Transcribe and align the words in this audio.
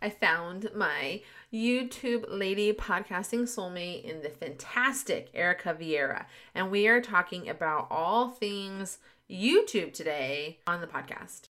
I 0.00 0.10
found 0.10 0.70
my 0.76 1.22
YouTube 1.52 2.26
lady 2.28 2.72
podcasting 2.72 3.42
soulmate 3.42 4.04
in 4.04 4.22
the 4.22 4.28
fantastic 4.28 5.28
Erica 5.34 5.74
Vieira, 5.74 6.26
and 6.54 6.70
we 6.70 6.86
are 6.86 7.00
talking 7.00 7.48
about 7.48 7.88
all 7.90 8.28
things 8.28 8.98
YouTube 9.28 9.92
today 9.92 10.60
on 10.68 10.80
the 10.80 10.86
podcast. 10.86 11.48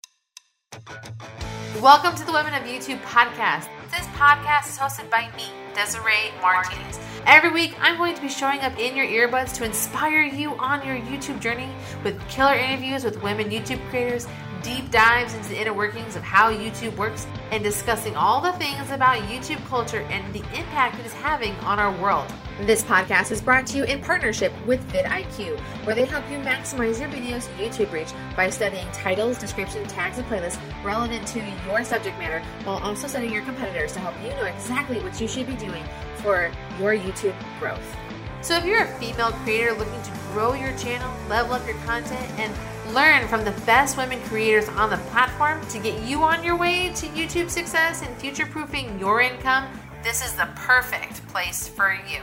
Welcome 1.81 2.15
to 2.17 2.27
the 2.27 2.33
Women 2.33 2.53
of 2.53 2.65
YouTube 2.65 3.01
podcast. 3.05 3.69
This 3.91 4.07
podcast 4.09 4.69
is 4.69 4.79
hosted 4.79 5.09
by 5.09 5.31
me, 5.39 5.47
Desiree 5.75 6.31
Martinez. 6.43 7.01
Every 7.27 7.51
week, 7.51 7.75
I'm 7.81 7.97
going 7.97 8.15
to 8.15 8.21
be 8.21 8.29
showing 8.29 8.61
up 8.61 8.79
in 8.79 8.95
your 8.95 9.07
earbuds 9.07 9.55
to 9.55 9.65
inspire 9.65 10.23
you 10.23 10.51
on 10.57 10.87
your 10.87 10.97
YouTube 10.97 11.41
journey 11.41 11.71
with 12.05 12.21
killer 12.29 12.55
interviews 12.55 13.05
with 13.05 13.23
women 13.23 13.49
YouTube 13.49 13.81
creators 13.89 14.27
deep 14.65 14.91
dives 14.91 15.35
into 15.35 15.51
the 15.51 15.61
inner 15.61 15.75
workings 15.75 16.17
of 16.17 16.23
how 16.23 16.51
YouTube 16.51 16.97
works 16.97 17.27
and 17.53 17.63
discussing 17.63 18.17
all 18.17 18.41
the 18.41 18.53
things 18.55 18.91
about 18.91 19.23
YouTube 19.25 19.63
culture 19.67 20.01
and 20.11 20.35
the 20.35 20.41
impact 20.59 20.99
it 20.99 21.05
is 21.05 21.13
having 21.13 21.53
on 21.57 21.79
our 21.79 21.93
world. 22.01 22.27
This 22.63 22.83
podcast 22.83 23.31
is 23.31 23.43
brought 23.43 23.67
to 23.69 23.77
you 23.77 23.85
in 23.85 24.01
partnership 24.01 24.53
with 24.67 24.81
vidIQ, 24.91 25.59
where 25.85 25.95
they 25.95 26.07
help 26.07 26.29
you 26.31 26.39
maximize 26.39 26.99
your 26.99 27.11
video's 27.11 27.47
YouTube 27.59 27.93
reach 27.93 28.09
by 28.37 28.49
studying 28.49 28.91
titles, 28.91 29.39
description, 29.39 29.87
tags, 29.87 30.17
and 30.17 30.27
playlists 30.29 30.59
relevant 30.83 31.27
to 31.29 31.41
your 31.69 31.85
subject 31.85 32.19
matter, 32.19 32.43
while 32.65 32.79
also 32.79 33.07
studying 33.07 33.33
your 33.33 33.43
competitors 33.43 33.93
to 33.93 33.99
help 33.99 34.15
you 34.23 34.31
know 34.31 34.47
exactly 34.47 34.99
what 35.01 35.21
you 35.21 35.29
should 35.29 35.47
be 35.47 35.57
doing 35.57 35.85
for 36.17 36.51
your 36.81 36.97
YouTube 36.97 37.35
growth. 37.61 37.97
So 38.41 38.57
if 38.57 38.65
you're 38.65 38.85
a 38.85 38.99
female 38.99 39.33
creator 39.43 39.73
looking 39.73 40.03
to 40.03 40.13
grow 40.33 40.55
your 40.55 40.77
channel, 40.79 41.13
level 41.29 41.55
up 41.55 41.67
your 41.67 41.77
content, 41.79 42.31
and 42.39 42.55
learn 42.95 43.27
from 43.27 43.45
the 43.45 43.51
best 43.67 43.97
women 43.97 44.21
creators 44.23 44.69
on 44.69 44.89
the 44.89 44.97
platform 45.09 45.61
to 45.67 45.81
get 45.81 46.01
you 46.05 46.23
on 46.23 46.45
your 46.45 46.57
way 46.57 46.93
to 46.95 47.07
YouTube 47.09 47.51
success 47.51 48.03
and 48.03 48.17
future 48.19 48.47
proofing 48.47 48.97
your 49.01 49.21
income, 49.21 49.67
this 50.05 50.25
is 50.25 50.33
the 50.35 50.49
perfect 50.55 51.27
place 51.27 51.67
for 51.67 51.99
you. 52.09 52.23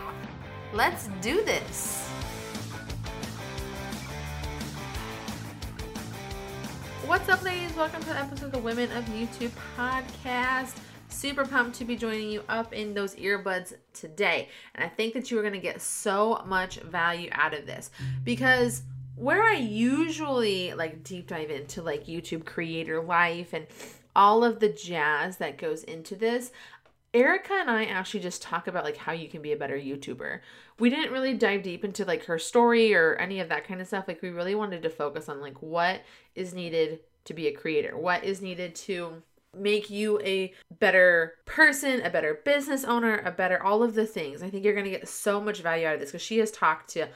Let's 0.71 1.09
do 1.19 1.43
this. 1.43 2.07
What's 7.05 7.27
up, 7.27 7.43
ladies? 7.43 7.75
Welcome 7.75 8.01
to 8.03 8.07
the 8.07 8.17
episode 8.17 8.45
of 8.45 8.51
the 8.53 8.59
Women 8.59 8.89
of 8.93 9.03
YouTube 9.07 9.51
podcast. 9.75 10.77
Super 11.09 11.45
pumped 11.45 11.77
to 11.79 11.83
be 11.83 11.97
joining 11.97 12.29
you 12.29 12.43
up 12.47 12.71
in 12.71 12.93
those 12.93 13.15
earbuds 13.15 13.73
today. 13.91 14.47
And 14.75 14.85
I 14.85 14.87
think 14.87 15.15
that 15.15 15.29
you 15.29 15.37
are 15.37 15.41
going 15.41 15.53
to 15.53 15.59
get 15.59 15.81
so 15.81 16.41
much 16.45 16.79
value 16.79 17.27
out 17.33 17.53
of 17.53 17.65
this 17.65 17.91
because 18.23 18.83
where 19.15 19.43
I 19.43 19.55
usually 19.55 20.73
like 20.73 21.03
deep 21.03 21.27
dive 21.27 21.51
into 21.51 21.81
like 21.81 22.05
YouTube 22.05 22.45
creator 22.45 23.01
life 23.01 23.53
and 23.53 23.67
all 24.15 24.43
of 24.43 24.59
the 24.59 24.69
jazz 24.69 25.37
that 25.37 25.57
goes 25.57 25.83
into 25.83 26.15
this, 26.15 26.51
Erica 27.13 27.53
and 27.53 27.69
I 27.69 27.85
actually 27.85 28.21
just 28.21 28.41
talk 28.41 28.67
about 28.67 28.85
like 28.85 28.97
how 28.97 29.11
you 29.11 29.27
can 29.27 29.41
be 29.41 29.51
a 29.51 29.57
better 29.57 29.77
YouTuber. 29.77 30.39
We 30.79 30.89
didn't 30.89 31.11
really 31.11 31.33
dive 31.33 31.63
deep 31.63 31.83
into 31.83 32.05
like 32.05 32.25
her 32.25 32.39
story 32.39 32.93
or 32.93 33.15
any 33.15 33.39
of 33.41 33.49
that 33.49 33.67
kind 33.67 33.81
of 33.81 33.87
stuff. 33.87 34.05
Like 34.07 34.21
we 34.21 34.29
really 34.29 34.55
wanted 34.55 34.81
to 34.83 34.89
focus 34.89 35.27
on 35.27 35.41
like 35.41 35.61
what 35.61 36.01
is 36.35 36.53
needed 36.53 36.99
to 37.25 37.33
be 37.33 37.47
a 37.47 37.51
creator, 37.51 37.97
what 37.97 38.23
is 38.23 38.41
needed 38.41 38.75
to 38.75 39.21
make 39.57 39.89
you 39.89 40.19
a 40.21 40.53
better 40.79 41.35
person, 41.45 42.01
a 42.01 42.09
better 42.09 42.39
business 42.45 42.85
owner, 42.85 43.17
a 43.25 43.31
better 43.31 43.61
all 43.61 43.83
of 43.83 43.93
the 43.93 44.05
things. 44.05 44.41
I 44.41 44.49
think 44.49 44.63
you're 44.63 44.73
going 44.73 44.85
to 44.85 44.91
get 44.91 45.07
so 45.07 45.41
much 45.41 45.61
value 45.61 45.87
out 45.87 45.95
of 45.95 45.99
this 45.99 46.11
because 46.11 46.21
she 46.21 46.37
has 46.37 46.51
talked 46.51 46.89
to 46.91 47.09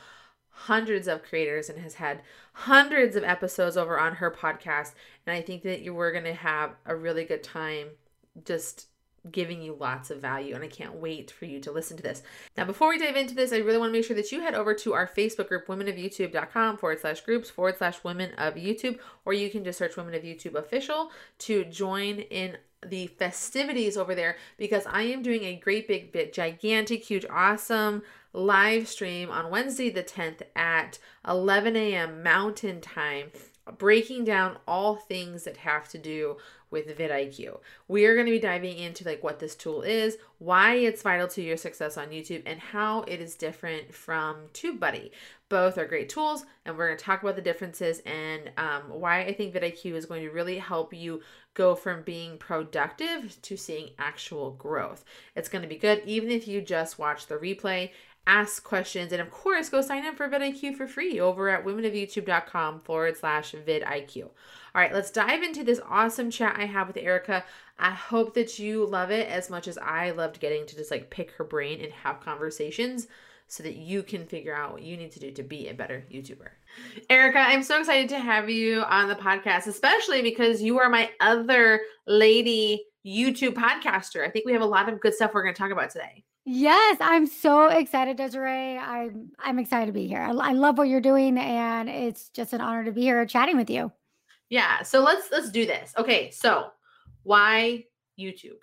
hundreds 0.56 1.08
of 1.08 1.22
creators 1.22 1.70
and 1.70 1.80
has 1.80 1.96
had 1.96 2.22
hundreds 2.54 3.16
of 3.16 3.24
episodes 3.24 3.76
over 3.76 4.00
on 4.00 4.16
her 4.16 4.32
podcast. 4.32 4.94
And 5.28 5.36
I 5.36 5.42
think 5.42 5.64
that 5.64 5.82
you 5.82 5.94
were 5.94 6.12
going 6.12 6.24
to 6.24 6.34
have 6.34 6.72
a 6.86 6.96
really 6.96 7.26
good 7.26 7.44
time 7.44 7.90
just 8.46 8.88
giving 9.32 9.62
you 9.62 9.76
lots 9.80 10.12
of 10.12 10.22
value 10.22 10.54
and 10.54 10.64
I 10.64 10.68
can't 10.68 10.96
wait 10.96 11.32
for 11.32 11.46
you 11.46 11.60
to 11.62 11.72
listen 11.72 11.98
to 11.98 12.04
this. 12.04 12.22
Now, 12.56 12.66
before 12.66 12.90
we 12.90 13.00
dive 13.00 13.16
into 13.16 13.34
this, 13.36 13.52
I 13.52 13.58
really 13.58 13.80
want 13.80 13.90
to 13.90 13.98
make 13.98 14.06
sure 14.06 14.16
that 14.16 14.32
you 14.32 14.42
head 14.42 14.54
over 14.54 14.74
to 14.76 14.94
our 14.94 15.08
Facebook 15.08 15.50
group, 15.50 15.68
womenofyoutube.com 15.68 16.78
forward 16.78 17.02
slash 17.02 17.22
groups 17.22 17.50
forward 17.50 17.78
slash 17.78 18.04
women 18.04 18.34
of 18.36 18.56
YouTube, 18.56 19.00
or 19.26 19.34
you 19.34 19.50
can 19.50 19.64
just 19.64 19.80
search 19.80 19.98
Women 19.98 20.14
of 20.14 20.24
YouTube 20.24 20.56
official 20.56 21.12
to 21.40 21.66
join 21.66 22.20
in 22.20 22.58
the 22.90 23.08
festivities 23.08 23.98
over 23.98 24.16
there 24.16 24.38
because 24.58 24.86
I 24.86 25.04
am 25.04 25.22
doing 25.22 25.44
a 25.44 25.56
great 25.56 25.88
big 25.88 26.12
bit, 26.12 26.34
gigantic, 26.34 27.04
huge, 27.04 27.26
awesome 27.30 28.04
live 28.36 28.88
stream 28.88 29.32
on 29.32 29.50
Wednesday 29.50 29.90
the 29.90 30.04
10th 30.04 30.42
at 30.56 31.00
11 31.28 31.76
a.m. 31.76 32.22
Mountain 32.22 32.82
Time, 32.82 33.32
breaking 33.78 34.26
down 34.26 34.58
all 34.68 34.96
things 34.96 35.44
that 35.44 35.58
have 35.58 35.88
to 35.90 35.98
do 35.98 36.38
with 36.70 36.98
vidIQ. 36.98 37.60
We 37.88 38.06
are 38.06 38.16
going 38.16 38.26
to 38.26 38.32
be 38.32 38.40
diving 38.40 38.78
into 38.78 39.06
like 39.06 39.24
what 39.24 39.40
this 39.40 39.56
tool 39.56 39.82
is, 39.82 40.18
why 40.40 40.74
it's 40.74 41.02
vital 41.02 41.28
to 41.30 41.42
your 41.42 41.56
success 41.56 41.98
on 41.98 42.10
YouTube, 42.10 42.44
and 42.46 42.60
how 42.60 43.04
it 43.04 43.22
is 43.22 43.36
different 43.36 43.94
from 43.94 44.36
TubeBuddy. 44.54 45.12
Both 45.48 45.78
are 45.78 45.86
great 45.86 46.10
tools, 46.10 46.46
and 46.66 46.78
we're 46.78 46.88
going 46.88 46.98
to 46.98 47.04
talk 47.04 47.24
about 47.24 47.38
the 47.38 47.42
differences 47.42 48.02
and 48.06 48.52
um, 48.58 48.82
why 48.90 49.22
I 49.22 49.34
think 49.34 49.54
vidIQ 49.54 49.94
is 49.94 50.06
going 50.06 50.24
to 50.24 50.32
really 50.32 50.58
help 50.58 50.94
you 50.94 51.22
go 51.56 51.74
from 51.74 52.04
being 52.04 52.38
productive 52.38 53.42
to 53.42 53.58
seeing 53.58 53.90
actual 53.98 54.52
growth. 54.52 55.04
It's 55.36 55.50
going 55.50 55.64
to 55.64 55.68
be 55.68 55.78
good 55.78 56.04
even 56.06 56.30
if 56.30 56.48
you 56.48 56.62
just 56.62 57.00
watch 57.00 57.26
the 57.26 57.36
replay 57.36 57.90
ask 58.28 58.64
questions, 58.64 59.12
and 59.12 59.22
of 59.22 59.30
course, 59.30 59.70
go 59.70 59.82
sign 59.82 60.06
up 60.06 60.16
for 60.16 60.28
vidIQ 60.28 60.76
for 60.76 60.88
free 60.88 61.20
over 61.20 61.50
at 61.50 61.66
womenofyoutube.com 61.66 62.82
forward 62.82 63.18
slash 63.18 63.54
vidIQ. 63.54 64.24
All 64.24 64.32
right, 64.82 64.94
let's 64.94 65.12
dive 65.12 65.44
into 65.44 65.64
this 65.64 65.80
awesome 65.88 66.32
chat 66.32 66.56
I 66.58 66.66
have 66.66 66.88
with 66.88 66.98
Erica. 66.98 67.46
I 67.78 67.92
hope 67.92 68.34
that 68.34 68.60
you 68.60 68.86
love 68.86 69.12
it 69.12 69.28
as 69.28 69.50
much 69.50 69.68
as 69.68 69.78
I 69.78 70.12
loved 70.12 70.40
getting 70.40 70.66
to 70.66 70.76
just 70.76 70.92
like 70.92 71.10
pick 71.10 71.32
her 71.32 71.44
brain 71.44 71.82
and 71.82 71.92
have 71.92 72.20
conversations 72.22 73.08
so 73.48 73.64
that 73.64 73.76
you 73.76 74.04
can 74.04 74.26
figure 74.26 74.56
out 74.56 74.74
what 74.74 74.82
you 74.82 74.98
need 74.98 75.12
to 75.12 75.20
do 75.20 75.32
to 75.32 75.44
be 75.44 75.68
a 75.68 75.74
better 75.74 76.04
YouTuber. 76.12 76.48
Erica, 77.10 77.40
I'm 77.40 77.64
so 77.64 77.80
excited 77.80 78.10
to 78.10 78.20
have 78.20 78.50
you 78.50 78.82
on 78.82 79.08
the 79.08 79.16
podcast, 79.16 79.68
especially 79.68 80.22
because 80.22 80.62
you 80.62 80.80
are 80.80 80.90
my 80.90 81.10
other 81.20 81.82
lady 82.08 82.86
YouTube 83.06 83.54
podcaster. 83.54 84.26
I 84.26 84.30
think 84.30 84.46
we 84.46 84.54
have 84.54 84.62
a 84.62 84.66
lot 84.66 84.90
of 84.90 85.00
good 85.00 85.14
stuff 85.14 85.32
we're 85.34 85.44
going 85.44 85.54
to 85.54 85.62
talk 85.62 85.72
about 85.72 85.92
today. 85.92 86.24
Yes, 86.48 86.98
I'm 87.02 87.26
so 87.26 87.68
excited, 87.68 88.18
Desiree. 88.18 88.78
I'm 88.78 89.32
I'm 89.40 89.58
excited 89.58 89.88
to 89.88 89.92
be 89.92 90.06
here. 90.06 90.20
I, 90.22 90.30
I 90.30 90.52
love 90.52 90.78
what 90.78 90.88
you're 90.88 91.02
doing, 91.02 91.40
and 91.40 91.90
it's 91.90 92.30
just 92.30 92.54
an 92.54 92.62
honor 92.62 92.84
to 92.84 92.92
be 92.92 93.02
here 93.02 93.26
chatting 93.26 93.58
with 93.58 93.70
you. 93.70 93.92
Yeah. 94.50 94.84
So 94.84 95.02
let's 95.02 95.32
let's 95.32 95.50
do 95.50 95.66
this. 95.66 95.92
Okay. 95.98 96.30
So 96.30 96.68
why 97.24 97.86
YouTube? 98.20 98.60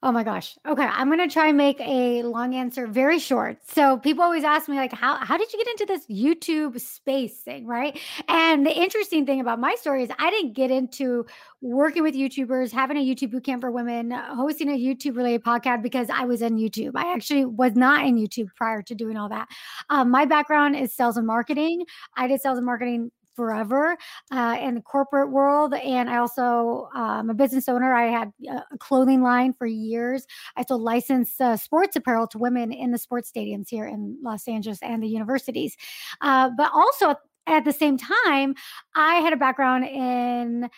Oh 0.00 0.12
my 0.12 0.22
gosh. 0.22 0.56
Okay, 0.64 0.84
I'm 0.84 1.10
gonna 1.10 1.28
try 1.28 1.48
and 1.48 1.56
make 1.56 1.80
a 1.80 2.22
long 2.22 2.54
answer 2.54 2.86
very 2.86 3.18
short. 3.18 3.58
So 3.68 3.98
people 3.98 4.22
always 4.22 4.44
ask 4.44 4.68
me 4.68 4.76
like, 4.76 4.92
how 4.92 5.16
how 5.16 5.36
did 5.36 5.52
you 5.52 5.58
get 5.58 5.68
into 5.72 5.86
this 5.86 6.06
YouTube 6.06 6.80
space 6.80 7.40
thing, 7.40 7.66
right? 7.66 7.98
And 8.28 8.64
the 8.64 8.70
interesting 8.70 9.26
thing 9.26 9.40
about 9.40 9.58
my 9.58 9.74
story 9.74 10.04
is 10.04 10.10
I 10.16 10.30
didn't 10.30 10.52
get 10.52 10.70
into 10.70 11.26
working 11.60 12.04
with 12.04 12.14
YouTubers, 12.14 12.70
having 12.70 12.96
a 12.96 13.04
YouTube 13.04 13.32
bootcamp 13.32 13.60
for 13.60 13.72
women, 13.72 14.12
hosting 14.12 14.68
a 14.68 14.78
YouTube 14.78 15.16
related 15.16 15.42
podcast 15.42 15.82
because 15.82 16.08
I 16.10 16.26
was 16.26 16.42
in 16.42 16.58
YouTube. 16.58 16.92
I 16.94 17.12
actually 17.12 17.44
was 17.44 17.74
not 17.74 18.06
in 18.06 18.14
YouTube 18.14 18.54
prior 18.54 18.82
to 18.82 18.94
doing 18.94 19.16
all 19.16 19.30
that. 19.30 19.48
Um, 19.90 20.12
my 20.12 20.26
background 20.26 20.76
is 20.76 20.94
sales 20.94 21.16
and 21.16 21.26
marketing. 21.26 21.84
I 22.16 22.28
did 22.28 22.40
sales 22.40 22.58
and 22.58 22.66
marketing 22.66 23.10
forever 23.38 23.96
uh, 24.32 24.56
in 24.60 24.74
the 24.74 24.80
corporate 24.80 25.30
world. 25.30 25.72
And 25.72 26.10
I 26.10 26.16
also, 26.16 26.88
um, 26.92 27.30
a 27.30 27.34
business 27.34 27.68
owner. 27.68 27.94
I 27.94 28.08
had 28.08 28.32
a 28.50 28.76
clothing 28.78 29.22
line 29.22 29.54
for 29.56 29.66
years. 29.66 30.26
I 30.56 30.64
sold 30.64 30.82
licensed 30.82 31.40
uh, 31.40 31.56
sports 31.56 31.94
apparel 31.94 32.26
to 32.28 32.38
women 32.38 32.72
in 32.72 32.90
the 32.90 32.98
sports 32.98 33.30
stadiums 33.30 33.68
here 33.68 33.86
in 33.86 34.18
Los 34.24 34.48
Angeles 34.48 34.82
and 34.82 35.00
the 35.00 35.06
universities. 35.06 35.76
Uh, 36.20 36.50
but 36.56 36.72
also 36.74 37.14
at 37.46 37.64
the 37.64 37.72
same 37.72 37.96
time, 37.96 38.56
I 38.96 39.16
had 39.16 39.32
a 39.32 39.36
background 39.36 39.84
in 39.84 40.68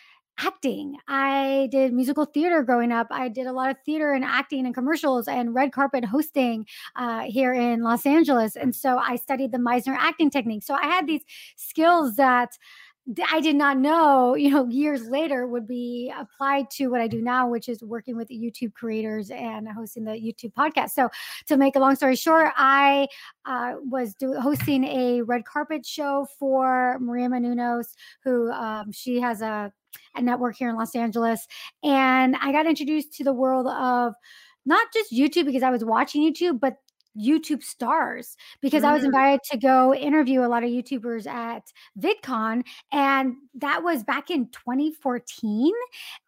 acting. 0.44 0.96
I 1.08 1.68
did 1.70 1.92
musical 1.92 2.24
theater 2.24 2.62
growing 2.62 2.92
up. 2.92 3.08
I 3.10 3.28
did 3.28 3.46
a 3.46 3.52
lot 3.52 3.70
of 3.70 3.76
theater 3.84 4.12
and 4.12 4.24
acting 4.24 4.66
and 4.66 4.75
commercials 4.75 5.28
and 5.28 5.54
red 5.54 5.72
carpet 5.72 6.04
hosting 6.04 6.66
uh, 6.96 7.22
here 7.22 7.52
in 7.52 7.82
Los 7.82 8.06
Angeles. 8.06 8.56
And 8.56 8.75
so 8.75 8.98
I 8.98 9.16
studied 9.16 9.52
the 9.52 9.58
Meisner 9.58 9.96
acting 9.98 10.31
technique. 10.31 10.62
So 10.62 10.75
I 10.75 10.87
had 10.87 11.06
these 11.06 11.22
skills 11.56 12.16
that 12.16 12.56
I 13.31 13.40
did 13.40 13.56
not 13.56 13.78
know, 13.78 14.34
you 14.37 14.50
know, 14.50 14.69
years 14.69 15.08
later 15.08 15.46
would 15.46 15.66
be 15.66 16.12
applied 16.16 16.70
to 16.72 16.88
what 16.88 17.00
I 17.00 17.08
do 17.08 17.20
now, 17.20 17.48
which 17.48 17.69
is 17.69 17.82
working 17.82 18.16
with 18.16 18.28
YouTube 18.28 18.75
creators 18.75 19.31
and 19.31 19.66
hosting 19.69 20.04
the 20.04 20.12
YouTube 20.12 20.52
podcast. 20.52 20.90
So, 20.90 21.08
to 21.46 21.56
make 21.56 21.76
a 21.76 21.81
long 21.81 21.96
story 21.96 22.14
short, 22.14 22.52
I 22.56 23.08
uh, 23.46 23.75
was 23.82 24.14
do- 24.14 24.38
hosting 24.38 24.84
a 24.84 25.22
red 25.22 25.44
carpet 25.44 25.84
show 25.84 26.26
for 26.38 26.98
Maria 27.00 27.28
Menounos, 27.28 27.94
who 28.22 28.50
um, 28.52 28.93
she 28.93 29.20
has 29.20 29.40
a 29.43 29.72
a 30.14 30.22
network 30.22 30.56
here 30.56 30.69
in 30.69 30.76
Los 30.76 30.94
Angeles. 30.94 31.46
And 31.82 32.37
I 32.40 32.52
got 32.52 32.66
introduced 32.66 33.12
to 33.14 33.25
the 33.25 33.32
world 33.32 33.66
of 33.66 34.14
not 34.66 34.87
just 34.92 35.12
YouTube 35.12 35.46
because 35.46 35.62
I 35.62 35.70
was 35.70 35.84
watching 35.84 36.22
YouTube, 36.22 36.60
but 36.60 36.76
YouTube 37.18 37.62
stars 37.62 38.36
because 38.60 38.84
I 38.84 38.92
was 38.92 39.02
Mm. 39.02 39.06
invited 39.06 39.40
to 39.50 39.58
go 39.58 39.94
interview 39.94 40.44
a 40.44 40.48
lot 40.48 40.62
of 40.64 40.70
YouTubers 40.70 41.26
at 41.26 41.64
VidCon. 41.98 42.64
And 42.92 43.36
that 43.54 43.82
was 43.82 44.04
back 44.04 44.30
in 44.30 44.48
2014. 44.50 45.72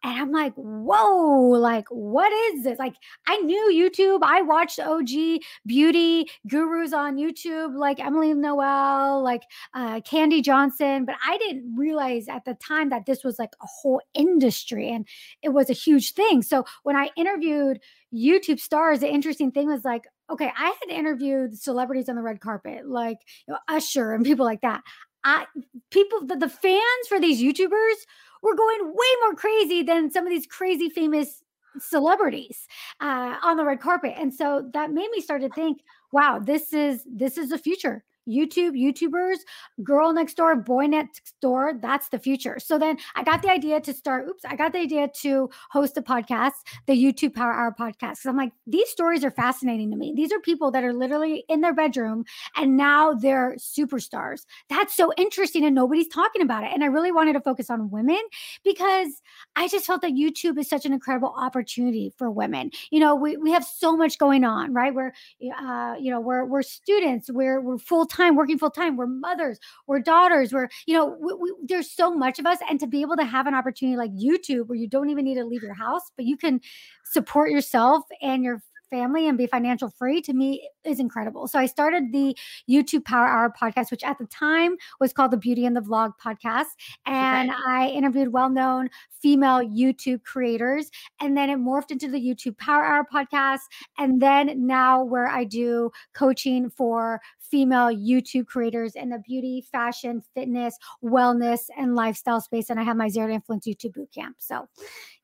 And 0.03 0.19
I'm 0.19 0.31
like, 0.31 0.53
whoa, 0.55 1.49
like, 1.59 1.85
what 1.89 2.31
is 2.53 2.63
this? 2.63 2.79
Like, 2.79 2.95
I 3.27 3.37
knew 3.37 3.71
YouTube. 3.73 4.19
I 4.23 4.41
watched 4.41 4.79
OG 4.79 5.41
beauty 5.65 6.29
gurus 6.47 6.93
on 6.93 7.15
YouTube, 7.17 7.75
like 7.77 7.99
Emily 7.99 8.33
Noel, 8.33 9.23
like 9.23 9.43
uh, 9.73 10.01
Kandee 10.01 10.43
Johnson. 10.43 11.05
But 11.05 11.15
I 11.25 11.37
didn't 11.37 11.75
realize 11.75 12.27
at 12.27 12.45
the 12.45 12.55
time 12.55 12.89
that 12.89 13.05
this 13.05 13.23
was 13.23 13.39
like 13.39 13.53
a 13.61 13.67
whole 13.67 14.01
industry 14.13 14.89
and 14.89 15.07
it 15.41 15.49
was 15.49 15.69
a 15.69 15.73
huge 15.73 16.13
thing. 16.13 16.41
So 16.41 16.65
when 16.83 16.95
I 16.95 17.09
interviewed 17.15 17.79
YouTube 18.13 18.59
stars, 18.59 18.99
the 18.99 19.09
interesting 19.11 19.51
thing 19.51 19.67
was 19.67 19.83
like, 19.83 20.03
okay, 20.33 20.51
I 20.57 20.75
had 20.81 20.89
interviewed 20.89 21.57
celebrities 21.57 22.09
on 22.09 22.15
the 22.15 22.21
red 22.21 22.41
carpet, 22.41 22.87
like 22.87 23.19
you 23.47 23.53
know, 23.53 23.59
Usher 23.67 24.13
and 24.13 24.25
people 24.25 24.45
like 24.45 24.61
that. 24.61 24.81
I 25.23 25.45
people 25.89 26.25
the, 26.25 26.35
the 26.35 26.49
fans 26.49 27.07
for 27.07 27.19
these 27.19 27.41
YouTubers 27.41 27.95
were 28.41 28.55
going 28.55 28.87
way 28.87 29.07
more 29.21 29.35
crazy 29.35 29.83
than 29.83 30.11
some 30.11 30.25
of 30.25 30.29
these 30.29 30.45
crazy 30.45 30.89
famous 30.89 31.43
celebrities 31.79 32.67
uh, 32.99 33.37
on 33.41 33.57
the 33.57 33.65
red 33.65 33.79
carpet, 33.79 34.13
and 34.17 34.33
so 34.33 34.69
that 34.73 34.91
made 34.91 35.09
me 35.11 35.21
start 35.21 35.41
to 35.41 35.49
think, 35.49 35.81
wow, 36.11 36.39
this 36.39 36.73
is 36.73 37.05
this 37.09 37.37
is 37.37 37.49
the 37.49 37.57
future. 37.57 38.03
YouTube, 38.27 38.71
YouTubers, 38.71 39.37
girl 39.83 40.13
next 40.13 40.35
door, 40.35 40.55
boy 40.55 40.85
next 40.85 41.33
door, 41.41 41.73
that's 41.81 42.09
the 42.09 42.19
future. 42.19 42.59
So 42.59 42.77
then 42.77 42.97
I 43.15 43.23
got 43.23 43.41
the 43.41 43.49
idea 43.49 43.81
to 43.81 43.93
start, 43.93 44.27
oops, 44.27 44.43
I 44.45 44.55
got 44.55 44.73
the 44.73 44.79
idea 44.79 45.09
to 45.21 45.49
host 45.71 45.97
a 45.97 46.01
podcast, 46.01 46.51
the 46.87 46.93
YouTube 46.93 47.35
Power 47.35 47.53
Hour 47.53 47.75
podcast. 47.77 48.23
Cause 48.23 48.25
I'm 48.25 48.37
like, 48.37 48.53
these 48.67 48.89
stories 48.89 49.23
are 49.23 49.31
fascinating 49.31 49.91
to 49.91 49.97
me. 49.97 50.13
These 50.15 50.31
are 50.31 50.39
people 50.39 50.71
that 50.71 50.83
are 50.83 50.93
literally 50.93 51.43
in 51.49 51.61
their 51.61 51.73
bedroom 51.73 52.25
and 52.55 52.77
now 52.77 53.13
they're 53.13 53.55
superstars. 53.57 54.45
That's 54.69 54.95
so 54.95 55.11
interesting 55.17 55.65
and 55.65 55.75
nobody's 55.75 56.07
talking 56.07 56.41
about 56.41 56.63
it. 56.63 56.71
And 56.73 56.83
I 56.83 56.87
really 56.87 57.11
wanted 57.11 57.33
to 57.33 57.41
focus 57.41 57.69
on 57.69 57.89
women 57.91 58.21
because 58.63 59.21
I 59.55 59.67
just 59.67 59.85
felt 59.85 60.01
that 60.01 60.13
YouTube 60.13 60.57
is 60.57 60.69
such 60.69 60.85
an 60.85 60.93
incredible 60.93 61.33
opportunity 61.37 62.13
for 62.17 62.29
women. 62.31 62.71
You 62.91 62.99
know, 62.99 63.15
we, 63.15 63.37
we 63.37 63.51
have 63.51 63.65
so 63.65 63.95
much 63.97 64.17
going 64.17 64.43
on, 64.43 64.73
right? 64.73 64.93
We're, 64.93 65.13
uh, 65.59 65.95
you 65.99 66.11
know, 66.11 66.19
we're, 66.19 66.45
we're 66.45 66.61
students, 66.61 67.29
we're, 67.29 67.61
we're 67.61 67.77
full 67.77 68.05
time, 68.13 68.35
working 68.35 68.57
full 68.57 68.69
time, 68.69 68.95
we're 68.97 69.07
mothers, 69.07 69.59
we're 69.87 69.99
daughters, 69.99 70.53
we're, 70.53 70.69
you 70.85 70.93
know, 70.93 71.17
we, 71.19 71.33
we, 71.33 71.53
there's 71.63 71.91
so 71.91 72.13
much 72.13 72.39
of 72.39 72.45
us. 72.45 72.59
And 72.69 72.79
to 72.79 72.87
be 72.87 73.01
able 73.01 73.17
to 73.17 73.25
have 73.25 73.47
an 73.47 73.53
opportunity 73.53 73.97
like 73.97 74.11
YouTube 74.11 74.67
where 74.67 74.77
you 74.77 74.87
don't 74.87 75.09
even 75.09 75.25
need 75.25 75.35
to 75.35 75.45
leave 75.45 75.63
your 75.63 75.73
house, 75.73 76.11
but 76.15 76.25
you 76.25 76.37
can 76.37 76.61
support 77.03 77.51
yourself 77.51 78.03
and 78.21 78.43
your 78.43 78.61
family 78.89 79.27
and 79.27 79.37
be 79.37 79.47
financial 79.47 79.89
free 79.89 80.21
to 80.21 80.33
me 80.33 80.69
is 80.83 80.99
incredible. 80.99 81.47
So 81.47 81.59
I 81.59 81.65
started 81.65 82.11
the 82.11 82.35
YouTube 82.69 83.05
Power 83.05 83.27
Hour 83.27 83.53
podcast, 83.59 83.91
which 83.91 84.03
at 84.03 84.17
the 84.17 84.25
time 84.25 84.75
was 84.99 85.13
called 85.13 85.31
the 85.31 85.37
Beauty 85.37 85.65
and 85.65 85.75
the 85.75 85.81
Vlog 85.81 86.11
podcast. 86.23 86.65
And 87.05 87.49
Okay. 87.49 87.59
I 87.67 87.87
interviewed 87.89 88.33
well 88.33 88.49
known 88.49 88.89
female 89.21 89.59
YouTube 89.59 90.23
creators. 90.23 90.91
And 91.21 91.37
then 91.37 91.49
it 91.49 91.57
morphed 91.57 91.91
into 91.91 92.09
the 92.09 92.19
YouTube 92.19 92.57
Power 92.57 92.83
Hour 92.83 93.07
podcast. 93.11 93.61
And 93.97 94.21
then 94.21 94.65
now, 94.67 95.03
where 95.03 95.27
I 95.27 95.45
do 95.45 95.91
coaching 96.13 96.69
for 96.69 97.21
female 97.39 97.95
YouTube 97.95 98.47
creators 98.47 98.95
in 98.95 99.09
the 99.09 99.19
beauty, 99.19 99.63
fashion, 99.71 100.21
fitness, 100.33 100.75
wellness, 101.03 101.59
and 101.77 101.95
lifestyle 101.95 102.41
space. 102.41 102.69
And 102.69 102.79
I 102.79 102.83
have 102.83 102.97
my 102.97 103.09
Zero 103.09 103.27
to 103.27 103.33
Influence 103.33 103.67
YouTube 103.67 103.95
Bootcamp. 103.95 104.33
So, 104.39 104.67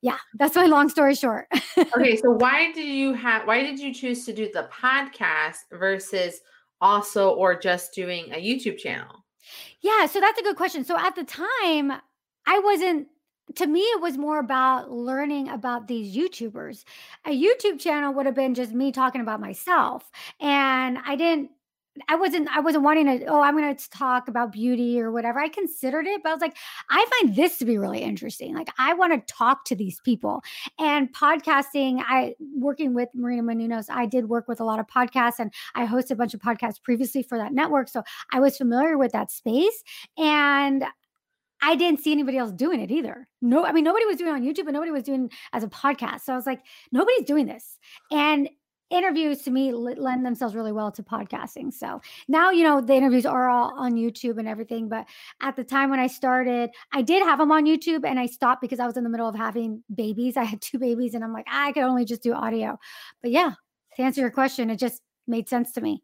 yeah, 0.02 0.18
that's 0.36 0.56
my 0.56 0.66
long 0.66 0.90
story 0.90 1.16
short. 1.16 1.48
okay, 1.78 2.16
so 2.16 2.32
why 2.32 2.72
did 2.72 2.88
you 2.88 3.14
have 3.14 3.46
why 3.46 3.62
did 3.62 3.80
you 3.80 3.94
choose 3.94 4.26
to 4.26 4.34
do 4.34 4.50
the 4.54 4.70
podcast 4.72 5.58
versus 5.72 6.42
also 6.82 7.32
or 7.32 7.60
just 7.60 7.94
doing 7.94 8.32
a 8.32 8.38
YouTube 8.38 8.78
channel? 8.78 9.26
Yeah, 9.82 10.06
so 10.06 10.20
that's 10.20 10.40
a 10.40 10.44
good 10.44 10.56
question. 10.56 10.86
So 10.86 10.98
at 10.98 11.16
the 11.16 11.24
time, 11.24 11.92
I 12.46 12.60
wasn't 12.60 13.08
to 13.56 13.68
me 13.68 13.82
it 13.82 14.02
was 14.02 14.18
more 14.18 14.40
about 14.40 14.92
learning 14.92 15.50
about 15.50 15.88
these 15.88 16.16
YouTubers. 16.16 16.84
A 17.26 17.32
YouTube 17.32 17.80
channel 17.80 18.14
would 18.14 18.26
have 18.26 18.36
been 18.36 18.54
just 18.54 18.72
me 18.72 18.92
talking 18.92 19.22
about 19.22 19.42
myself 19.42 20.10
and 20.40 21.00
I 21.06 21.16
didn't 21.16 21.52
I 22.08 22.16
wasn't 22.16 22.48
I 22.56 22.60
wasn't 22.60 22.84
wanting 22.84 23.06
to 23.06 23.26
oh 23.26 23.42
I'm 23.42 23.58
going 23.58 23.76
to 23.76 23.90
talk 23.90 24.28
about 24.28 24.52
beauty 24.52 25.00
or 25.02 25.12
whatever. 25.12 25.40
I 25.40 25.50
considered 25.50 26.08
it, 26.08 26.22
but 26.24 26.30
I 26.30 26.34
was 26.34 26.42
like 26.42 26.58
I 26.90 27.06
find 27.20 27.36
this 27.36 27.58
to 27.60 27.66
be 27.66 27.78
really 27.78 28.02
interesting. 28.02 28.56
Like 28.56 28.70
I 28.78 28.94
want 28.94 29.14
to 29.14 29.34
talk 29.34 29.66
to 29.66 29.76
these 29.76 30.00
people. 30.04 30.42
And 30.78 31.14
podcasting, 31.14 32.02
I 32.08 32.36
working 32.56 32.94
with 32.94 33.10
Maria 33.14 33.42
Menounos, 33.42 33.90
I 33.90 34.06
did 34.06 34.30
work 34.30 34.48
with 34.48 34.60
a 34.60 34.66
lot 34.66 34.80
of 34.80 34.88
podcasts 34.88 35.40
and 35.40 35.54
I 35.76 35.86
hosted 35.86 36.12
a 36.12 36.16
bunch 36.16 36.34
of 36.34 36.42
podcasts 36.42 36.82
previously 36.82 37.24
for 37.24 37.38
that 37.38 37.54
network. 37.54 37.90
So 37.90 38.04
I 38.32 38.40
was 38.40 38.58
familiar 38.58 38.98
with 38.98 39.12
that 39.12 39.32
space 39.32 39.84
and 40.18 40.86
I 41.62 41.76
didn't 41.76 42.02
see 42.02 42.12
anybody 42.12 42.38
else 42.38 42.52
doing 42.52 42.80
it 42.80 42.92
either. 42.92 43.28
No, 43.42 43.66
I 43.66 43.72
mean 43.72 43.84
nobody 43.84 44.06
was 44.06 44.18
doing 44.18 44.30
it 44.30 44.34
on 44.34 44.44
YouTube, 44.44 44.66
but 44.66 44.74
nobody 44.74 44.92
was 44.92 45.04
doing 45.04 45.30
as 45.54 45.64
a 45.64 45.68
podcast. 45.68 46.22
So 46.22 46.34
I 46.34 46.36
was 46.36 46.46
like, 46.46 46.62
nobody's 46.92 47.26
doing 47.26 47.46
this. 47.46 47.78
And 48.12 48.50
interviews 48.90 49.42
to 49.44 49.52
me 49.52 49.72
lend 49.72 50.26
themselves 50.26 50.56
really 50.56 50.72
well 50.72 50.92
to 50.92 51.04
podcasting. 51.04 51.74
So 51.74 52.02
now, 52.28 52.50
you 52.52 52.64
know, 52.64 52.82
the 52.82 52.94
interviews 52.94 53.26
are 53.26 53.50
all 53.50 53.74
on 53.78 53.94
YouTube 53.94 54.38
and 54.38 54.48
everything. 54.48 54.90
But 54.90 55.06
at 55.42 55.56
the 55.56 55.64
time 55.64 55.90
when 55.90 56.00
I 56.00 56.08
started, 56.08 56.72
I 56.92 57.02
did 57.02 57.24
have 57.24 57.40
them 57.40 57.52
on 57.52 57.66
YouTube 57.66 58.06
and 58.06 58.20
I 58.20 58.26
stopped 58.26 58.62
because 58.62 58.80
I 58.80 58.86
was 58.86 58.98
in 58.98 59.04
the 59.04 59.10
middle 59.10 59.28
of 59.28 59.36
having 59.36 59.84
babies. 59.94 60.38
I 60.38 60.44
had 60.44 60.62
two 60.62 60.80
babies 60.80 61.14
and 61.14 61.24
I'm 61.24 61.34
like, 61.34 61.48
I 61.50 61.72
could 61.72 61.84
only 61.84 62.06
just 62.06 62.24
do 62.24 62.34
audio. 62.34 62.80
But 63.22 63.32
yeah, 63.32 63.54
to 63.96 64.02
answer 64.02 64.22
your 64.22 64.32
question, 64.32 64.70
it 64.70 64.78
just 64.78 65.02
made 65.28 65.48
sense 65.48 65.72
to 65.74 65.82
me. 65.82 66.02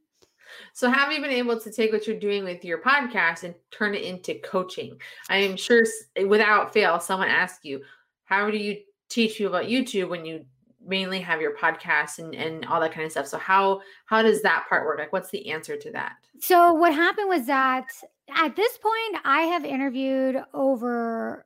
So 0.73 0.89
have 0.89 1.11
you 1.11 1.21
been 1.21 1.31
able 1.31 1.59
to 1.59 1.71
take 1.71 1.91
what 1.91 2.05
you're 2.05 2.19
doing 2.19 2.43
with 2.43 2.63
your 2.63 2.79
podcast 2.79 3.43
and 3.43 3.55
turn 3.71 3.95
it 3.95 4.03
into 4.03 4.35
coaching? 4.43 4.97
I 5.29 5.37
am 5.37 5.57
sure 5.57 5.83
without 6.27 6.71
fail, 6.71 6.99
someone 6.99 7.29
asks 7.29 7.65
you, 7.65 7.81
how 8.25 8.49
do 8.49 8.57
you 8.57 8.77
teach 9.09 9.37
people 9.37 9.55
about 9.55 9.69
YouTube 9.69 10.09
when 10.09 10.25
you 10.25 10.45
mainly 10.85 11.19
have 11.19 11.41
your 11.41 11.55
podcast 11.55 12.19
and, 12.19 12.35
and 12.35 12.65
all 12.65 12.79
that 12.79 12.91
kind 12.91 13.05
of 13.05 13.11
stuff? 13.11 13.27
So 13.27 13.37
how 13.37 13.81
how 14.05 14.21
does 14.21 14.41
that 14.41 14.65
part 14.69 14.85
work? 14.85 14.99
Like 14.99 15.13
what's 15.13 15.31
the 15.31 15.49
answer 15.51 15.75
to 15.77 15.91
that? 15.91 16.13
So 16.39 16.73
what 16.73 16.93
happened 16.93 17.29
was 17.29 17.47
that 17.47 17.87
at 18.33 18.55
this 18.55 18.77
point, 18.77 19.21
I 19.23 19.41
have 19.41 19.65
interviewed 19.65 20.37
over 20.53 21.45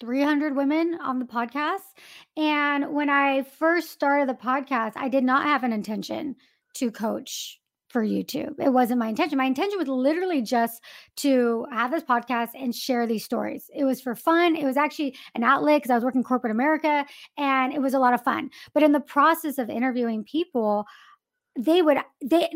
300 0.00 0.56
women 0.56 0.98
on 1.00 1.18
the 1.18 1.24
podcast. 1.24 1.80
And 2.36 2.92
when 2.92 3.10
I 3.10 3.42
first 3.42 3.90
started 3.90 4.28
the 4.28 4.34
podcast, 4.34 4.92
I 4.96 5.08
did 5.08 5.24
not 5.24 5.44
have 5.44 5.64
an 5.64 5.72
intention 5.72 6.36
to 6.74 6.90
coach 6.90 7.60
for 7.92 8.02
YouTube. 8.02 8.58
It 8.58 8.72
wasn't 8.72 8.98
my 8.98 9.08
intention. 9.08 9.36
My 9.36 9.44
intention 9.44 9.78
was 9.78 9.86
literally 9.86 10.40
just 10.40 10.82
to 11.16 11.66
have 11.70 11.90
this 11.90 12.02
podcast 12.02 12.50
and 12.58 12.74
share 12.74 13.06
these 13.06 13.24
stories. 13.24 13.70
It 13.74 13.84
was 13.84 14.00
for 14.00 14.14
fun. 14.14 14.56
It 14.56 14.64
was 14.64 14.78
actually 14.78 15.16
an 15.34 15.44
outlet 15.44 15.82
because 15.82 15.90
I 15.90 15.94
was 15.94 16.04
working 16.04 16.24
corporate 16.24 16.50
America 16.50 17.04
and 17.36 17.72
it 17.72 17.82
was 17.82 17.94
a 17.94 17.98
lot 17.98 18.14
of 18.14 18.22
fun. 18.22 18.50
But 18.72 18.82
in 18.82 18.92
the 18.92 19.00
process 19.00 19.58
of 19.58 19.68
interviewing 19.68 20.24
people, 20.24 20.86
they 21.56 21.82
would 21.82 21.98
they 22.24 22.48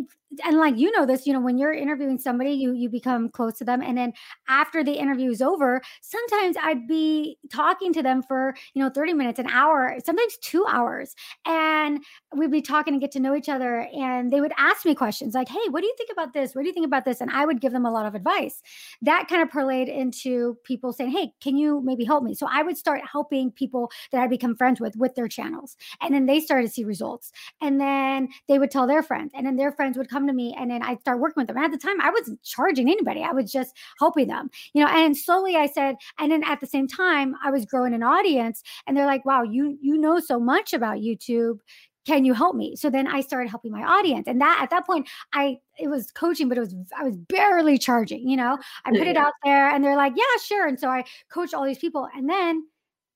and 0.45 0.59
like 0.59 0.77
you 0.77 0.91
know 0.93 1.07
this 1.07 1.27
you 1.27 1.33
know 1.33 1.41
when 1.41 1.57
you're 1.57 1.73
interviewing 1.73 2.19
somebody 2.19 2.51
you 2.51 2.73
you 2.73 2.89
become 2.89 3.29
close 3.29 3.55
to 3.59 3.65
them 3.65 3.81
and 3.81 3.97
then 3.97 4.13
after 4.49 4.83
the 4.83 4.93
interview 4.93 5.31
is 5.31 5.41
over 5.41 5.81
sometimes 6.01 6.57
i'd 6.63 6.87
be 6.89 7.39
talking 7.53 7.93
to 7.93 8.03
them 8.03 8.23
for 8.23 8.55
you 8.75 8.83
know 8.83 8.91
30 8.91 9.13
minutes 9.13 9.39
an 9.39 9.47
hour 9.49 9.97
sometimes 10.05 10.37
two 10.39 10.67
hours 10.69 11.15
and 11.47 12.01
we'd 12.35 12.51
be 12.51 12.63
talking 12.63 12.95
and 12.95 13.01
get 13.01 13.11
to 13.13 13.21
know 13.21 13.35
each 13.35 13.49
other 13.49 13.89
and 13.95 14.33
they 14.33 14.41
would 14.41 14.53
ask 14.59 14.85
me 14.85 14.95
questions 14.95 15.35
like 15.35 15.49
hey 15.49 15.69
what 15.71 15.81
do 15.81 15.87
you 15.87 15.95
think 15.97 16.11
about 16.13 16.33
this? 16.33 16.55
What 16.55 16.63
do 16.63 16.69
you 16.69 16.75
think 16.75 16.87
about 16.87 17.05
this? 17.05 17.21
And 17.21 17.31
i 17.31 17.45
would 17.45 17.61
give 17.61 17.73
them 17.73 17.87
a 17.87 17.91
lot 17.91 18.07
of 18.07 18.15
advice. 18.15 18.63
That 19.03 19.29
kind 19.29 19.43
of 19.43 19.49
parlayed 19.49 19.89
into 19.89 20.57
people 20.65 20.93
saying 20.93 21.11
hey 21.11 21.33
can 21.41 21.57
you 21.57 21.81
maybe 21.83 22.05
help 22.05 22.25
me? 22.25 22.35
So 22.35 22.47
i 22.51 22.63
would 22.63 22.77
start 22.77 23.01
helping 23.11 23.51
people 23.51 23.91
that 24.13 24.21
i 24.21 24.27
become 24.27 24.57
friends 24.57 24.81
with 24.81 24.97
with 24.97 25.15
their 25.15 25.29
channels 25.29 25.77
and 26.01 26.15
then 26.15 26.27
they 26.27 26.41
started 26.41 26.67
to 26.67 26.73
see 26.73 26.85
results 26.85 27.33
and 27.61 27.81
then 27.81 28.29
they 28.49 28.59
would 28.59 28.71
tell 28.71 28.86
their 28.87 29.03
friends 29.03 29.33
and 29.35 29.47
then 29.47 29.57
their 29.57 29.73
friends 29.73 29.97
would 29.97 30.09
come 30.09 30.27
to 30.27 30.33
me 30.33 30.55
and 30.59 30.71
then 30.71 30.83
i'd 30.83 31.01
start 31.01 31.21
working 31.21 31.41
with 31.41 31.47
them. 31.49 31.57
And 31.57 31.65
at 31.65 31.73
the 31.73 31.79
time 31.79 32.01
i 32.01 32.11
wasn't 32.11 32.43
charging 32.43 32.89
anybody 32.89 33.23
i 33.23 33.33
was 33.33 33.51
just 33.51 33.77
helping 33.99 34.29
them 34.29 34.51
you 34.73 34.83
know 34.83 34.91
and 34.91 35.17
slowly 35.17 35.57
i 35.57 35.67
said 35.67 35.97
and 36.19 36.31
then 36.31 36.43
at 36.45 36.61
the 36.61 36.67
same 36.67 36.89
time 36.89 37.35
i 37.45 37.51
was 37.51 37.65
growing 37.65 37.95
an 37.95 38.03
audience 38.03 38.63
and 38.87 38.97
they're 38.97 39.07
like 39.07 39.25
wow 39.25 39.43
you 39.43 39.77
you 39.81 39.97
know 39.99 40.21
so 40.21 40.39
much 40.39 40.73
about 40.73 40.99
youtube. 40.99 41.59
Can 42.07 42.25
you 42.25 42.35
help 42.35 42.55
me? 42.55 42.77
So 42.77 42.89
then 42.89 43.09
i 43.09 43.21
started 43.21 43.51
helping 43.51 43.73
my 43.73 43.83
audience 43.83 44.29
and 44.29 44.41
that 44.41 44.61
at 44.63 44.71
that 44.71 44.87
point 44.87 45.09
i 45.33 45.59
it 45.79 45.89
was 45.89 46.11
coaching 46.13 46.49
but 46.49 46.57
it 46.57 46.61
was 46.61 46.75
i 46.99 47.03
was 47.03 47.17
barely 47.17 47.79
charging 47.79 48.29
you 48.29 48.37
know? 48.37 48.59
I 48.85 48.91
put 48.91 49.09
it 49.09 49.17
out 49.17 49.33
there 49.45 49.69
and 49.69 49.83
they're 49.85 49.97
like 49.97 50.13
yeah 50.17 50.41
sure. 50.43 50.67
And 50.67 50.79
so 50.79 50.89
i 50.89 51.05
coached 51.31 51.53
all 51.55 51.65
these 51.65 51.79
people 51.79 52.09
and 52.15 52.31
then 52.31 52.65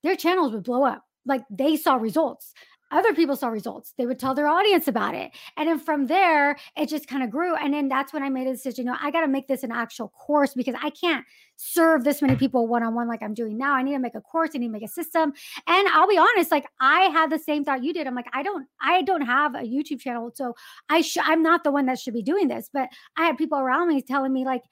their 0.02 0.16
channels 0.16 0.52
would 0.52 0.64
blow 0.64 0.84
up. 0.84 1.04
Like 1.26 1.42
they 1.50 1.76
saw 1.76 1.96
results 1.96 2.52
other 2.90 3.14
people 3.14 3.36
saw 3.36 3.48
results. 3.48 3.94
They 3.96 4.06
would 4.06 4.18
tell 4.18 4.34
their 4.34 4.48
audience 4.48 4.88
about 4.88 5.14
it. 5.14 5.30
And 5.56 5.68
then 5.68 5.78
from 5.78 6.06
there, 6.06 6.56
it 6.76 6.88
just 6.88 7.06
kind 7.06 7.22
of 7.22 7.30
grew. 7.30 7.54
And 7.56 7.72
then 7.72 7.88
that's 7.88 8.12
when 8.12 8.22
I 8.22 8.28
made 8.28 8.46
a 8.46 8.52
decision, 8.52 8.86
you 8.86 8.92
know, 8.92 8.98
I 9.00 9.10
got 9.10 9.20
to 9.22 9.28
make 9.28 9.48
this 9.48 9.62
an 9.62 9.72
actual 9.72 10.08
course 10.08 10.54
because 10.54 10.74
I 10.82 10.90
can't 10.90 11.24
serve 11.56 12.04
this 12.04 12.22
many 12.22 12.36
people 12.36 12.66
one 12.66 12.82
on 12.82 12.94
one 12.94 13.06
like 13.06 13.22
I'm 13.22 13.34
doing 13.34 13.58
now. 13.58 13.74
I 13.74 13.82
need 13.82 13.92
to 13.92 13.98
make 13.98 14.14
a 14.14 14.20
course, 14.20 14.50
I 14.54 14.58
need 14.58 14.68
to 14.68 14.72
make 14.72 14.82
a 14.82 14.88
system. 14.88 15.32
And 15.66 15.88
I'll 15.88 16.08
be 16.08 16.16
honest, 16.16 16.50
like 16.50 16.66
I 16.80 17.02
had 17.02 17.30
the 17.30 17.38
same 17.38 17.64
thought 17.64 17.84
you 17.84 17.92
did. 17.92 18.06
I'm 18.06 18.14
like, 18.14 18.28
I 18.32 18.42
don't, 18.42 18.66
I 18.80 19.02
don't 19.02 19.22
have 19.22 19.54
a 19.54 19.58
YouTube 19.58 20.00
channel. 20.00 20.30
So 20.34 20.54
I 20.88 21.02
should, 21.02 21.22
I'm 21.26 21.42
not 21.42 21.64
the 21.64 21.70
one 21.70 21.86
that 21.86 21.98
should 21.98 22.14
be 22.14 22.22
doing 22.22 22.48
this. 22.48 22.70
But 22.72 22.88
I 23.16 23.26
had 23.26 23.36
people 23.36 23.58
around 23.58 23.88
me 23.88 24.00
telling 24.00 24.32
me, 24.32 24.44
like, 24.44 24.62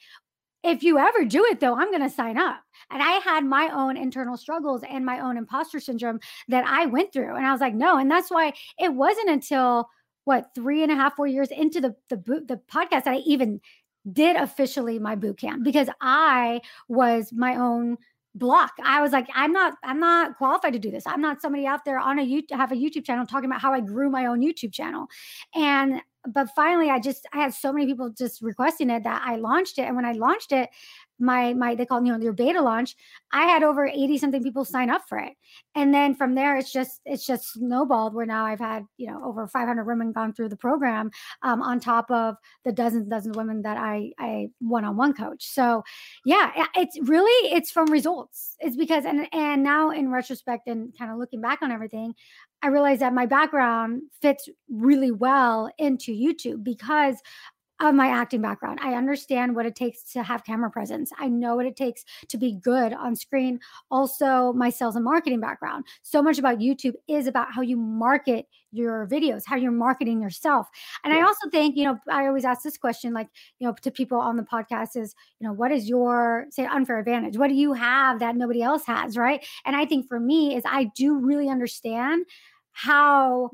if 0.62 0.82
you 0.82 0.98
ever 0.98 1.24
do 1.24 1.44
it 1.44 1.60
though, 1.60 1.74
I'm 1.74 1.90
going 1.90 2.02
to 2.02 2.10
sign 2.10 2.36
up. 2.36 2.60
And 2.90 3.02
I 3.02 3.12
had 3.12 3.44
my 3.44 3.70
own 3.72 3.96
internal 3.96 4.36
struggles 4.36 4.82
and 4.88 5.04
my 5.04 5.20
own 5.20 5.36
imposter 5.36 5.80
syndrome 5.80 6.20
that 6.48 6.64
I 6.66 6.86
went 6.86 7.12
through. 7.12 7.36
And 7.36 7.46
I 7.46 7.52
was 7.52 7.60
like, 7.60 7.74
no. 7.74 7.98
And 7.98 8.10
that's 8.10 8.30
why 8.30 8.52
it 8.78 8.92
wasn't 8.92 9.30
until 9.30 9.88
what 10.24 10.50
three 10.54 10.82
and 10.82 10.92
a 10.92 10.94
half, 10.94 11.16
four 11.16 11.26
years 11.26 11.50
into 11.50 11.80
the 11.80 11.94
the 12.10 12.16
boot 12.16 12.48
the 12.48 12.60
podcast 12.70 13.04
that 13.04 13.08
I 13.08 13.18
even 13.18 13.60
did 14.12 14.36
officially 14.36 14.98
my 14.98 15.14
boot 15.14 15.38
camp 15.38 15.64
because 15.64 15.88
I 16.00 16.60
was 16.88 17.32
my 17.32 17.56
own 17.56 17.98
block. 18.34 18.72
I 18.82 19.02
was 19.02 19.12
like, 19.12 19.28
I'm 19.34 19.52
not, 19.52 19.74
I'm 19.82 19.98
not 20.00 20.36
qualified 20.36 20.72
to 20.74 20.78
do 20.78 20.90
this. 20.90 21.04
I'm 21.06 21.20
not 21.20 21.42
somebody 21.42 21.66
out 21.66 21.84
there 21.84 21.98
on 21.98 22.18
a 22.18 22.26
YouTube 22.26 22.56
have 22.56 22.72
a 22.72 22.76
YouTube 22.76 23.04
channel 23.04 23.26
talking 23.26 23.46
about 23.46 23.60
how 23.60 23.72
I 23.72 23.80
grew 23.80 24.10
my 24.10 24.26
own 24.26 24.40
YouTube 24.40 24.72
channel. 24.72 25.06
And 25.54 26.00
but 26.26 26.48
finally 26.54 26.90
I 26.90 26.98
just 26.98 27.26
I 27.32 27.38
had 27.38 27.54
so 27.54 27.72
many 27.72 27.86
people 27.86 28.10
just 28.10 28.42
requesting 28.42 28.90
it 28.90 29.04
that 29.04 29.22
I 29.24 29.36
launched 29.36 29.78
it. 29.78 29.82
And 29.82 29.96
when 29.96 30.04
I 30.04 30.12
launched 30.12 30.52
it, 30.52 30.70
my 31.18 31.52
my 31.54 31.74
they 31.74 31.84
call 31.84 32.04
you 32.04 32.12
know 32.12 32.22
your 32.22 32.32
beta 32.32 32.60
launch 32.60 32.94
i 33.32 33.44
had 33.44 33.62
over 33.62 33.86
80 33.86 34.18
something 34.18 34.42
people 34.42 34.64
sign 34.64 34.88
up 34.88 35.02
for 35.08 35.18
it 35.18 35.32
and 35.74 35.92
then 35.92 36.14
from 36.14 36.34
there 36.34 36.56
it's 36.56 36.72
just 36.72 37.00
it's 37.04 37.26
just 37.26 37.52
snowballed 37.52 38.14
where 38.14 38.26
now 38.26 38.44
i've 38.44 38.60
had 38.60 38.84
you 38.96 39.10
know 39.10 39.22
over 39.24 39.46
500 39.46 39.84
women 39.84 40.12
gone 40.12 40.32
through 40.32 40.48
the 40.48 40.56
program 40.56 41.10
um, 41.42 41.62
on 41.62 41.80
top 41.80 42.10
of 42.10 42.36
the 42.64 42.72
dozens 42.72 43.02
and 43.02 43.10
dozens 43.10 43.36
of 43.36 43.36
women 43.36 43.62
that 43.62 43.76
i 43.76 44.12
i 44.18 44.48
one-on-one 44.60 45.12
coach 45.12 45.44
so 45.44 45.82
yeah 46.24 46.66
it's 46.76 46.98
really 47.02 47.52
it's 47.52 47.70
from 47.70 47.90
results 47.90 48.56
it's 48.60 48.76
because 48.76 49.04
and 49.04 49.26
and 49.32 49.62
now 49.62 49.90
in 49.90 50.10
retrospect 50.10 50.68
and 50.68 50.96
kind 50.96 51.10
of 51.10 51.18
looking 51.18 51.40
back 51.40 51.62
on 51.62 51.72
everything 51.72 52.14
I 52.62 52.68
realized 52.68 53.00
that 53.00 53.14
my 53.14 53.26
background 53.26 54.02
fits 54.20 54.48
really 54.68 55.10
well 55.10 55.70
into 55.78 56.12
YouTube 56.12 56.64
because 56.64 57.16
of 57.80 57.94
my 57.94 58.08
acting 58.08 58.42
background. 58.42 58.80
I 58.82 58.94
understand 58.94 59.54
what 59.54 59.66
it 59.66 59.76
takes 59.76 60.02
to 60.12 60.22
have 60.22 60.44
camera 60.44 60.70
presence. 60.70 61.12
I 61.18 61.28
know 61.28 61.54
what 61.56 61.66
it 61.66 61.76
takes 61.76 62.04
to 62.28 62.36
be 62.36 62.52
good 62.52 62.92
on 62.92 63.14
screen. 63.14 63.60
Also, 63.90 64.52
my 64.52 64.68
sales 64.70 64.96
and 64.96 65.04
marketing 65.04 65.40
background. 65.40 65.84
So 66.02 66.20
much 66.20 66.38
about 66.38 66.58
YouTube 66.58 66.94
is 67.06 67.26
about 67.26 67.52
how 67.52 67.62
you 67.62 67.76
market 67.76 68.46
your 68.72 69.06
videos, 69.06 69.42
how 69.46 69.56
you're 69.56 69.70
marketing 69.70 70.20
yourself. 70.20 70.68
And 71.04 71.14
yeah. 71.14 71.20
I 71.20 71.22
also 71.22 71.48
think, 71.50 71.76
you 71.76 71.84
know, 71.84 71.98
I 72.10 72.26
always 72.26 72.44
ask 72.44 72.62
this 72.62 72.76
question, 72.76 73.14
like, 73.14 73.28
you 73.58 73.66
know, 73.66 73.74
to 73.80 73.90
people 73.90 74.18
on 74.18 74.36
the 74.36 74.42
podcast 74.42 74.96
is, 74.96 75.14
you 75.38 75.46
know, 75.46 75.52
what 75.52 75.70
is 75.70 75.88
your, 75.88 76.46
say, 76.50 76.66
unfair 76.66 76.98
advantage? 76.98 77.36
What 77.36 77.48
do 77.48 77.54
you 77.54 77.72
have 77.72 78.18
that 78.18 78.36
nobody 78.36 78.62
else 78.62 78.84
has? 78.86 79.16
Right. 79.16 79.46
And 79.64 79.76
I 79.76 79.86
think 79.86 80.08
for 80.08 80.18
me 80.20 80.56
is 80.56 80.64
I 80.66 80.90
do 80.96 81.16
really 81.16 81.48
understand 81.48 82.26
how 82.72 83.50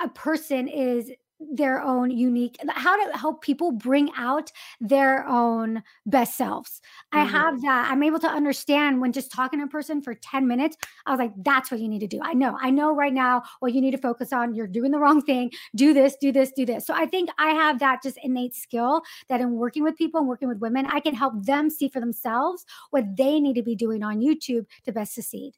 a 0.00 0.08
person 0.08 0.68
is 0.68 1.10
their 1.40 1.80
own 1.80 2.10
unique 2.10 2.56
how 2.68 2.96
to 2.96 3.16
help 3.16 3.42
people 3.42 3.70
bring 3.70 4.10
out 4.16 4.50
their 4.80 5.26
own 5.26 5.82
best 6.06 6.36
selves. 6.36 6.80
Mm-hmm. 7.14 7.18
i 7.18 7.30
have 7.30 7.62
that 7.62 7.88
i'm 7.90 8.02
able 8.02 8.18
to 8.18 8.28
understand 8.28 9.00
when 9.00 9.12
just 9.12 9.30
talking 9.30 9.60
to 9.60 9.66
a 9.66 9.68
person 9.68 10.02
for 10.02 10.14
10 10.14 10.46
minutes 10.46 10.76
i 11.06 11.10
was 11.10 11.18
like 11.18 11.32
that's 11.42 11.70
what 11.70 11.80
you 11.80 11.88
need 11.88 12.00
to 12.00 12.06
do. 12.06 12.20
I 12.22 12.34
know 12.34 12.58
i 12.60 12.70
know 12.70 12.94
right 12.94 13.12
now 13.12 13.42
what 13.60 13.72
you 13.72 13.80
need 13.80 13.92
to 13.92 13.98
focus 13.98 14.32
on 14.32 14.54
you're 14.54 14.66
doing 14.66 14.90
the 14.90 14.98
wrong 14.98 15.22
thing. 15.22 15.50
Do 15.76 15.94
this 15.94 16.16
do 16.20 16.32
this 16.32 16.52
do 16.52 16.66
this. 16.66 16.86
So 16.86 16.94
i 16.94 17.06
think 17.06 17.30
i 17.38 17.50
have 17.50 17.78
that 17.78 18.02
just 18.02 18.18
innate 18.22 18.54
skill 18.54 19.02
that 19.28 19.40
in 19.40 19.52
working 19.52 19.84
with 19.84 19.96
people 19.96 20.20
and 20.20 20.28
working 20.28 20.48
with 20.48 20.58
women 20.58 20.86
i 20.86 21.00
can 21.00 21.14
help 21.14 21.44
them 21.44 21.70
see 21.70 21.88
for 21.88 22.00
themselves 22.00 22.64
what 22.90 23.04
they 23.16 23.38
need 23.40 23.54
to 23.54 23.62
be 23.62 23.74
doing 23.74 24.02
on 24.02 24.20
youtube 24.20 24.66
to 24.84 24.92
best 24.92 25.14
succeed. 25.14 25.54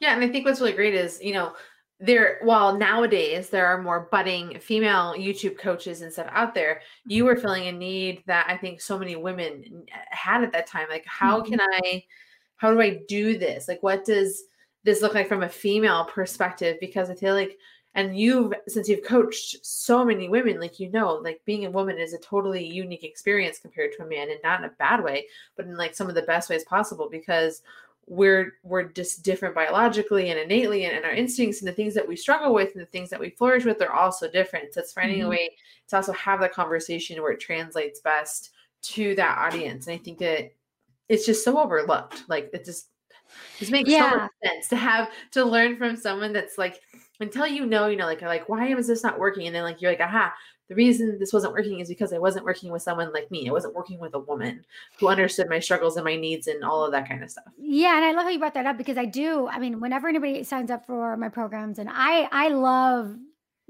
Yeah 0.00 0.14
and 0.14 0.22
i 0.22 0.28
think 0.28 0.44
what's 0.44 0.60
really 0.60 0.72
great 0.72 0.94
is 0.94 1.20
you 1.22 1.32
know 1.32 1.54
there 2.04 2.38
while 2.42 2.76
nowadays 2.76 3.48
there 3.48 3.66
are 3.66 3.80
more 3.80 4.08
budding 4.10 4.58
female 4.58 5.14
youtube 5.16 5.56
coaches 5.56 6.02
and 6.02 6.12
stuff 6.12 6.26
out 6.30 6.52
there 6.52 6.80
you 7.06 7.24
were 7.24 7.36
filling 7.36 7.68
a 7.68 7.72
need 7.72 8.22
that 8.26 8.44
i 8.48 8.56
think 8.56 8.80
so 8.80 8.98
many 8.98 9.14
women 9.14 9.84
had 10.10 10.42
at 10.42 10.50
that 10.50 10.66
time 10.66 10.86
like 10.90 11.04
how 11.06 11.40
mm-hmm. 11.40 11.52
can 11.52 11.60
i 11.60 12.02
how 12.62 12.70
do 12.70 12.80
i 12.80 13.00
do 13.08 13.36
this? 13.38 13.66
Like 13.66 13.82
what 13.82 14.04
does 14.04 14.44
this 14.84 15.02
look 15.02 15.14
like 15.14 15.28
from 15.28 15.42
a 15.42 15.48
female 15.48 16.04
perspective? 16.04 16.76
Because 16.80 17.10
i 17.10 17.14
feel 17.14 17.34
like 17.34 17.58
and 17.94 18.16
you've 18.16 18.54
since 18.68 18.88
you've 18.88 19.04
coached 19.04 19.66
so 19.66 20.04
many 20.04 20.28
women 20.28 20.58
like 20.58 20.80
you 20.80 20.90
know 20.92 21.14
like 21.14 21.42
being 21.44 21.66
a 21.66 21.70
woman 21.70 21.98
is 21.98 22.14
a 22.14 22.18
totally 22.18 22.64
unique 22.64 23.04
experience 23.04 23.58
compared 23.58 23.90
to 23.92 24.02
a 24.02 24.08
man 24.08 24.30
and 24.30 24.40
not 24.42 24.60
in 24.60 24.64
a 24.64 24.72
bad 24.78 25.04
way 25.04 25.26
but 25.56 25.66
in 25.66 25.76
like 25.76 25.94
some 25.94 26.08
of 26.08 26.14
the 26.14 26.22
best 26.22 26.48
ways 26.48 26.64
possible 26.64 27.08
because 27.10 27.60
we're 28.06 28.54
we're 28.62 28.82
just 28.82 29.22
different 29.22 29.54
biologically 29.54 30.30
and 30.30 30.38
innately 30.38 30.84
and, 30.84 30.96
and, 30.96 31.04
our 31.04 31.12
instincts 31.12 31.60
and 31.60 31.68
the 31.68 31.72
things 31.72 31.94
that 31.94 32.06
we 32.06 32.16
struggle 32.16 32.52
with 32.52 32.72
and 32.72 32.82
the 32.82 32.86
things 32.86 33.08
that 33.08 33.20
we 33.20 33.30
flourish 33.30 33.64
with 33.64 33.80
are 33.80 33.92
also 33.92 34.28
different 34.30 34.74
so 34.74 34.80
it's 34.80 34.92
finding 34.92 35.18
mm-hmm. 35.18 35.26
a 35.28 35.30
way 35.30 35.50
to 35.88 35.96
also 35.96 36.12
have 36.12 36.40
that 36.40 36.52
conversation 36.52 37.22
where 37.22 37.32
it 37.32 37.40
translates 37.40 38.00
best 38.00 38.50
to 38.82 39.14
that 39.14 39.38
audience 39.38 39.86
and 39.86 39.94
i 39.94 39.98
think 39.98 40.18
that 40.18 40.52
it's 41.08 41.24
just 41.24 41.44
so 41.44 41.58
overlooked 41.58 42.24
like 42.28 42.50
it 42.52 42.64
just 42.64 42.88
just 43.58 43.72
makes 43.72 43.88
yeah. 43.88 44.10
so 44.10 44.16
much 44.18 44.30
sense 44.44 44.68
to 44.68 44.76
have 44.76 45.10
to 45.30 45.44
learn 45.44 45.76
from 45.76 45.96
someone 45.96 46.32
that's 46.32 46.58
like 46.58 46.80
until 47.20 47.46
you 47.46 47.66
know 47.66 47.86
you 47.86 47.96
know 47.96 48.06
like 48.06 48.20
like 48.22 48.48
why 48.48 48.66
is 48.74 48.88
this 48.88 49.04
not 49.04 49.18
working 49.18 49.46
and 49.46 49.54
then 49.54 49.62
like 49.62 49.80
you're 49.80 49.92
like 49.92 50.00
aha 50.00 50.32
the 50.72 50.76
reason 50.76 51.18
this 51.18 51.34
wasn't 51.34 51.52
working 51.52 51.80
is 51.80 51.88
because 51.88 52.14
I 52.14 52.18
wasn't 52.18 52.46
working 52.46 52.72
with 52.72 52.80
someone 52.80 53.12
like 53.12 53.30
me. 53.30 53.46
I 53.46 53.52
wasn't 53.52 53.74
working 53.74 53.98
with 53.98 54.14
a 54.14 54.18
woman 54.18 54.64
who 54.98 55.08
understood 55.08 55.50
my 55.50 55.58
struggles 55.58 55.96
and 55.96 56.04
my 56.04 56.16
needs 56.16 56.46
and 56.46 56.64
all 56.64 56.82
of 56.82 56.92
that 56.92 57.06
kind 57.06 57.22
of 57.22 57.30
stuff. 57.30 57.44
Yeah, 57.58 57.94
and 57.94 58.04
I 58.06 58.12
love 58.12 58.24
how 58.24 58.30
you 58.30 58.38
brought 58.38 58.54
that 58.54 58.64
up 58.64 58.78
because 58.78 58.96
I 58.96 59.04
do. 59.04 59.48
I 59.48 59.58
mean, 59.58 59.80
whenever 59.80 60.08
anybody 60.08 60.42
signs 60.44 60.70
up 60.70 60.86
for 60.86 61.14
my 61.18 61.28
programs, 61.28 61.78
and 61.78 61.90
I 61.92 62.26
I 62.32 62.48
love 62.48 63.14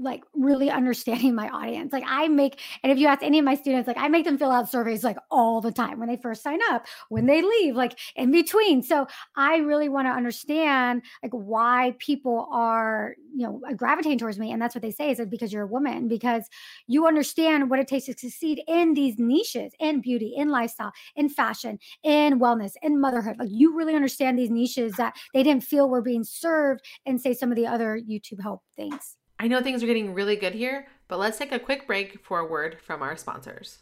like 0.02 0.22
really 0.34 0.70
understanding 0.70 1.34
my 1.34 1.48
audience. 1.48 1.92
Like 1.92 2.04
I 2.06 2.28
make, 2.28 2.60
and 2.82 2.92
if 2.92 2.98
you 2.98 3.06
ask 3.06 3.22
any 3.22 3.38
of 3.38 3.44
my 3.44 3.54
students, 3.54 3.86
like 3.86 3.98
I 3.98 4.08
make 4.08 4.24
them 4.24 4.38
fill 4.38 4.50
out 4.50 4.70
surveys 4.70 5.04
like 5.04 5.16
all 5.30 5.60
the 5.60 5.72
time 5.72 5.98
when 5.98 6.08
they 6.08 6.16
first 6.16 6.42
sign 6.42 6.58
up, 6.70 6.86
when 7.08 7.26
they 7.26 7.42
leave, 7.42 7.76
like 7.76 7.98
in 8.16 8.30
between. 8.30 8.82
So 8.82 9.06
I 9.36 9.56
really 9.58 9.88
want 9.88 10.06
to 10.06 10.12
understand 10.12 11.02
like 11.22 11.32
why 11.32 11.94
people 11.98 12.48
are, 12.50 13.14
you 13.34 13.46
know, 13.46 13.60
gravitating 13.76 14.18
towards 14.18 14.38
me. 14.38 14.52
And 14.52 14.60
that's 14.60 14.74
what 14.74 14.82
they 14.82 14.90
say 14.90 15.10
is 15.10 15.18
that 15.18 15.30
because 15.30 15.52
you're 15.52 15.62
a 15.62 15.66
woman, 15.66 16.08
because 16.08 16.48
you 16.86 17.06
understand 17.06 17.70
what 17.70 17.78
it 17.78 17.88
takes 17.88 18.06
to 18.06 18.12
succeed 18.12 18.62
in 18.66 18.94
these 18.94 19.18
niches, 19.18 19.72
in 19.78 20.00
beauty, 20.00 20.34
in 20.36 20.50
lifestyle, 20.50 20.92
in 21.16 21.28
fashion, 21.28 21.78
in 22.02 22.38
wellness, 22.40 22.72
in 22.82 23.00
motherhood. 23.00 23.36
Like 23.38 23.48
you 23.50 23.76
really 23.76 23.94
understand 23.94 24.38
these 24.38 24.50
niches 24.50 24.94
that 24.94 25.16
they 25.32 25.42
didn't 25.42 25.64
feel 25.64 25.88
were 25.88 26.02
being 26.02 26.24
served 26.24 26.82
and 27.06 27.20
say 27.20 27.34
some 27.34 27.50
of 27.50 27.56
the 27.56 27.66
other 27.66 27.98
YouTube 27.98 28.40
help 28.42 28.62
things. 28.76 29.16
I 29.42 29.48
know 29.48 29.60
things 29.60 29.82
are 29.82 29.86
getting 29.86 30.14
really 30.14 30.36
good 30.36 30.54
here, 30.54 30.86
but 31.08 31.18
let's 31.18 31.36
take 31.36 31.50
a 31.50 31.58
quick 31.58 31.84
break 31.88 32.24
for 32.24 32.38
a 32.38 32.46
word 32.46 32.76
from 32.80 33.02
our 33.02 33.16
sponsors. 33.16 33.78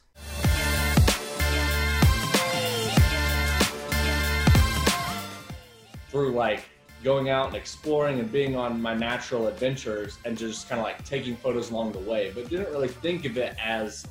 Through 6.08 6.32
like 6.32 6.64
going 7.04 7.28
out 7.28 7.48
and 7.48 7.56
exploring 7.56 8.20
and 8.20 8.32
being 8.32 8.56
on 8.56 8.80
my 8.80 8.94
natural 8.94 9.48
adventures 9.48 10.16
and 10.24 10.38
just 10.38 10.66
kind 10.66 10.80
of 10.80 10.86
like 10.86 11.04
taking 11.04 11.36
photos 11.36 11.70
along 11.70 11.92
the 11.92 11.98
way, 11.98 12.32
but 12.34 12.48
didn't 12.48 12.70
really 12.70 12.88
think 12.88 13.26
of 13.26 13.36
it 13.36 13.54
as 13.62 14.06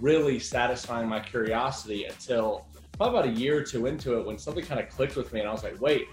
really 0.00 0.38
satisfying 0.38 1.08
my 1.08 1.18
curiosity 1.18 2.04
until 2.04 2.64
probably 2.92 3.18
about 3.18 3.28
a 3.28 3.40
year 3.40 3.58
or 3.58 3.64
two 3.64 3.86
into 3.86 4.20
it 4.20 4.24
when 4.24 4.38
something 4.38 4.64
kind 4.64 4.78
of 4.78 4.88
clicked 4.88 5.16
with 5.16 5.32
me 5.32 5.40
and 5.40 5.48
I 5.48 5.52
was 5.52 5.64
like, 5.64 5.80
wait, 5.80 6.06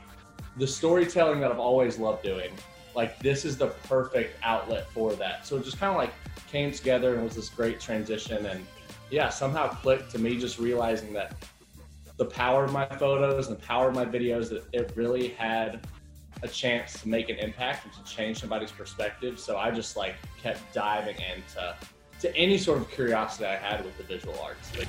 the 0.57 0.65
storytelling 0.65 1.41
that 1.41 1.51
I've 1.51 1.59
always 1.59 1.99
loved 1.99 2.23
doing 2.23 2.49
like 2.95 3.19
this 3.19 3.45
is 3.45 3.57
the 3.57 3.67
perfect 3.67 4.37
outlet 4.43 4.89
for 4.91 5.13
that. 5.13 5.45
So 5.45 5.57
it 5.57 5.63
just 5.63 5.79
kind 5.79 5.91
of 5.91 5.97
like 5.97 6.13
came 6.47 6.71
together 6.71 7.15
and 7.15 7.23
was 7.23 7.35
this 7.35 7.49
great 7.49 7.79
transition. 7.79 8.45
And 8.45 8.65
yeah, 9.11 9.29
somehow 9.29 9.67
clicked 9.67 10.11
to 10.11 10.19
me 10.19 10.37
just 10.37 10.59
realizing 10.59 11.13
that 11.13 11.35
the 12.17 12.25
power 12.25 12.65
of 12.65 12.73
my 12.73 12.85
photos 12.85 13.47
and 13.47 13.57
the 13.57 13.61
power 13.61 13.89
of 13.89 13.95
my 13.95 14.05
videos, 14.05 14.49
that 14.49 14.63
it 14.73 14.91
really 14.95 15.29
had 15.29 15.87
a 16.43 16.47
chance 16.47 17.01
to 17.01 17.09
make 17.09 17.29
an 17.29 17.37
impact 17.37 17.85
and 17.85 17.93
to 17.93 18.03
change 18.11 18.39
somebody's 18.39 18.71
perspective. 18.71 19.39
So 19.39 19.57
I 19.57 19.71
just 19.71 19.95
like 19.95 20.15
kept 20.41 20.73
diving 20.73 21.15
into 21.15 21.75
to 22.21 22.35
any 22.35 22.57
sort 22.57 22.79
of 22.79 22.89
curiosity 22.91 23.45
I 23.45 23.55
had 23.55 23.83
with 23.85 23.97
the 23.97 24.03
visual 24.03 24.37
arts. 24.41 24.77
Like, 24.77 24.87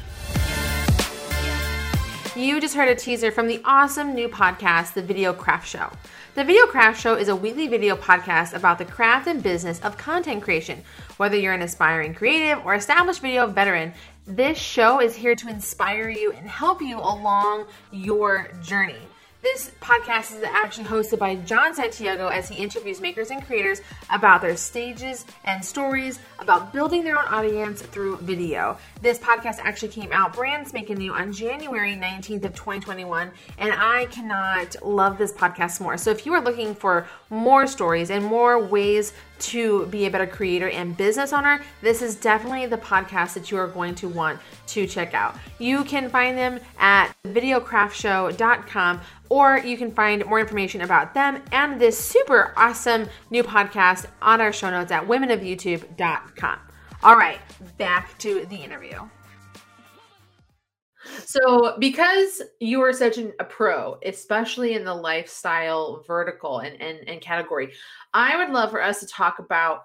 you 2.36 2.60
just 2.60 2.76
heard 2.76 2.88
a 2.88 2.94
teaser 2.94 3.32
from 3.32 3.48
the 3.48 3.60
awesome 3.64 4.14
new 4.14 4.28
podcast, 4.28 4.94
The 4.94 5.02
Video 5.02 5.32
Craft 5.32 5.66
Show. 5.66 5.90
The 6.34 6.44
Video 6.44 6.64
Craft 6.66 7.00
Show 7.00 7.14
is 7.16 7.28
a 7.28 7.34
weekly 7.34 7.66
video 7.66 7.96
podcast 7.96 8.54
about 8.54 8.78
the 8.78 8.84
craft 8.84 9.26
and 9.26 9.42
business 9.42 9.80
of 9.80 9.98
content 9.98 10.42
creation. 10.42 10.82
Whether 11.16 11.36
you're 11.36 11.54
an 11.54 11.62
aspiring 11.62 12.14
creative 12.14 12.64
or 12.64 12.74
established 12.74 13.20
video 13.20 13.46
veteran, 13.46 13.92
this 14.26 14.58
show 14.58 15.00
is 15.00 15.14
here 15.16 15.34
to 15.34 15.48
inspire 15.48 16.08
you 16.08 16.32
and 16.32 16.48
help 16.48 16.80
you 16.80 16.98
along 16.98 17.66
your 17.90 18.50
journey. 18.62 19.00
This 19.42 19.70
podcast 19.80 20.36
is 20.36 20.42
actually 20.42 20.84
hosted 20.84 21.18
by 21.18 21.34
John 21.34 21.74
Santiago 21.74 22.28
as 22.28 22.50
he 22.50 22.62
interviews 22.62 23.00
makers 23.00 23.30
and 23.30 23.42
creators 23.42 23.80
about 24.10 24.42
their 24.42 24.54
stages 24.54 25.24
and 25.44 25.64
stories 25.64 26.18
about 26.40 26.74
building 26.74 27.04
their 27.04 27.18
own 27.18 27.24
audience 27.24 27.80
through 27.80 28.18
video. 28.18 28.76
This 29.00 29.18
podcast 29.18 29.58
actually 29.60 29.88
came 29.88 30.12
out 30.12 30.34
brand 30.34 30.68
spanking 30.68 30.98
new 30.98 31.14
on 31.14 31.32
January 31.32 31.94
19th 31.94 32.44
of 32.44 32.54
2021, 32.54 33.30
and 33.56 33.72
I 33.72 34.04
cannot 34.10 34.76
love 34.84 35.16
this 35.16 35.32
podcast 35.32 35.80
more. 35.80 35.96
So 35.96 36.10
if 36.10 36.26
you 36.26 36.34
are 36.34 36.42
looking 36.42 36.74
for 36.74 37.06
more 37.30 37.66
stories 37.66 38.10
and 38.10 38.24
more 38.24 38.62
ways 38.62 39.12
to 39.38 39.86
be 39.86 40.06
a 40.06 40.10
better 40.10 40.26
creator 40.26 40.68
and 40.68 40.96
business 40.96 41.32
owner, 41.32 41.62
this 41.80 42.02
is 42.02 42.16
definitely 42.16 42.66
the 42.66 42.76
podcast 42.76 43.34
that 43.34 43.50
you 43.50 43.56
are 43.56 43.68
going 43.68 43.94
to 43.94 44.08
want 44.08 44.38
to 44.66 44.86
check 44.86 45.14
out. 45.14 45.36
You 45.58 45.84
can 45.84 46.10
find 46.10 46.36
them 46.36 46.60
at 46.78 47.12
videocraftshow.com 47.26 49.00
or 49.28 49.58
you 49.58 49.78
can 49.78 49.92
find 49.92 50.24
more 50.26 50.40
information 50.40 50.82
about 50.82 51.14
them 51.14 51.42
and 51.52 51.80
this 51.80 51.98
super 51.98 52.52
awesome 52.56 53.08
new 53.30 53.42
podcast 53.42 54.06
on 54.20 54.40
our 54.40 54.52
show 54.52 54.70
notes 54.70 54.92
at 54.92 55.06
womenofyoutube.com. 55.06 56.58
All 57.02 57.16
right, 57.16 57.40
back 57.78 58.18
to 58.18 58.44
the 58.50 58.56
interview. 58.56 59.08
So, 61.24 61.76
because 61.78 62.42
you 62.60 62.80
are 62.82 62.92
such 62.92 63.18
an, 63.18 63.32
a 63.40 63.44
pro, 63.44 63.98
especially 64.04 64.74
in 64.74 64.84
the 64.84 64.94
lifestyle 64.94 66.04
vertical 66.06 66.60
and, 66.60 66.80
and, 66.80 67.08
and 67.08 67.20
category, 67.20 67.72
I 68.14 68.36
would 68.36 68.52
love 68.52 68.70
for 68.70 68.82
us 68.82 69.00
to 69.00 69.06
talk 69.06 69.38
about 69.38 69.84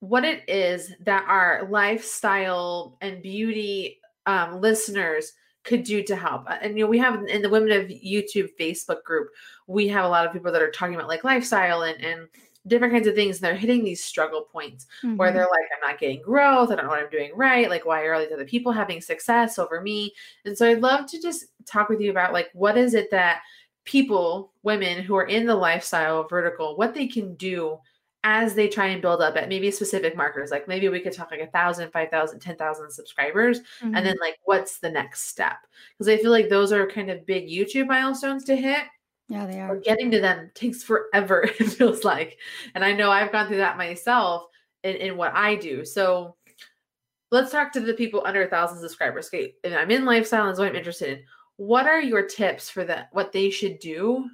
what 0.00 0.24
it 0.24 0.48
is 0.48 0.92
that 1.04 1.24
our 1.28 1.68
lifestyle 1.70 2.96
and 3.00 3.22
beauty 3.22 4.00
um, 4.26 4.60
listeners 4.60 5.32
could 5.64 5.84
do 5.84 6.02
to 6.02 6.16
help. 6.16 6.48
Uh, 6.48 6.56
and 6.62 6.78
you 6.78 6.84
know, 6.84 6.90
we 6.90 6.98
have 6.98 7.22
in 7.26 7.42
the 7.42 7.50
Women 7.50 7.72
of 7.72 7.88
YouTube 7.88 8.48
Facebook 8.58 9.02
group, 9.04 9.28
we 9.66 9.88
have 9.88 10.04
a 10.04 10.08
lot 10.08 10.26
of 10.26 10.32
people 10.32 10.50
that 10.52 10.62
are 10.62 10.70
talking 10.70 10.94
about 10.94 11.08
like 11.08 11.24
lifestyle 11.24 11.82
and 11.82 12.02
and 12.02 12.28
different 12.70 12.94
kinds 12.94 13.06
of 13.06 13.14
things. 13.14 13.36
And 13.36 13.44
they're 13.44 13.54
hitting 13.54 13.84
these 13.84 14.02
struggle 14.02 14.42
points 14.42 14.86
mm-hmm. 15.02 15.16
where 15.16 15.32
they're 15.32 15.42
like, 15.42 15.68
I'm 15.74 15.90
not 15.90 16.00
getting 16.00 16.22
growth. 16.22 16.70
I 16.70 16.76
don't 16.76 16.84
know 16.84 16.90
what 16.90 17.02
I'm 17.02 17.10
doing 17.10 17.32
right. 17.34 17.68
Like, 17.68 17.84
why 17.84 18.04
are 18.04 18.14
all 18.14 18.20
these 18.20 18.32
other 18.32 18.44
people 18.44 18.72
having 18.72 19.00
success 19.00 19.58
over 19.58 19.80
me? 19.80 20.14
And 20.44 20.56
so 20.56 20.68
I'd 20.68 20.80
love 20.80 21.06
to 21.10 21.20
just 21.20 21.46
talk 21.66 21.88
with 21.88 22.00
you 22.00 22.10
about 22.10 22.32
like 22.32 22.48
what 22.54 22.78
is 22.78 22.94
it 22.94 23.10
that 23.10 23.42
people, 23.84 24.52
women 24.62 25.02
who 25.02 25.16
are 25.16 25.26
in 25.26 25.46
the 25.46 25.54
lifestyle 25.54 26.26
vertical, 26.26 26.76
what 26.76 26.94
they 26.94 27.06
can 27.06 27.34
do 27.34 27.78
as 28.22 28.54
they 28.54 28.68
try 28.68 28.86
and 28.86 29.00
build 29.00 29.22
up 29.22 29.36
at 29.36 29.48
maybe 29.48 29.70
specific 29.70 30.14
markers 30.14 30.50
like 30.50 30.68
maybe 30.68 30.88
we 30.90 31.00
could 31.00 31.12
talk 31.12 31.30
like 31.30 31.40
a 31.40 31.46
thousand 31.46 31.90
five 31.90 32.10
thousand 32.10 32.38
ten 32.38 32.54
thousand 32.56 32.90
subscribers 32.90 33.60
mm-hmm. 33.60 33.94
and 33.94 34.04
then 34.04 34.14
like 34.20 34.36
what's 34.44 34.78
the 34.78 34.90
next 34.90 35.28
step 35.28 35.56
because 35.96 36.06
i 36.06 36.18
feel 36.18 36.30
like 36.30 36.50
those 36.50 36.70
are 36.70 36.86
kind 36.86 37.10
of 37.10 37.24
big 37.24 37.48
youtube 37.48 37.86
milestones 37.86 38.44
to 38.44 38.54
hit 38.54 38.82
yeah 39.30 39.46
they 39.46 39.60
are 39.60 39.74
but 39.74 39.84
getting 39.84 40.10
to 40.10 40.20
them 40.20 40.50
takes 40.54 40.82
forever 40.82 41.42
it 41.58 41.70
feels 41.70 42.04
like 42.04 42.36
and 42.74 42.84
i 42.84 42.92
know 42.92 43.10
i've 43.10 43.32
gone 43.32 43.46
through 43.46 43.56
that 43.56 43.78
myself 43.78 44.46
in, 44.82 44.96
in 44.96 45.16
what 45.16 45.32
i 45.34 45.54
do 45.54 45.84
so 45.84 46.36
let's 47.30 47.52
talk 47.52 47.72
to 47.72 47.80
the 47.80 47.94
people 47.94 48.22
under 48.26 48.42
a 48.42 48.48
thousand 48.48 48.78
subscribers 48.78 49.28
okay 49.28 49.54
and 49.64 49.74
i'm 49.74 49.90
in 49.90 50.04
lifestyle 50.04 50.48
and 50.48 50.56
so 50.56 50.64
i'm 50.64 50.76
interested 50.76 51.18
in 51.18 51.24
what 51.56 51.86
are 51.86 52.00
your 52.00 52.26
tips 52.26 52.68
for 52.68 52.84
that 52.84 53.08
what 53.12 53.32
they 53.32 53.48
should 53.48 53.78
do 53.78 54.28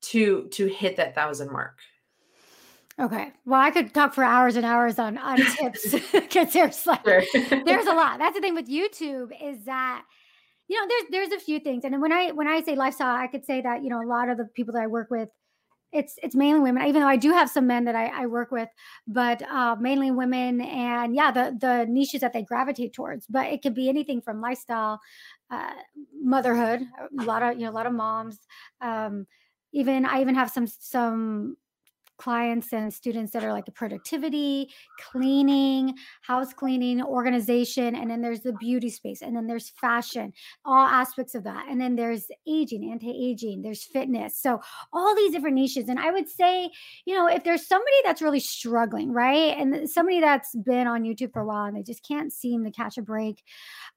to 0.00 0.48
to 0.48 0.66
hit 0.66 0.96
that 0.96 1.14
thousand 1.14 1.52
mark 1.52 1.78
Okay. 3.00 3.32
Well, 3.46 3.60
I 3.60 3.70
could 3.70 3.94
talk 3.94 4.14
for 4.14 4.22
hours 4.22 4.56
and 4.56 4.66
hours 4.66 4.98
on 4.98 5.16
on 5.18 5.36
tips 5.56 5.92
because 6.12 6.52
there's 6.52 6.86
like 6.86 7.04
sure. 7.04 7.22
there's 7.32 7.86
a 7.86 7.94
lot. 7.94 8.18
That's 8.18 8.34
the 8.34 8.40
thing 8.40 8.54
with 8.54 8.68
YouTube 8.68 9.32
is 9.42 9.64
that 9.64 10.04
you 10.68 10.80
know 10.80 10.86
there's 10.88 11.04
there's 11.30 11.42
a 11.42 11.44
few 11.44 11.60
things, 11.60 11.84
and 11.84 12.00
when 12.00 12.12
I 12.12 12.30
when 12.30 12.48
I 12.48 12.62
say 12.62 12.76
lifestyle, 12.76 13.16
I 13.16 13.26
could 13.26 13.44
say 13.44 13.60
that 13.60 13.82
you 13.82 13.90
know 13.90 14.02
a 14.02 14.08
lot 14.08 14.28
of 14.28 14.38
the 14.38 14.46
people 14.54 14.74
that 14.74 14.82
I 14.82 14.86
work 14.86 15.10
with, 15.10 15.28
it's 15.92 16.14
it's 16.22 16.34
mainly 16.34 16.60
women. 16.60 16.86
Even 16.86 17.02
though 17.02 17.08
I 17.08 17.16
do 17.16 17.32
have 17.32 17.50
some 17.50 17.66
men 17.66 17.84
that 17.84 17.94
I, 17.94 18.06
I 18.06 18.26
work 18.26 18.50
with, 18.50 18.68
but 19.06 19.42
uh, 19.42 19.76
mainly 19.78 20.10
women, 20.10 20.60
and 20.62 21.14
yeah, 21.14 21.30
the 21.30 21.56
the 21.60 21.86
niches 21.88 22.22
that 22.22 22.32
they 22.32 22.42
gravitate 22.42 22.94
towards. 22.94 23.26
But 23.26 23.46
it 23.46 23.62
could 23.62 23.74
be 23.74 23.88
anything 23.88 24.22
from 24.22 24.40
lifestyle, 24.40 25.00
uh, 25.50 25.72
motherhood. 26.22 26.82
A 27.20 27.24
lot 27.24 27.42
of 27.42 27.58
you 27.58 27.66
know 27.66 27.70
a 27.70 27.74
lot 27.74 27.86
of 27.86 27.92
moms. 27.92 28.38
Um, 28.80 29.26
even 29.72 30.06
I 30.06 30.20
even 30.20 30.34
have 30.34 30.50
some 30.50 30.66
some 30.66 31.56
clients 32.22 32.72
and 32.72 32.94
students 32.94 33.32
that 33.32 33.42
are 33.42 33.52
like 33.52 33.64
productivity, 33.74 34.70
cleaning, 35.10 35.92
house 36.20 36.52
cleaning, 36.52 37.02
organization, 37.02 37.96
and 37.96 38.08
then 38.08 38.22
there's 38.22 38.42
the 38.42 38.52
beauty 38.52 38.88
space, 38.88 39.22
and 39.22 39.34
then 39.34 39.48
there's 39.48 39.70
fashion, 39.70 40.32
all 40.64 40.86
aspects 40.86 41.34
of 41.34 41.42
that. 41.42 41.66
And 41.68 41.80
then 41.80 41.96
there's 41.96 42.28
aging, 42.46 42.90
anti-aging, 42.92 43.62
there's 43.62 43.82
fitness. 43.82 44.38
So 44.38 44.60
all 44.92 45.16
these 45.16 45.32
different 45.32 45.56
niches. 45.56 45.88
And 45.88 45.98
I 45.98 46.12
would 46.12 46.28
say, 46.28 46.70
you 47.06 47.14
know, 47.14 47.26
if 47.26 47.42
there's 47.42 47.66
somebody 47.66 47.96
that's 48.04 48.22
really 48.22 48.40
struggling, 48.40 49.12
right? 49.12 49.56
And 49.58 49.90
somebody 49.90 50.20
that's 50.20 50.54
been 50.54 50.86
on 50.86 51.02
YouTube 51.02 51.32
for 51.32 51.42
a 51.42 51.46
while 51.46 51.64
and 51.64 51.76
they 51.76 51.82
just 51.82 52.06
can't 52.06 52.32
seem 52.32 52.64
to 52.64 52.70
catch 52.70 52.98
a 52.98 53.02
break, 53.02 53.42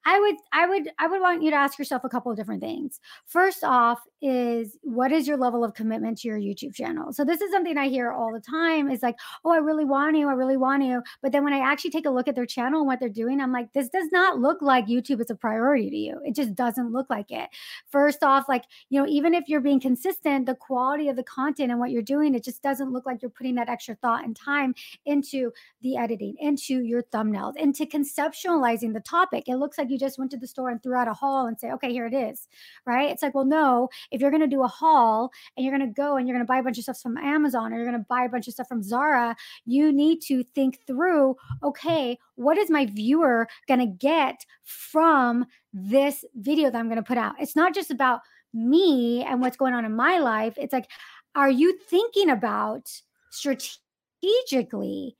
I 0.05 0.19
would 0.19 0.35
I 0.51 0.67
would 0.67 0.89
I 0.97 1.07
would 1.07 1.21
want 1.21 1.43
you 1.43 1.51
to 1.51 1.57
ask 1.57 1.77
yourself 1.77 2.03
a 2.03 2.09
couple 2.09 2.31
of 2.31 2.37
different 2.37 2.61
things. 2.61 2.99
First 3.27 3.63
off 3.63 3.99
is 4.21 4.77
what 4.81 5.11
is 5.11 5.27
your 5.27 5.37
level 5.37 5.63
of 5.63 5.75
commitment 5.75 6.17
to 6.19 6.27
your 6.27 6.39
YouTube 6.39 6.73
channel? 6.73 7.13
So 7.13 7.23
this 7.23 7.41
is 7.41 7.51
something 7.51 7.77
I 7.77 7.87
hear 7.87 8.14
all 8.15 8.33
the 8.33 8.39
time 8.39 8.89
is 8.89 9.03
like, 9.03 9.17
"Oh, 9.43 9.51
I 9.51 9.57
really 9.57 9.85
want 9.85 10.17
you. 10.17 10.29
I 10.29 10.33
really 10.33 10.57
want 10.57 10.83
you." 10.83 11.01
But 11.21 11.31
then 11.31 11.43
when 11.43 11.53
I 11.53 11.59
actually 11.59 11.91
take 11.91 12.05
a 12.05 12.09
look 12.09 12.27
at 12.27 12.35
their 12.35 12.45
channel 12.45 12.81
and 12.81 12.87
what 12.87 12.99
they're 12.99 13.09
doing, 13.09 13.41
I'm 13.41 13.51
like, 13.51 13.73
"This 13.73 13.89
does 13.89 14.11
not 14.11 14.39
look 14.39 14.61
like 14.61 14.87
YouTube 14.87 15.21
is 15.21 15.29
a 15.29 15.35
priority 15.35 15.89
to 15.89 15.97
you. 15.97 16.21
It 16.25 16.35
just 16.35 16.55
doesn't 16.55 16.91
look 16.91 17.09
like 17.09 17.31
it." 17.31 17.49
First 17.89 18.23
off, 18.23 18.49
like, 18.49 18.65
you 18.89 19.01
know, 19.01 19.07
even 19.07 19.33
if 19.33 19.47
you're 19.47 19.61
being 19.61 19.79
consistent, 19.79 20.45
the 20.45 20.55
quality 20.55 21.09
of 21.09 21.15
the 21.15 21.23
content 21.23 21.71
and 21.71 21.79
what 21.79 21.91
you're 21.91 22.01
doing, 22.01 22.35
it 22.35 22.43
just 22.43 22.61
doesn't 22.61 22.91
look 22.91 23.05
like 23.05 23.21
you're 23.21 23.31
putting 23.31 23.55
that 23.55 23.69
extra 23.69 23.95
thought 23.95 24.23
and 24.23 24.35
time 24.35 24.73
into 25.05 25.51
the 25.81 25.97
editing, 25.97 26.35
into 26.39 26.81
your 26.83 27.03
thumbnails, 27.03 27.55
into 27.57 27.85
conceptualizing 27.85 28.93
the 28.93 28.99
topic. 28.99 29.47
It 29.47 29.57
looks 29.57 29.77
like 29.77 29.89
you 29.89 29.97
just 29.97 30.17
went 30.17 30.31
to 30.31 30.37
the 30.37 30.47
store 30.47 30.69
and 30.69 30.81
threw 30.81 30.95
out 30.95 31.07
a 31.07 31.13
haul 31.13 31.47
and 31.47 31.59
say, 31.59 31.71
okay, 31.71 31.91
here 31.91 32.07
it 32.07 32.13
is, 32.13 32.47
right? 32.85 33.09
It's 33.09 33.21
like, 33.21 33.35
well, 33.35 33.45
no, 33.45 33.89
if 34.11 34.21
you're 34.21 34.31
going 34.31 34.41
to 34.41 34.47
do 34.47 34.63
a 34.63 34.67
haul 34.67 35.31
and 35.55 35.65
you're 35.65 35.75
going 35.75 35.87
to 35.87 35.93
go 35.93 36.17
and 36.17 36.27
you're 36.27 36.35
going 36.35 36.45
to 36.45 36.51
buy 36.51 36.59
a 36.59 36.63
bunch 36.63 36.77
of 36.77 36.83
stuff 36.83 36.99
from 37.01 37.17
Amazon 37.17 37.73
or 37.73 37.77
you're 37.77 37.85
going 37.85 37.94
to 37.99 38.05
buy 38.07 38.23
a 38.23 38.29
bunch 38.29 38.47
of 38.47 38.53
stuff 38.53 38.67
from 38.67 38.83
Zara, 38.83 39.35
you 39.65 39.91
need 39.91 40.21
to 40.23 40.43
think 40.55 40.79
through, 40.85 41.35
okay, 41.63 42.17
what 42.35 42.57
is 42.57 42.69
my 42.69 42.85
viewer 42.85 43.47
going 43.67 43.79
to 43.79 43.85
get 43.85 44.45
from 44.63 45.45
this 45.73 46.23
video 46.35 46.69
that 46.69 46.77
I'm 46.77 46.87
going 46.87 46.97
to 46.97 47.03
put 47.03 47.17
out? 47.17 47.35
It's 47.39 47.55
not 47.55 47.73
just 47.73 47.91
about 47.91 48.21
me 48.53 49.23
and 49.23 49.41
what's 49.41 49.57
going 49.57 49.73
on 49.73 49.85
in 49.85 49.95
my 49.95 50.19
life. 50.19 50.53
It's 50.57 50.73
like, 50.73 50.89
are 51.35 51.49
you 51.49 51.77
thinking 51.89 52.29
about 52.29 52.89
strategically 53.29 55.17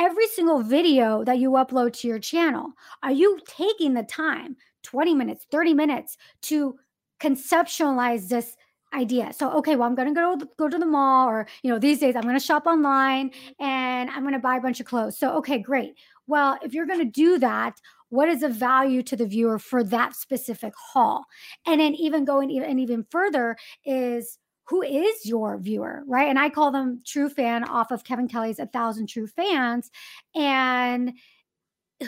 every 0.00 0.26
single 0.28 0.62
video 0.62 1.22
that 1.24 1.38
you 1.38 1.50
upload 1.50 1.92
to 1.92 2.08
your 2.08 2.18
channel, 2.18 2.72
are 3.02 3.12
you 3.12 3.38
taking 3.46 3.92
the 3.92 4.02
time, 4.02 4.56
20 4.82 5.14
minutes, 5.14 5.46
30 5.50 5.74
minutes 5.74 6.16
to 6.42 6.78
conceptualize 7.20 8.28
this 8.28 8.56
idea. 8.92 9.32
So, 9.32 9.50
okay, 9.58 9.76
well, 9.76 9.88
I'm 9.88 9.94
going 9.94 10.08
to 10.08 10.14
go 10.14 10.36
go 10.56 10.68
to 10.68 10.78
the 10.78 10.86
mall 10.86 11.28
or, 11.28 11.46
you 11.62 11.70
know, 11.70 11.78
these 11.78 11.98
days 12.00 12.16
I'm 12.16 12.22
going 12.22 12.38
to 12.38 12.44
shop 12.44 12.66
online 12.66 13.30
mm-hmm. 13.30 13.64
and 13.64 14.10
I'm 14.10 14.22
going 14.22 14.34
to 14.34 14.40
buy 14.40 14.56
a 14.56 14.60
bunch 14.60 14.80
of 14.80 14.86
clothes. 14.86 15.18
So, 15.18 15.36
okay, 15.38 15.58
great. 15.58 15.94
Well, 16.26 16.58
if 16.62 16.74
you're 16.74 16.86
going 16.86 17.00
to 17.00 17.04
do 17.04 17.38
that, 17.38 17.80
what 18.08 18.28
is 18.28 18.40
the 18.40 18.48
value 18.48 19.02
to 19.04 19.16
the 19.16 19.26
viewer 19.26 19.58
for 19.58 19.84
that 19.84 20.14
specific 20.14 20.74
haul? 20.76 21.24
And 21.66 21.80
then 21.80 21.94
even 21.94 22.24
going 22.24 22.50
even, 22.50 22.78
even 22.78 23.06
further 23.10 23.56
is 23.84 24.38
who 24.64 24.82
is 24.82 25.26
your 25.26 25.58
viewer, 25.58 26.02
right? 26.06 26.28
And 26.28 26.38
I 26.38 26.48
call 26.48 26.70
them 26.70 27.02
true 27.04 27.28
fan 27.28 27.64
off 27.64 27.90
of 27.90 28.04
Kevin 28.04 28.28
Kelly's 28.28 28.60
A 28.60 28.66
Thousand 28.66 29.08
True 29.08 29.26
Fans. 29.26 29.90
And 30.34 31.14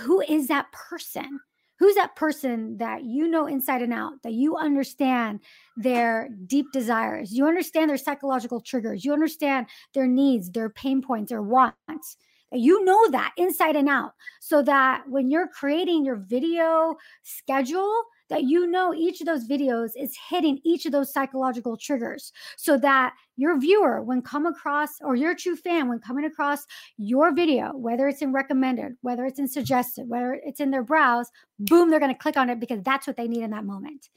who 0.00 0.20
is 0.20 0.48
that 0.48 0.70
person? 0.72 1.40
Who's 1.82 1.96
that 1.96 2.14
person 2.14 2.76
that 2.76 3.02
you 3.02 3.26
know 3.26 3.48
inside 3.48 3.82
and 3.82 3.92
out, 3.92 4.12
that 4.22 4.34
you 4.34 4.56
understand 4.56 5.40
their 5.76 6.28
deep 6.46 6.66
desires? 6.72 7.32
You 7.32 7.48
understand 7.48 7.90
their 7.90 7.96
psychological 7.96 8.60
triggers. 8.60 9.04
You 9.04 9.12
understand 9.12 9.66
their 9.92 10.06
needs, 10.06 10.48
their 10.52 10.70
pain 10.70 11.02
points, 11.02 11.30
their 11.30 11.42
wants. 11.42 12.16
You 12.52 12.84
know 12.84 13.10
that 13.10 13.32
inside 13.36 13.74
and 13.74 13.88
out. 13.88 14.12
So 14.40 14.62
that 14.62 15.02
when 15.08 15.28
you're 15.28 15.48
creating 15.48 16.04
your 16.04 16.22
video 16.24 16.94
schedule, 17.24 18.04
that 18.32 18.44
you 18.44 18.66
know 18.66 18.94
each 18.94 19.20
of 19.20 19.26
those 19.26 19.46
videos 19.46 19.90
is 19.94 20.16
hitting 20.30 20.58
each 20.64 20.86
of 20.86 20.92
those 20.92 21.12
psychological 21.12 21.76
triggers 21.76 22.32
so 22.56 22.78
that 22.78 23.12
your 23.36 23.60
viewer 23.60 24.02
when 24.02 24.22
come 24.22 24.46
across 24.46 24.88
or 25.02 25.14
your 25.14 25.34
true 25.34 25.54
fan 25.54 25.86
when 25.86 25.98
coming 25.98 26.24
across 26.24 26.64
your 26.96 27.34
video 27.34 27.72
whether 27.76 28.08
it's 28.08 28.22
in 28.22 28.32
recommended 28.32 28.94
whether 29.02 29.26
it's 29.26 29.38
in 29.38 29.46
suggested 29.46 30.08
whether 30.08 30.40
it's 30.46 30.60
in 30.60 30.70
their 30.70 30.82
browse 30.82 31.28
boom 31.58 31.90
they're 31.90 32.00
going 32.00 32.12
to 32.12 32.18
click 32.18 32.38
on 32.38 32.48
it 32.48 32.58
because 32.58 32.82
that's 32.82 33.06
what 33.06 33.16
they 33.16 33.28
need 33.28 33.42
in 33.42 33.50
that 33.50 33.66
moment. 33.66 34.08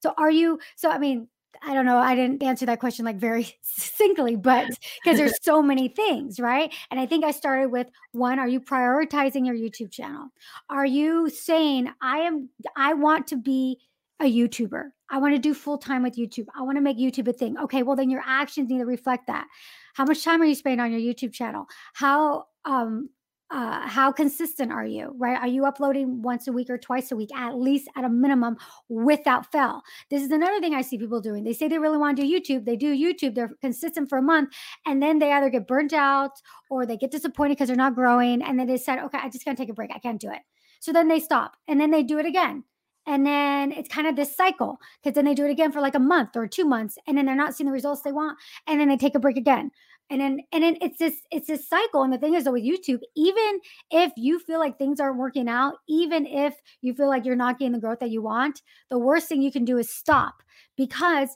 So 0.00 0.14
are 0.18 0.30
you 0.30 0.60
so 0.76 0.90
i 0.90 0.98
mean 0.98 1.28
I 1.62 1.74
don't 1.74 1.86
know. 1.86 1.98
I 1.98 2.14
didn't 2.14 2.42
answer 2.42 2.66
that 2.66 2.80
question 2.80 3.04
like 3.04 3.16
very 3.16 3.56
succinctly, 3.62 4.36
but 4.36 4.68
because 5.02 5.18
there's 5.18 5.42
so 5.42 5.62
many 5.72 5.88
things, 5.88 6.40
right? 6.40 6.72
And 6.90 7.00
I 7.00 7.06
think 7.06 7.24
I 7.24 7.30
started 7.30 7.70
with 7.70 7.88
one, 8.12 8.38
are 8.38 8.48
you 8.48 8.60
prioritizing 8.60 9.46
your 9.46 9.54
YouTube 9.54 9.90
channel? 9.90 10.28
Are 10.70 10.86
you 10.86 11.30
saying, 11.30 11.90
I 12.00 12.18
am, 12.18 12.48
I 12.76 12.94
want 12.94 13.26
to 13.28 13.36
be 13.36 13.78
a 14.20 14.24
YouTuber 14.24 14.90
I 15.10 15.18
want 15.18 15.34
to 15.34 15.38
do 15.38 15.54
full 15.54 15.78
time 15.78 16.02
with 16.02 16.16
YouTube. 16.16 16.46
I 16.58 16.62
want 16.62 16.76
to 16.76 16.82
make 16.82 16.98
YouTube 16.98 17.28
a 17.28 17.32
thing. 17.32 17.56
Okay, 17.58 17.82
well 17.82 17.96
then 17.96 18.10
your 18.10 18.22
actions 18.26 18.68
need 18.68 18.78
to 18.78 18.84
reflect 18.84 19.26
that. 19.28 19.46
How 19.94 20.04
much 20.04 20.24
time 20.24 20.42
are 20.42 20.44
you 20.44 20.54
spending 20.56 20.80
on 20.80 20.90
your 20.90 21.00
YouTube 21.00 21.32
channel? 21.32 21.66
How 21.92 22.46
um 22.64 23.10
uh, 23.54 23.86
how 23.86 24.10
consistent 24.10 24.72
are 24.72 24.84
you 24.84 25.14
right? 25.16 25.38
Are 25.38 25.46
you 25.46 25.64
uploading 25.64 26.22
once 26.22 26.48
a 26.48 26.52
week 26.52 26.68
or 26.68 26.76
twice 26.76 27.12
a 27.12 27.16
week 27.16 27.30
at 27.36 27.56
least 27.56 27.88
at 27.96 28.04
a 28.04 28.08
minimum 28.08 28.56
without 28.88 29.50
fail? 29.52 29.82
This 30.10 30.22
is 30.22 30.32
another 30.32 30.58
thing 30.58 30.74
i 30.74 30.82
see 30.82 30.98
people 30.98 31.20
doing. 31.20 31.44
They 31.44 31.52
say 31.52 31.68
they 31.68 31.78
really 31.78 31.98
want 31.98 32.16
to 32.16 32.22
do 32.24 32.28
youtube 32.28 32.64
they 32.64 32.76
do 32.76 32.92
youtube 32.92 33.36
they're 33.36 33.52
consistent 33.60 34.08
for 34.08 34.18
a 34.18 34.22
month 34.22 34.50
and 34.86 35.00
then 35.00 35.20
they 35.20 35.32
either 35.32 35.50
get 35.50 35.68
burnt 35.68 35.92
out 35.92 36.32
or 36.68 36.84
they 36.84 36.96
get 36.96 37.12
disappointed 37.12 37.54
because 37.54 37.68
they're 37.68 37.76
not 37.76 37.94
growing 37.94 38.42
and 38.42 38.58
then 38.58 38.66
they 38.66 38.76
said 38.76 38.98
okay 38.98 39.18
i 39.22 39.28
just 39.28 39.44
gotta 39.44 39.56
take 39.56 39.70
a 39.70 39.74
break 39.74 39.90
i 39.94 40.00
can't 40.00 40.20
do 40.20 40.30
it. 40.30 40.40
So 40.80 40.92
then 40.92 41.06
they 41.06 41.20
stop 41.20 41.56
and 41.68 41.80
then 41.80 41.92
they 41.92 42.02
do 42.02 42.18
it 42.18 42.26
again 42.26 42.64
and 43.06 43.26
then 43.26 43.72
it's 43.72 43.88
kind 43.88 44.06
of 44.06 44.16
this 44.16 44.34
cycle 44.34 44.78
because 45.02 45.14
then 45.14 45.24
they 45.24 45.34
do 45.34 45.44
it 45.44 45.50
again 45.50 45.72
for 45.72 45.80
like 45.80 45.94
a 45.94 46.00
month 46.00 46.30
or 46.36 46.46
two 46.46 46.64
months 46.64 46.96
and 47.06 47.16
then 47.16 47.26
they're 47.26 47.34
not 47.34 47.54
seeing 47.54 47.66
the 47.66 47.72
results 47.72 48.02
they 48.02 48.12
want 48.12 48.38
and 48.66 48.80
then 48.80 48.88
they 48.88 48.96
take 48.96 49.14
a 49.14 49.20
break 49.20 49.36
again 49.36 49.70
and 50.10 50.20
then 50.20 50.40
and 50.52 50.62
then 50.62 50.76
it's 50.80 50.98
this 50.98 51.20
it's 51.30 51.46
this 51.46 51.68
cycle 51.68 52.02
and 52.02 52.12
the 52.12 52.18
thing 52.18 52.34
is 52.34 52.44
though 52.44 52.52
with 52.52 52.64
youtube 52.64 53.00
even 53.16 53.60
if 53.90 54.12
you 54.16 54.38
feel 54.38 54.58
like 54.58 54.78
things 54.78 55.00
aren't 55.00 55.18
working 55.18 55.48
out 55.48 55.74
even 55.88 56.26
if 56.26 56.54
you 56.82 56.94
feel 56.94 57.08
like 57.08 57.24
you're 57.24 57.36
not 57.36 57.58
getting 57.58 57.72
the 57.72 57.80
growth 57.80 58.00
that 58.00 58.10
you 58.10 58.22
want 58.22 58.62
the 58.90 58.98
worst 58.98 59.28
thing 59.28 59.42
you 59.42 59.52
can 59.52 59.64
do 59.64 59.78
is 59.78 59.90
stop 59.90 60.42
because 60.76 61.30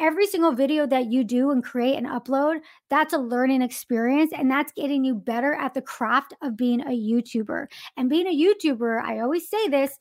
every 0.00 0.26
single 0.26 0.52
video 0.52 0.86
that 0.86 1.10
you 1.10 1.24
do 1.24 1.50
and 1.50 1.64
create 1.64 1.96
and 1.96 2.06
upload 2.06 2.58
that's 2.90 3.12
a 3.12 3.18
learning 3.18 3.62
experience 3.62 4.32
and 4.36 4.50
that's 4.50 4.72
getting 4.72 5.04
you 5.04 5.14
better 5.14 5.54
at 5.54 5.74
the 5.74 5.82
craft 5.82 6.34
of 6.42 6.56
being 6.56 6.80
a 6.82 6.90
youtuber. 6.90 7.66
And 7.96 8.08
being 8.08 8.26
a 8.26 8.36
youtuber 8.36 9.02
i 9.02 9.20
always 9.20 9.48
say 9.48 9.68
this 9.68 9.98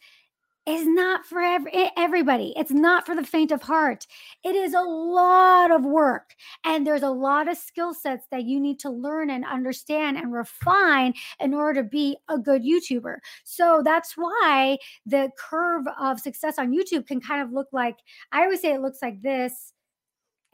is 0.67 0.85
not 0.85 1.25
for 1.25 1.41
every, 1.41 1.89
everybody. 1.95 2.53
It's 2.57 2.71
not 2.71 3.05
for 3.05 3.15
the 3.15 3.23
faint 3.23 3.51
of 3.51 3.61
heart. 3.61 4.05
It 4.43 4.55
is 4.55 4.73
a 4.73 4.81
lot 4.81 5.71
of 5.71 5.85
work, 5.85 6.35
and 6.65 6.85
there's 6.85 7.03
a 7.03 7.09
lot 7.09 7.47
of 7.47 7.57
skill 7.57 7.93
sets 7.93 8.27
that 8.31 8.43
you 8.43 8.59
need 8.59 8.79
to 8.81 8.89
learn 8.89 9.29
and 9.29 9.45
understand 9.45 10.17
and 10.17 10.33
refine 10.33 11.13
in 11.39 11.53
order 11.53 11.81
to 11.81 11.87
be 11.87 12.17
a 12.29 12.37
good 12.37 12.63
YouTuber. 12.63 13.17
So 13.45 13.81
that's 13.83 14.13
why 14.15 14.77
the 15.05 15.29
curve 15.37 15.85
of 15.99 16.19
success 16.19 16.59
on 16.59 16.73
YouTube 16.73 17.07
can 17.07 17.21
kind 17.21 17.41
of 17.41 17.51
look 17.51 17.67
like 17.71 17.95
I 18.31 18.43
always 18.43 18.61
say 18.61 18.73
it 18.73 18.81
looks 18.81 18.99
like 19.01 19.21
this 19.21 19.73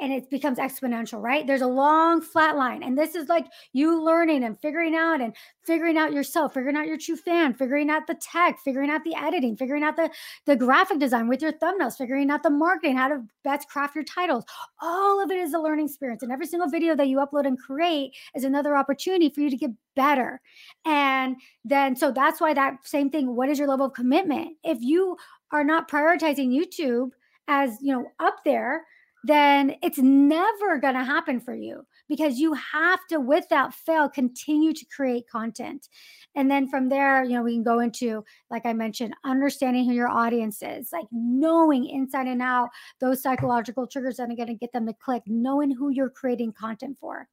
and 0.04 0.12
it 0.12 0.30
becomes 0.30 0.58
exponential, 0.58 1.22
right? 1.22 1.48
There's 1.48 1.62
a 1.62 1.68
long 1.68 2.20
flat 2.20 2.58
line. 2.58 2.84
And 2.84 2.98
this 2.98 3.16
is 3.16 3.30
like 3.30 3.48
you 3.72 4.04
learning 4.04 4.44
and 4.44 4.60
figuring 4.60 4.96
out 4.96 5.22
and 5.22 5.34
figuring 5.66 5.98
out 5.98 6.12
yourself, 6.12 6.54
figuring 6.54 6.76
out 6.76 6.88
your 6.88 6.98
true 6.98 7.16
fan, 7.16 7.54
figuring 7.54 7.90
out 7.90 8.06
the 8.06 8.16
tech, 8.16 8.60
figuring 8.60 8.90
out 8.90 9.06
the 9.06 9.16
editing, 9.16 9.56
figuring 9.56 9.82
out 9.82 9.96
the, 9.96 10.10
the 10.46 10.58
graphic 10.58 11.00
design 11.00 11.30
with 11.30 11.42
your 11.42 11.54
thumbnails, 11.54 11.96
figuring 11.98 12.30
out 12.30 12.44
the 12.44 12.50
marketing, 12.50 12.98
how 12.98 13.08
to 13.08 13.24
best 13.46 13.70
craft 13.70 13.96
your 13.96 14.04
titles. 14.04 14.44
All 14.82 15.24
of 15.24 15.32
it 15.32 15.38
is 15.38 15.54
a 15.54 15.60
learning 15.60 15.86
experience. 15.86 16.22
And 16.22 16.34
every 16.34 16.48
single 16.48 16.68
video 16.68 16.98
that 16.98 17.08
you 17.08 17.20
upload 17.20 17.48
and 17.48 17.58
create 17.58 18.12
is 18.36 18.44
another 18.44 18.76
opportunity 18.76 19.30
for 19.30 19.40
you 19.40 19.50
to 19.50 19.56
get 19.56 19.72
better. 19.96 20.42
And 20.84 21.38
then, 21.64 21.96
so 21.96 22.12
that's 22.12 22.42
why 22.42 22.54
that 22.54 22.86
same 22.86 23.10
thing, 23.10 23.38
what 23.38 23.48
is 23.48 23.58
your 23.58 23.70
level 23.70 23.86
of 23.86 23.94
commitment? 23.94 24.58
If 24.66 24.80
you 24.82 25.16
are 25.52 25.64
not 25.64 25.90
prioritizing 25.90 26.50
YouTube 26.50 27.12
as, 27.48 27.78
you 27.82 27.94
know, 27.94 28.12
up 28.20 28.44
there, 28.44 28.84
then 29.24 29.76
it's 29.82 29.98
never 29.98 30.78
going 30.80 30.96
to 30.96 31.04
happen 31.04 31.40
for 31.40 31.56
you 31.56 31.86
because 32.10 32.40
you 32.40 32.54
have 32.54 33.00
to, 33.10 33.20
without 33.20 33.74
fail, 33.74 34.10
continue 34.10 34.74
to 34.74 34.86
create 34.86 35.30
content. 35.30 35.88
And 36.36 36.52
then 36.52 36.68
from 36.68 36.90
there, 36.90 37.24
you 37.24 37.32
know, 37.32 37.44
we 37.44 37.54
can 37.54 37.64
go 37.64 37.80
into, 37.80 38.26
like 38.52 38.66
I 38.66 38.74
mentioned, 38.74 39.16
understanding 39.24 39.86
who 39.86 39.94
your 39.94 40.10
audience 40.10 40.62
is, 40.62 40.92
like 40.92 41.06
knowing 41.12 41.86
inside 41.86 42.28
and 42.28 42.42
out 42.42 42.70
those 43.00 43.22
psychological 43.22 43.88
triggers 43.88 44.18
that 44.18 44.30
are 44.30 44.36
going 44.36 44.48
to 44.48 44.56
get 44.56 44.74
them 44.74 44.88
to 44.88 44.94
click, 44.94 45.24
knowing 45.26 45.72
who 45.72 45.90
you're 45.90 46.10
creating 46.10 46.52
content 46.52 46.98
for. 47.00 47.28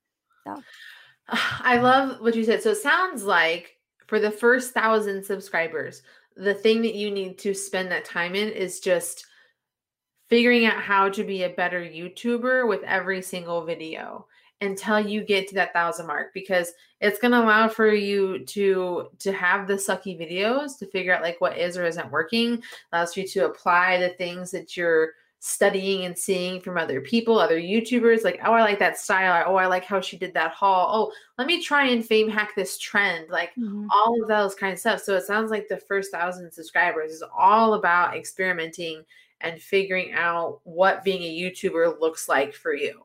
So 0.46 0.62
I 1.29 1.79
love 1.79 2.20
what 2.20 2.37
you 2.37 2.44
said. 2.44 2.62
So 2.62 2.70
it 2.70 2.79
sounds 2.79 3.24
like 3.24 3.79
for 4.07 4.20
the 4.20 4.31
first 4.31 4.72
thousand 4.72 5.24
subscribers, 5.24 6.03
the 6.37 6.55
thing 6.55 6.83
that 6.83 6.94
you 6.94 7.11
need 7.11 7.38
to 7.38 7.53
spend 7.53 7.90
that 7.90 8.05
time 8.05 8.35
in 8.35 8.48
is 8.48 8.81
just 8.81 9.26
figuring 10.30 10.64
out 10.64 10.80
how 10.80 11.08
to 11.10 11.24
be 11.24 11.42
a 11.42 11.50
better 11.50 11.80
YouTuber 11.80 12.66
with 12.66 12.82
every 12.84 13.20
single 13.20 13.64
video 13.64 14.26
until 14.62 15.00
you 15.00 15.22
get 15.24 15.48
to 15.48 15.54
that 15.54 15.72
thousand 15.72 16.06
mark 16.06 16.32
because 16.34 16.72
it's 17.00 17.18
going 17.18 17.32
to 17.32 17.40
allow 17.42 17.66
for 17.68 17.92
you 17.92 18.44
to 18.44 19.08
to 19.18 19.32
have 19.32 19.66
the 19.66 19.74
sucky 19.74 20.18
videos 20.18 20.78
to 20.78 20.86
figure 20.86 21.14
out 21.14 21.22
like 21.22 21.40
what 21.40 21.58
is 21.58 21.76
or 21.76 21.84
isn't 21.84 22.10
working 22.10 22.62
allows 22.92 23.16
you 23.16 23.26
to 23.26 23.46
apply 23.46 23.98
the 23.98 24.10
things 24.10 24.50
that 24.50 24.76
you're 24.76 25.12
studying 25.42 26.04
and 26.04 26.16
seeing 26.18 26.60
from 26.60 26.76
other 26.76 27.00
people 27.00 27.38
other 27.38 27.58
youtubers 27.58 28.22
like 28.24 28.38
oh 28.44 28.52
i 28.52 28.60
like 28.60 28.78
that 28.78 28.98
style 28.98 29.42
oh 29.46 29.56
i 29.56 29.64
like 29.64 29.86
how 29.86 29.98
she 29.98 30.18
did 30.18 30.34
that 30.34 30.50
haul 30.50 30.90
oh 30.92 31.12
let 31.38 31.46
me 31.46 31.62
try 31.62 31.86
and 31.86 32.04
fame 32.04 32.28
hack 32.28 32.52
this 32.54 32.76
trend 32.76 33.26
like 33.30 33.50
mm-hmm. 33.52 33.86
all 33.90 34.20
of 34.20 34.28
those 34.28 34.54
kind 34.54 34.74
of 34.74 34.78
stuff 34.78 35.00
so 35.00 35.16
it 35.16 35.24
sounds 35.24 35.50
like 35.50 35.66
the 35.66 35.78
first 35.78 36.12
thousand 36.12 36.52
subscribers 36.52 37.10
is 37.10 37.24
all 37.34 37.72
about 37.72 38.14
experimenting 38.14 39.02
and 39.40 39.61
figuring 39.61 40.12
out 40.12 40.61
what 40.64 41.05
being 41.05 41.22
a 41.22 41.38
YouTuber 41.38 42.00
looks 42.00 42.29
like 42.29 42.55
for 42.55 42.74
you. 42.74 43.05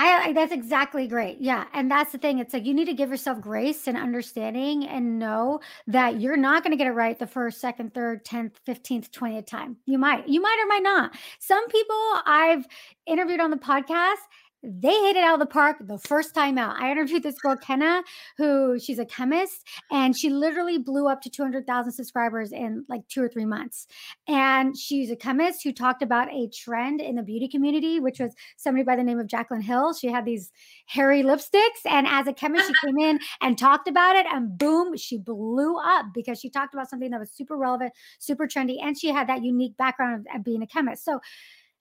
I, 0.00 0.32
that's 0.32 0.52
exactly 0.52 1.08
great. 1.08 1.40
Yeah. 1.40 1.64
And 1.72 1.90
that's 1.90 2.12
the 2.12 2.18
thing. 2.18 2.38
It's 2.38 2.54
like 2.54 2.64
you 2.64 2.72
need 2.72 2.84
to 2.84 2.94
give 2.94 3.10
yourself 3.10 3.40
grace 3.40 3.88
and 3.88 3.96
understanding 3.96 4.86
and 4.86 5.18
know 5.18 5.58
that 5.88 6.20
you're 6.20 6.36
not 6.36 6.62
going 6.62 6.70
to 6.70 6.76
get 6.76 6.86
it 6.86 6.92
right 6.92 7.18
the 7.18 7.26
first, 7.26 7.60
second, 7.60 7.94
third, 7.94 8.24
10th, 8.24 8.52
15th, 8.64 9.10
20th 9.10 9.46
time. 9.46 9.76
You 9.86 9.98
might, 9.98 10.28
you 10.28 10.40
might 10.40 10.56
or 10.62 10.68
might 10.68 10.84
not. 10.84 11.16
Some 11.40 11.66
people 11.68 11.96
I've 12.24 12.64
interviewed 13.06 13.40
on 13.40 13.50
the 13.50 13.56
podcast 13.56 14.14
they 14.62 14.92
hit 14.92 15.16
it 15.16 15.22
out 15.22 15.34
of 15.34 15.40
the 15.40 15.46
park 15.46 15.76
the 15.80 15.98
first 15.98 16.34
time 16.34 16.58
out. 16.58 16.80
I 16.80 16.90
interviewed 16.90 17.22
this 17.22 17.38
girl, 17.38 17.56
Kenna, 17.56 18.02
who 18.36 18.78
she's 18.78 18.98
a 18.98 19.04
chemist, 19.04 19.64
and 19.90 20.16
she 20.16 20.30
literally 20.30 20.78
blew 20.78 21.06
up 21.06 21.22
to 21.22 21.30
200,000 21.30 21.92
subscribers 21.92 22.50
in 22.50 22.84
like 22.88 23.06
two 23.08 23.22
or 23.22 23.28
three 23.28 23.44
months. 23.44 23.86
And 24.26 24.76
she's 24.76 25.10
a 25.10 25.16
chemist 25.16 25.62
who 25.62 25.72
talked 25.72 26.02
about 26.02 26.32
a 26.32 26.48
trend 26.48 27.00
in 27.00 27.14
the 27.14 27.22
beauty 27.22 27.46
community, 27.48 28.00
which 28.00 28.18
was 28.18 28.34
somebody 28.56 28.82
by 28.82 28.96
the 28.96 29.04
name 29.04 29.20
of 29.20 29.28
Jaclyn 29.28 29.62
Hill. 29.62 29.94
She 29.94 30.08
had 30.08 30.24
these 30.24 30.50
hairy 30.86 31.22
lipsticks. 31.22 31.84
And 31.88 32.06
as 32.08 32.26
a 32.26 32.32
chemist, 32.32 32.66
she 32.66 32.86
came 32.86 32.98
in 32.98 33.20
and 33.40 33.56
talked 33.56 33.86
about 33.86 34.16
it, 34.16 34.26
and 34.26 34.58
boom, 34.58 34.96
she 34.96 35.18
blew 35.18 35.78
up 35.78 36.06
because 36.12 36.40
she 36.40 36.50
talked 36.50 36.74
about 36.74 36.90
something 36.90 37.10
that 37.10 37.20
was 37.20 37.30
super 37.30 37.56
relevant, 37.56 37.92
super 38.18 38.48
trendy, 38.48 38.78
and 38.82 38.98
she 38.98 39.08
had 39.08 39.28
that 39.28 39.44
unique 39.44 39.76
background 39.76 40.26
of, 40.26 40.36
of 40.36 40.44
being 40.44 40.62
a 40.62 40.66
chemist. 40.66 41.04
So, 41.04 41.20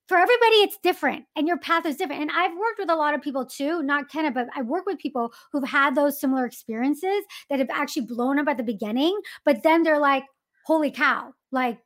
for 0.07 0.17
everybody 0.17 0.55
it's 0.57 0.77
different 0.77 1.25
and 1.35 1.47
your 1.47 1.57
path 1.57 1.85
is 1.85 1.95
different 1.95 2.21
and 2.21 2.31
i've 2.31 2.57
worked 2.57 2.79
with 2.79 2.89
a 2.89 2.95
lot 2.95 3.13
of 3.13 3.21
people 3.21 3.45
too 3.45 3.83
not 3.83 4.09
kenna 4.09 4.31
but 4.31 4.47
i 4.55 4.61
work 4.61 4.85
with 4.85 4.97
people 4.97 5.31
who've 5.51 5.67
had 5.67 5.95
those 5.95 6.19
similar 6.19 6.45
experiences 6.45 7.23
that 7.49 7.59
have 7.59 7.69
actually 7.69 8.05
blown 8.05 8.39
up 8.39 8.47
at 8.47 8.57
the 8.57 8.63
beginning 8.63 9.19
but 9.45 9.63
then 9.63 9.83
they're 9.83 9.99
like 9.99 10.23
holy 10.65 10.91
cow 10.91 11.33
like 11.51 11.79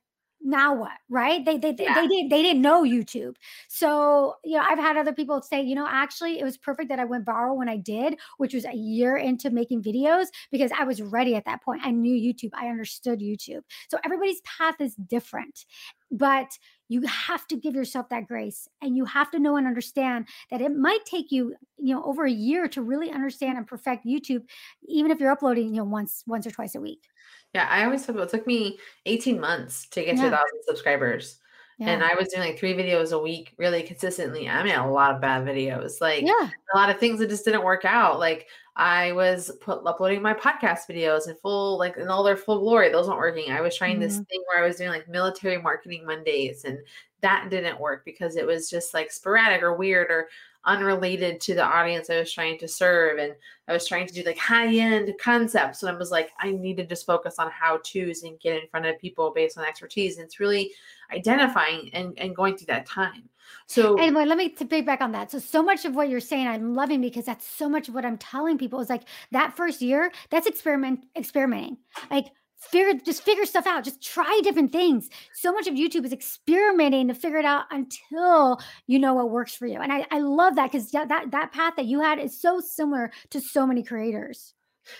now 0.44 0.74
what 0.74 0.92
right? 1.08 1.44
They 1.44 1.58
they, 1.58 1.74
yeah. 1.78 1.94
they 1.94 2.06
didn't 2.06 2.28
they 2.30 2.42
didn't 2.42 2.62
know 2.62 2.82
youtube. 2.82 3.36
So 3.68 4.34
you 4.44 4.56
know 4.56 4.64
i've 4.68 4.78
had 4.78 4.96
other 4.96 5.12
people 5.12 5.40
say 5.42 5.62
you 5.62 5.74
know 5.74 5.86
actually 5.88 6.38
it 6.38 6.44
was 6.44 6.56
perfect 6.56 6.88
that 6.88 6.98
i 6.98 7.04
went 7.04 7.24
viral 7.24 7.56
when 7.56 7.68
i 7.68 7.76
did 7.76 8.18
which 8.38 8.54
was 8.54 8.64
a 8.64 8.74
year 8.74 9.16
into 9.16 9.50
making 9.50 9.82
videos 9.82 10.26
because 10.50 10.70
i 10.78 10.84
was 10.84 11.02
ready 11.02 11.34
at 11.34 11.44
that 11.44 11.62
point. 11.62 11.82
I 11.84 11.90
knew 11.90 12.14
youtube. 12.14 12.50
I 12.54 12.68
understood 12.68 13.20
youtube. 13.20 13.62
So 13.88 13.98
everybody's 14.04 14.40
path 14.42 14.80
is 14.80 14.94
different 14.94 15.64
but 16.12 16.58
you 16.88 17.00
have 17.06 17.48
to 17.48 17.56
give 17.56 17.74
yourself 17.74 18.10
that 18.10 18.28
grace 18.28 18.68
and 18.82 18.96
you 18.96 19.06
have 19.06 19.30
to 19.30 19.38
know 19.38 19.56
and 19.56 19.66
understand 19.66 20.28
that 20.50 20.60
it 20.60 20.76
might 20.76 21.04
take 21.06 21.32
you 21.32 21.54
you 21.78 21.94
know 21.94 22.04
over 22.04 22.26
a 22.26 22.30
year 22.30 22.68
to 22.68 22.82
really 22.82 23.10
understand 23.10 23.56
and 23.56 23.66
perfect 23.66 24.04
youtube 24.06 24.42
even 24.86 25.10
if 25.10 25.18
you're 25.18 25.32
uploading 25.32 25.68
you 25.68 25.76
know 25.76 25.84
once 25.84 26.22
once 26.26 26.46
or 26.46 26.50
twice 26.50 26.74
a 26.74 26.80
week 26.80 27.08
yeah 27.54 27.66
i 27.70 27.84
always 27.84 28.04
thought 28.04 28.16
it 28.16 28.28
took 28.28 28.46
me 28.46 28.78
18 29.06 29.40
months 29.40 29.86
to 29.88 30.04
get 30.04 30.16
yeah. 30.16 30.22
to 30.22 30.28
a 30.28 30.30
thousand 30.30 30.62
subscribers 30.66 31.38
yeah. 31.78 31.90
And 31.90 32.04
I 32.04 32.14
was 32.14 32.28
doing 32.28 32.46
like 32.46 32.58
three 32.58 32.74
videos 32.74 33.12
a 33.12 33.18
week 33.18 33.54
really 33.56 33.82
consistently. 33.82 34.48
I 34.48 34.62
made 34.62 34.74
a 34.74 34.86
lot 34.86 35.14
of 35.14 35.20
bad 35.20 35.44
videos, 35.44 36.00
like 36.00 36.22
yeah. 36.22 36.48
a 36.72 36.76
lot 36.76 36.90
of 36.90 36.98
things 36.98 37.18
that 37.18 37.28
just 37.28 37.44
didn't 37.44 37.64
work 37.64 37.84
out. 37.84 38.20
Like 38.20 38.46
I 38.76 39.12
was 39.12 39.50
put, 39.60 39.84
uploading 39.84 40.22
my 40.22 40.34
podcast 40.34 40.88
videos 40.88 41.28
in 41.28 41.34
full, 41.36 41.78
like 41.78 41.96
in 41.96 42.08
all 42.08 42.22
their 42.22 42.36
full 42.36 42.60
glory. 42.60 42.90
Those 42.90 43.08
weren't 43.08 43.18
working. 43.18 43.50
I 43.50 43.60
was 43.60 43.76
trying 43.76 43.94
mm-hmm. 43.94 44.02
this 44.02 44.16
thing 44.16 44.42
where 44.46 44.62
I 44.62 44.66
was 44.66 44.76
doing 44.76 44.90
like 44.90 45.08
military 45.08 45.60
marketing 45.60 46.06
Mondays, 46.06 46.64
and 46.64 46.78
that 47.20 47.48
didn't 47.50 47.80
work 47.80 48.04
because 48.04 48.36
it 48.36 48.46
was 48.46 48.70
just 48.70 48.94
like 48.94 49.10
sporadic 49.10 49.62
or 49.62 49.74
weird 49.74 50.10
or 50.10 50.28
unrelated 50.64 51.40
to 51.40 51.54
the 51.54 51.64
audience 51.64 52.08
I 52.10 52.18
was 52.18 52.32
trying 52.32 52.58
to 52.58 52.68
serve. 52.68 53.18
And 53.18 53.34
I 53.68 53.72
was 53.72 53.86
trying 53.86 54.06
to 54.06 54.14
do 54.14 54.22
like 54.22 54.38
high 54.38 54.74
end 54.74 55.12
concepts. 55.20 55.82
And 55.82 55.94
I 55.94 55.98
was 55.98 56.10
like, 56.10 56.30
I 56.38 56.52
need 56.52 56.76
to 56.78 56.86
just 56.86 57.06
focus 57.06 57.38
on 57.38 57.50
how 57.50 57.80
to's 57.82 58.22
and 58.22 58.38
get 58.40 58.62
in 58.62 58.68
front 58.68 58.86
of 58.86 58.98
people 58.98 59.32
based 59.34 59.58
on 59.58 59.64
expertise. 59.64 60.16
And 60.16 60.26
it's 60.26 60.40
really 60.40 60.72
identifying 61.12 61.90
and, 61.92 62.18
and 62.18 62.34
going 62.34 62.56
through 62.56 62.66
that 62.66 62.86
time. 62.86 63.28
So 63.66 63.96
anyway, 63.96 64.24
let 64.24 64.38
me 64.38 64.50
to 64.50 64.64
back 64.64 65.00
on 65.00 65.12
that. 65.12 65.30
So 65.30 65.38
so 65.38 65.62
much 65.62 65.84
of 65.84 65.94
what 65.94 66.08
you're 66.08 66.20
saying, 66.20 66.46
I'm 66.46 66.74
loving 66.74 67.00
because 67.00 67.24
that's 67.24 67.46
so 67.46 67.68
much 67.68 67.88
of 67.88 67.94
what 67.94 68.04
I'm 68.04 68.18
telling 68.18 68.58
people 68.58 68.80
is 68.80 68.88
like 68.88 69.02
that 69.30 69.56
first 69.56 69.82
year, 69.82 70.12
that's 70.30 70.46
experiment 70.46 71.04
experimenting. 71.16 71.78
Like 72.10 72.26
figure 72.70 72.98
just 73.04 73.22
figure 73.22 73.44
stuff 73.44 73.66
out 73.66 73.84
just 73.84 74.02
try 74.02 74.40
different 74.42 74.72
things. 74.72 75.08
So 75.34 75.52
much 75.52 75.66
of 75.66 75.74
youtube 75.74 76.04
is 76.04 76.12
experimenting 76.12 77.08
to 77.08 77.14
figure 77.14 77.38
it 77.38 77.44
out 77.44 77.64
until 77.70 78.60
you 78.86 78.98
know 78.98 79.14
what 79.14 79.30
works 79.30 79.54
for 79.54 79.66
you. 79.66 79.80
And 79.80 79.92
i, 79.92 80.06
I 80.10 80.20
love 80.20 80.56
that 80.56 80.70
because 80.70 80.90
that, 80.92 81.08
that 81.08 81.30
that 81.30 81.52
path 81.52 81.74
that 81.76 81.86
you 81.86 82.00
had 82.00 82.18
is 82.18 82.40
so 82.40 82.60
similar 82.60 83.10
to 83.30 83.40
so 83.40 83.66
many 83.66 83.82
creators. 83.82 84.54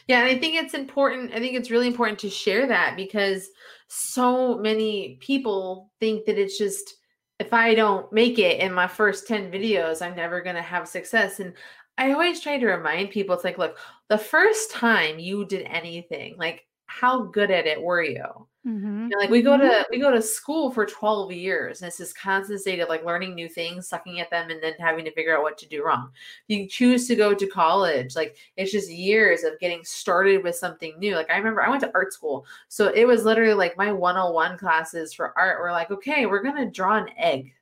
Yeah 0.07 0.21
and 0.21 0.29
i 0.29 0.39
think 0.39 0.55
it's 0.55 0.75
important 0.75 1.33
i 1.33 1.39
think 1.41 1.57
it's 1.57 1.71
really 1.71 1.89
important 1.89 2.19
to 2.21 2.31
share 2.31 2.69
that 2.69 2.97
because 2.97 3.49
so 3.89 4.57
many 4.59 5.19
people 5.21 5.91
think 5.99 6.25
that 6.27 6.39
it's 6.39 6.57
just 6.57 6.95
if 7.41 7.53
i 7.53 7.75
don't 7.75 8.13
make 8.13 8.39
it 8.39 8.61
in 8.61 8.73
my 8.73 8.87
first 8.87 9.27
10 9.27 9.51
videos 9.51 10.01
i'm 10.01 10.15
never 10.15 10.41
going 10.41 10.57
to 10.57 10.63
have 10.63 10.87
success. 10.87 11.41
And 11.41 11.55
I 11.99 12.13
always 12.13 12.41
try 12.41 12.59
to 12.59 12.67
remind 12.67 13.11
people 13.11 13.35
it's 13.35 13.45
like, 13.45 13.59
look, 13.59 13.79
the 14.09 14.19
first 14.19 14.71
time 14.71 15.19
you 15.19 15.45
did 15.45 15.67
anything, 15.67 16.37
like 16.39 16.67
how 17.01 17.25
good 17.25 17.51
at 17.51 17.67
it 17.67 17.81
were 17.83 18.03
you? 18.03 18.49
Mhm, 18.67 19.13
And, 19.13 19.21
like 19.21 19.31
we 19.31 19.43
go 19.43 19.59
to 19.59 19.87
we 19.91 19.99
go 19.99 20.11
to 20.11 20.23
school 20.23 20.71
for 20.71 20.87
12 20.87 21.33
years 21.33 21.83
and 21.83 21.89
it's 21.89 21.99
this 21.99 22.13
constant 22.13 22.61
state 22.61 22.81
of 22.81 22.89
like 22.89 23.05
learning 23.05 23.35
new 23.35 23.49
things, 23.49 23.89
sucking 23.89 24.21
at 24.21 24.31
them, 24.31 24.51
and 24.51 24.63
then 24.63 24.75
having 24.79 25.05
to 25.05 25.13
figure 25.13 25.37
out 25.37 25.43
what 25.43 25.59
to 25.59 25.69
do 25.69 25.85
wrong. 25.85 26.11
You 26.49 26.69
choose 26.69 27.09
to 27.09 27.17
go 27.17 27.35
to 27.35 27.47
college, 27.49 28.17
like 28.17 28.37
it's 28.57 28.73
just 28.73 28.91
years 28.91 29.43
of 29.45 29.59
getting 29.61 29.85
started 29.85 30.45
with 30.45 30.57
something 30.57 30.99
new. 30.99 31.17
Like 31.17 31.31
I 31.31 31.37
remember 31.39 31.63
I 31.63 31.69
went 31.71 31.83
to 31.83 31.91
art 31.95 32.13
school. 32.13 32.47
So 32.69 32.89
it 32.89 33.05
was 33.07 33.25
literally 33.25 33.55
like 33.55 33.77
my 33.77 33.93
101 33.93 34.59
classes 34.59 35.13
for 35.13 35.37
art 35.39 35.61
were 35.61 35.73
like, 35.73 35.91
okay, 35.91 36.27
we're 36.27 36.43
gonna 36.43 36.71
draw 36.71 36.97
an 36.99 37.11
egg, 37.19 37.53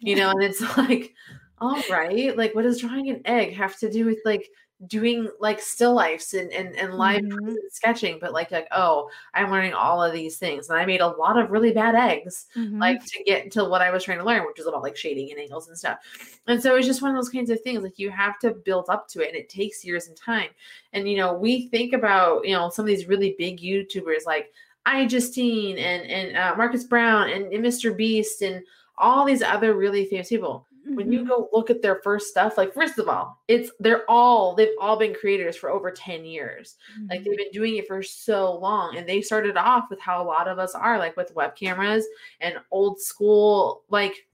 you 0.00 0.16
know, 0.16 0.30
and 0.30 0.42
it's 0.42 0.60
like, 0.76 1.14
all 1.58 1.82
right, 1.90 2.36
like 2.36 2.54
what 2.54 2.62
does 2.62 2.80
drawing 2.80 3.10
an 3.10 3.22
egg 3.24 3.52
have 3.54 3.78
to 3.78 3.90
do 3.90 4.04
with 4.06 4.18
like 4.24 4.48
doing 4.86 5.28
like 5.40 5.60
still 5.60 5.92
lifes 5.92 6.32
and 6.32 6.50
and, 6.52 6.74
and 6.76 6.94
live 6.96 7.20
Mhm. 7.22 7.54
sketching 7.70 8.18
but 8.18 8.32
like 8.32 8.50
like 8.50 8.66
oh 8.72 9.10
i'm 9.34 9.50
learning 9.50 9.74
all 9.74 10.02
of 10.02 10.12
these 10.14 10.38
things 10.38 10.70
and 10.70 10.78
i 10.78 10.86
made 10.86 11.02
a 11.02 11.06
lot 11.06 11.38
of 11.38 11.50
really 11.50 11.70
bad 11.70 11.94
eggs 11.94 12.46
Mhm. 12.56 12.80
like 12.80 13.04
to 13.04 13.22
get 13.24 13.50
to 13.52 13.64
what 13.64 13.82
I 13.82 13.90
was 13.90 14.04
trying 14.04 14.18
to 14.18 14.24
learn, 14.24 14.46
which 14.46 14.58
is 14.58 14.66
about 14.66 14.82
like 14.82 14.96
shading 14.96 15.30
and 15.30 15.38
angles 15.40 15.68
and 15.68 15.76
stuff. 15.76 15.98
And 16.46 16.62
so 16.62 16.76
it's 16.76 16.86
just 16.86 17.02
one 17.02 17.10
of 17.10 17.16
those 17.16 17.28
kinds 17.28 17.50
of 17.50 17.60
things 17.60 17.82
like 17.82 17.98
you 17.98 18.10
have 18.10 18.38
to 18.40 18.52
build 18.52 18.86
up 18.88 19.06
to 19.08 19.20
it 19.20 19.28
and 19.28 19.36
it 19.36 19.48
takes 19.50 19.84
years 19.84 20.08
and 20.08 20.16
time. 20.16 20.48
And 20.94 21.06
you 21.08 21.16
know, 21.18 21.34
we 21.34 21.68
think 21.68 21.92
about, 21.92 22.46
you 22.46 22.54
know, 22.54 22.70
some 22.70 22.84
of 22.84 22.86
these 22.86 23.06
really 23.06 23.34
big 23.38 23.60
YouTubers 23.60 24.24
like 24.26 24.50
iJustine 24.86 25.78
and 25.78 26.10
and 26.10 26.36
uh, 26.36 26.54
Marcus 26.56 26.84
Brown 26.84 27.30
and, 27.30 27.52
and 27.52 27.64
Mr. 27.64 27.94
Beast 27.96 28.42
and 28.42 28.62
all 28.98 29.24
these 29.24 29.42
other 29.42 29.74
really 29.74 30.06
famous 30.06 30.28
people. 30.28 30.66
When 30.94 31.12
you 31.12 31.20
Mhm. 31.20 31.28
go 31.28 31.48
look 31.52 31.70
at 31.70 31.82
their 31.82 32.00
first 32.02 32.28
stuff, 32.28 32.56
like 32.58 32.72
first 32.74 32.98
of 32.98 33.08
all, 33.08 33.42
it's 33.48 33.70
they're 33.80 34.08
all 34.10 34.54
they've 34.54 34.74
all 34.80 34.96
been 34.96 35.14
creators 35.14 35.56
for 35.56 35.70
over 35.70 35.90
10 35.90 36.24
years 36.24 36.76
like 37.10 37.20
Mhm. 37.20 37.24
they've 37.24 37.36
been 37.36 37.50
doing 37.52 37.76
it 37.76 37.86
for 37.86 38.02
so 38.02 38.54
long 38.58 38.96
and 38.96 39.08
they 39.08 39.20
started 39.22 39.56
off 39.56 39.88
with 39.90 40.00
how 40.00 40.22
a 40.22 40.24
lot 40.24 40.48
of 40.48 40.58
us 40.58 40.74
are 40.74 40.98
like 40.98 41.16
with 41.16 41.34
web 41.34 41.54
cameras 41.56 42.06
and 42.40 42.58
old 42.70 43.00
school 43.00 43.84
like 43.88 44.26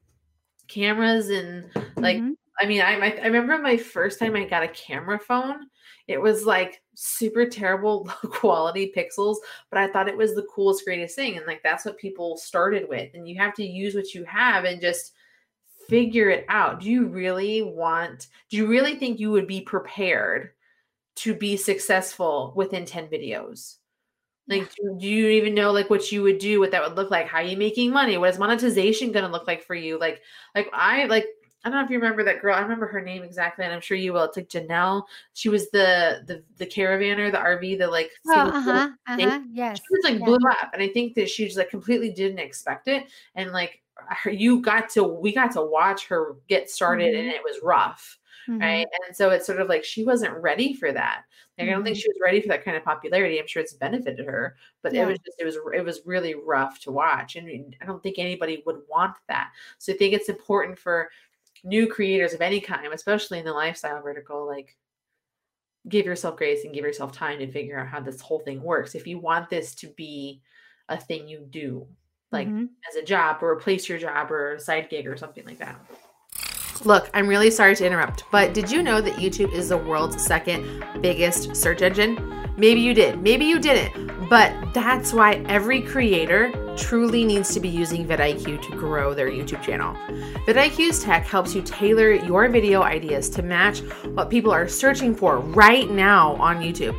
cameras 0.68 1.30
and 1.30 1.70
like 1.96 2.18
Mhm. 2.18 2.36
i 2.60 2.66
mean 2.66 2.80
I, 2.80 2.94
I 2.98 3.10
i 3.22 3.26
remember 3.26 3.58
my 3.58 3.76
first 3.76 4.18
time 4.18 4.34
i 4.36 4.44
got 4.44 4.62
a 4.64 4.68
camera 4.68 5.18
phone 5.18 5.68
it 6.08 6.20
was 6.20 6.44
like 6.46 6.82
super 6.94 7.46
terrible 7.46 8.04
low 8.24 8.30
quality 8.30 8.92
pixels 8.96 9.36
but 9.70 9.78
i 9.78 9.88
thought 9.88 10.08
it 10.08 10.16
was 10.16 10.34
the 10.34 10.46
coolest 10.54 10.84
greatest 10.84 11.14
thing 11.16 11.36
and 11.36 11.46
like 11.46 11.62
that's 11.62 11.84
what 11.84 11.98
people 11.98 12.36
started 12.36 12.88
with 12.88 13.10
and 13.14 13.28
you 13.28 13.36
have 13.38 13.54
to 13.54 13.64
use 13.64 13.94
what 13.94 14.14
you 14.14 14.24
have 14.24 14.64
and 14.64 14.80
just 14.80 15.12
figure 15.88 16.30
it 16.30 16.44
out. 16.48 16.80
Do 16.80 16.90
you 16.90 17.06
really 17.06 17.62
want 17.62 18.28
do 18.50 18.56
you 18.56 18.66
really 18.66 18.96
think 18.96 19.18
you 19.18 19.30
would 19.32 19.46
be 19.46 19.60
prepared 19.60 20.50
to 21.16 21.34
be 21.34 21.56
successful 21.56 22.52
within 22.56 22.84
10 22.84 23.08
videos? 23.08 23.76
Like 24.48 24.72
do, 24.74 24.96
do 25.00 25.06
you 25.08 25.28
even 25.28 25.54
know 25.54 25.72
like 25.72 25.90
what 25.90 26.12
you 26.12 26.22
would 26.22 26.38
do 26.38 26.60
what 26.60 26.70
that 26.70 26.82
would 26.82 26.96
look 26.96 27.10
like? 27.10 27.26
How 27.26 27.38
are 27.38 27.44
you 27.44 27.56
making 27.56 27.90
money? 27.90 28.16
What 28.16 28.30
is 28.30 28.38
monetization 28.38 29.12
going 29.12 29.24
to 29.24 29.30
look 29.30 29.46
like 29.46 29.62
for 29.64 29.74
you? 29.74 29.98
Like 29.98 30.20
like 30.54 30.68
i 30.72 31.04
like 31.06 31.26
i 31.64 31.68
don't 31.68 31.78
know 31.78 31.84
if 31.84 31.90
you 31.90 31.98
remember 31.98 32.22
that 32.22 32.40
girl 32.40 32.54
i 32.54 32.60
remember 32.60 32.86
her 32.86 33.00
name 33.00 33.24
exactly 33.24 33.64
and 33.64 33.74
i'm 33.74 33.80
sure 33.80 33.96
you 33.96 34.12
will. 34.12 34.22
It's 34.24 34.36
like 34.36 34.48
janelle. 34.48 35.02
She 35.32 35.48
was 35.48 35.68
the 35.70 36.22
the 36.26 36.44
the 36.58 36.66
caravaner 36.66 37.32
the 37.32 37.38
rv 37.38 37.78
the 37.78 37.88
like 37.88 38.10
Oh, 38.28 38.34
uh-huh, 38.34 38.90
uh-huh, 39.08 39.40
yes. 39.52 39.78
she 39.78 39.84
was 39.90 40.04
like 40.04 40.20
yes. 40.20 40.24
blew 40.24 40.48
up 40.48 40.70
and 40.72 40.82
i 40.82 40.88
think 40.88 41.14
that 41.14 41.28
she 41.28 41.46
just 41.46 41.58
like 41.58 41.70
completely 41.70 42.10
didn't 42.12 42.38
expect 42.38 42.86
it 42.86 43.06
and 43.34 43.50
like 43.50 43.82
you 44.26 44.60
got 44.60 44.88
to 44.90 45.02
we 45.02 45.32
got 45.32 45.50
to 45.52 45.62
watch 45.62 46.06
her 46.06 46.36
get 46.48 46.70
started 46.70 47.14
and 47.14 47.28
Mhm. 47.28 47.34
it 47.34 47.42
was 47.44 47.60
rough 47.62 48.18
Mhm. 48.46 48.60
right 48.60 48.86
and 49.06 49.16
so 49.16 49.30
it's 49.30 49.46
sort 49.46 49.60
of 49.60 49.68
like 49.68 49.84
she 49.84 50.04
wasn't 50.04 50.36
ready 50.36 50.74
for 50.74 50.92
that 50.92 51.24
like 51.58 51.68
i 51.68 51.70
don't 51.70 51.82
think 51.82 51.96
Mhm. 51.96 52.00
she 52.02 52.08
was 52.08 52.18
ready 52.22 52.40
for 52.40 52.48
that 52.48 52.62
kind 52.64 52.76
of 52.76 52.84
popularity 52.84 53.40
i'm 53.40 53.46
sure 53.46 53.62
it's 53.62 53.72
benefited 53.72 54.26
her 54.26 54.56
but 54.82 54.92
Yeah. 54.92 55.04
it 55.04 55.06
was 55.08 55.18
just 55.20 55.40
it 55.40 55.44
was 55.44 55.56
it 55.74 55.84
was 55.84 56.02
really 56.06 56.34
rough 56.34 56.78
to 56.80 56.92
watch 56.92 57.36
and 57.36 57.74
i 57.80 57.84
don't 57.86 58.02
think 58.02 58.18
anybody 58.18 58.62
would 58.66 58.82
want 58.88 59.16
that 59.28 59.50
so 59.78 59.92
i 59.92 59.96
think 59.96 60.12
it's 60.14 60.28
important 60.28 60.78
for 60.78 61.10
new 61.64 61.86
creators 61.88 62.34
of 62.34 62.42
any 62.42 62.60
kind 62.60 62.86
especially 62.92 63.38
in 63.38 63.44
the 63.44 63.52
lifestyle 63.52 64.00
vertical 64.02 64.46
like 64.46 64.76
give 65.88 66.04
yourself 66.04 66.36
grace 66.36 66.64
and 66.64 66.74
give 66.74 66.84
yourself 66.84 67.12
time 67.12 67.38
to 67.38 67.50
figure 67.50 67.78
out 67.78 67.86
how 67.88 68.00
this 68.00 68.20
whole 68.20 68.40
thing 68.40 68.62
works 68.62 68.94
if 68.94 69.06
you 69.06 69.18
want 69.18 69.48
this 69.48 69.74
to 69.74 69.88
be 69.88 70.42
a 70.90 70.96
thing 71.00 71.26
you 71.26 71.40
do 71.50 71.88
like 72.32 72.48
Mhm. 72.48 72.68
as 72.88 72.96
a 72.96 73.02
job 73.02 73.38
or 73.42 73.52
replace 73.52 73.88
your 73.88 73.98
job 73.98 74.30
or 74.30 74.54
a 74.54 74.60
side 74.60 74.88
gig 74.90 75.06
or 75.06 75.16
something 75.16 75.44
like 75.46 75.58
that. 75.58 75.76
Look, 76.84 77.08
I'm 77.14 77.26
really 77.26 77.50
sorry 77.50 77.74
to 77.76 77.86
interrupt, 77.86 78.24
but 78.30 78.52
did 78.52 78.70
you 78.70 78.82
know 78.82 79.00
that 79.00 79.14
YouTube 79.14 79.52
is 79.52 79.70
the 79.70 79.78
world's 79.78 80.22
second 80.22 80.84
biggest 81.00 81.56
search 81.56 81.80
engine? 81.82 82.18
Maybe 82.58 82.80
you 82.80 82.94
did, 82.94 83.22
maybe 83.22 83.44
you 83.44 83.58
didn't, 83.58 84.28
but 84.28 84.52
that's 84.74 85.12
why 85.12 85.42
every 85.46 85.80
creator 85.80 86.50
truly 86.76 87.24
needs 87.24 87.52
to 87.54 87.60
be 87.60 87.68
using 87.68 88.06
vidIQ 88.06 88.60
to 88.62 88.70
grow 88.76 89.14
their 89.14 89.30
YouTube 89.30 89.62
channel. 89.62 89.94
vidIQ's 90.46 91.02
tech 91.02 91.24
helps 91.26 91.54
you 91.54 91.62
tailor 91.62 92.12
your 92.12 92.48
video 92.48 92.82
ideas 92.82 93.28
to 93.30 93.42
match 93.42 93.80
what 94.14 94.28
people 94.30 94.52
are 94.52 94.68
searching 94.68 95.14
for 95.14 95.38
right 95.38 95.90
now 95.90 96.34
on 96.34 96.56
YouTube. 96.62 96.94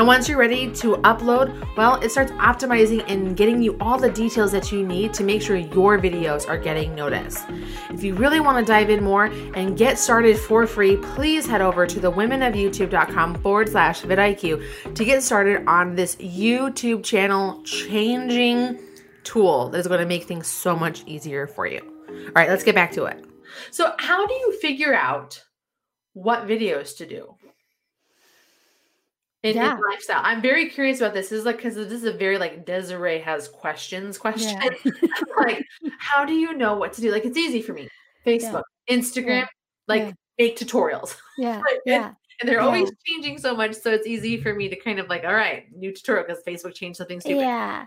And 0.00 0.06
once 0.06 0.30
you're 0.30 0.38
ready 0.38 0.72
to 0.76 0.96
upload, 1.02 1.76
well, 1.76 1.96
it 1.96 2.10
starts 2.10 2.32
optimizing 2.32 3.04
and 3.06 3.36
getting 3.36 3.62
you 3.62 3.76
all 3.82 3.98
the 3.98 4.08
details 4.08 4.50
that 4.52 4.72
you 4.72 4.82
need 4.82 5.12
to 5.12 5.22
make 5.22 5.42
sure 5.42 5.56
your 5.56 5.98
videos 5.98 6.48
are 6.48 6.56
getting 6.56 6.94
noticed. 6.94 7.44
If 7.90 8.02
you 8.02 8.14
really 8.14 8.40
want 8.40 8.56
to 8.56 8.64
dive 8.64 8.88
in 8.88 9.04
more 9.04 9.26
and 9.26 9.76
get 9.76 9.98
started 9.98 10.38
for 10.38 10.66
free, 10.66 10.96
please 10.96 11.46
head 11.46 11.60
over 11.60 11.86
to 11.86 12.00
the 12.00 12.10
womenofyoutube.com 12.10 13.42
forward 13.42 13.68
slash 13.68 14.00
vidIQ 14.00 14.94
to 14.94 15.04
get 15.04 15.22
started 15.22 15.66
on 15.66 15.96
this 15.96 16.16
YouTube 16.16 17.04
channel 17.04 17.62
changing 17.64 18.80
tool 19.22 19.68
that 19.68 19.80
is 19.80 19.86
going 19.86 20.00
to 20.00 20.06
make 20.06 20.24
things 20.24 20.46
so 20.46 20.74
much 20.74 21.04
easier 21.04 21.46
for 21.46 21.66
you. 21.66 21.80
All 22.08 22.32
right, 22.34 22.48
let's 22.48 22.64
get 22.64 22.74
back 22.74 22.92
to 22.92 23.04
it. 23.04 23.22
So, 23.70 23.92
how 23.98 24.26
do 24.26 24.32
you 24.32 24.58
figure 24.62 24.94
out 24.94 25.44
what 26.14 26.46
videos 26.46 26.96
to 26.96 27.06
do? 27.06 27.36
In, 29.42 29.56
in 29.56 29.80
lifestyle, 29.90 30.20
I'm 30.22 30.42
very 30.42 30.68
curious 30.68 31.00
about 31.00 31.14
this. 31.14 31.30
This 31.30 31.38
is 31.40 31.44
like 31.46 31.56
because 31.56 31.74
this 31.74 31.90
is 31.92 32.04
a 32.04 32.12
very 32.12 32.36
like 32.36 32.66
Desiree 32.66 33.20
has 33.20 33.48
questions 33.48 34.18
question. 34.18 34.60
Yeah. 34.84 34.92
like, 35.38 35.64
how 35.98 36.26
do 36.26 36.34
you 36.34 36.52
know 36.54 36.76
what 36.76 36.92
to 36.94 37.00
do? 37.00 37.10
Like, 37.10 37.24
it's 37.24 37.38
easy 37.38 37.62
for 37.62 37.72
me. 37.72 37.88
Facebook, 38.26 38.64
Instagram, 38.90 39.46
like 39.88 40.02
Yeah. 40.02 40.12
make 40.38 40.58
tutorials, 40.58 41.16
Yeah. 41.38 41.56
And- 41.70 41.80
Yeah. 41.86 42.12
and 42.40 42.48
they're 42.48 42.58
Yeah. 42.60 42.66
always 42.66 42.90
changing 43.06 43.38
so 43.38 43.56
much. 43.56 43.74
So 43.76 43.90
it's 43.92 44.06
easy 44.06 44.36
for 44.42 44.52
me 44.52 44.68
to 44.68 44.76
kind 44.76 44.98
of 44.98 45.08
like, 45.08 45.24
all 45.24 45.34
right, 45.34 45.64
new 45.74 45.90
tutorial 45.94 46.26
because 46.26 46.42
Facebook 46.44 46.74
changed 46.74 46.98
something 46.98 47.20
stupid. 47.20 47.40
Yeah. 47.40 47.86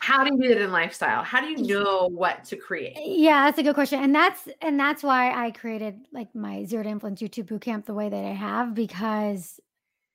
How 0.00 0.22
do 0.24 0.34
you 0.34 0.40
do 0.42 0.48
that 0.54 0.62
in 0.62 0.72
lifestyle? 0.72 1.22
How 1.22 1.40
do 1.40 1.48
you 1.48 1.56
know 1.66 2.08
what 2.12 2.44
to 2.44 2.56
create? 2.56 2.94
Yeah, 2.96 3.44
that's 3.44 3.58
a 3.58 3.62
good 3.62 3.74
question. 3.74 4.02
And 4.02 4.14
that's 4.14 4.48
and 4.60 4.78
that's 4.78 5.02
why 5.02 5.32
I 5.32 5.50
created 5.50 6.00
like 6.12 6.34
my 6.34 6.64
zero 6.64 6.82
to 6.82 6.88
influence 6.90 7.22
YouTube 7.22 7.44
bootcamp 7.44 7.86
the 7.86 7.94
way 7.94 8.10
that 8.10 8.24
I 8.24 8.32
have 8.32 8.74
because 8.74 9.60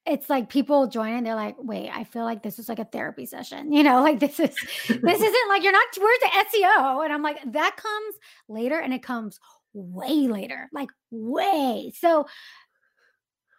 it's 0.05 0.29
like 0.29 0.49
people 0.49 0.87
join 0.87 1.13
and 1.13 1.25
they're 1.25 1.35
like, 1.35 1.55
wait, 1.59 1.89
I 1.93 2.03
feel 2.03 2.23
like 2.23 2.41
this 2.41 2.57
is 2.57 2.69
like 2.69 2.79
a 2.79 2.85
therapy 2.85 3.25
session. 3.25 3.71
You 3.79 3.83
know, 3.83 4.01
like 4.01 4.19
this 4.19 4.39
is 4.39 4.55
this 4.87 5.21
isn't 5.21 5.49
like 5.49 5.63
you're 5.63 5.71
not 5.71 5.85
where's 5.99 6.19
the 6.19 6.57
SEO? 6.57 7.03
And 7.03 7.13
I'm 7.13 7.21
like, 7.21 7.39
that 7.53 7.77
comes 7.77 8.15
later 8.47 8.79
and 8.79 8.93
it 8.93 9.03
comes 9.03 9.39
way 9.73 10.27
later, 10.27 10.69
like 10.73 10.89
way. 11.11 11.93
So 11.97 12.25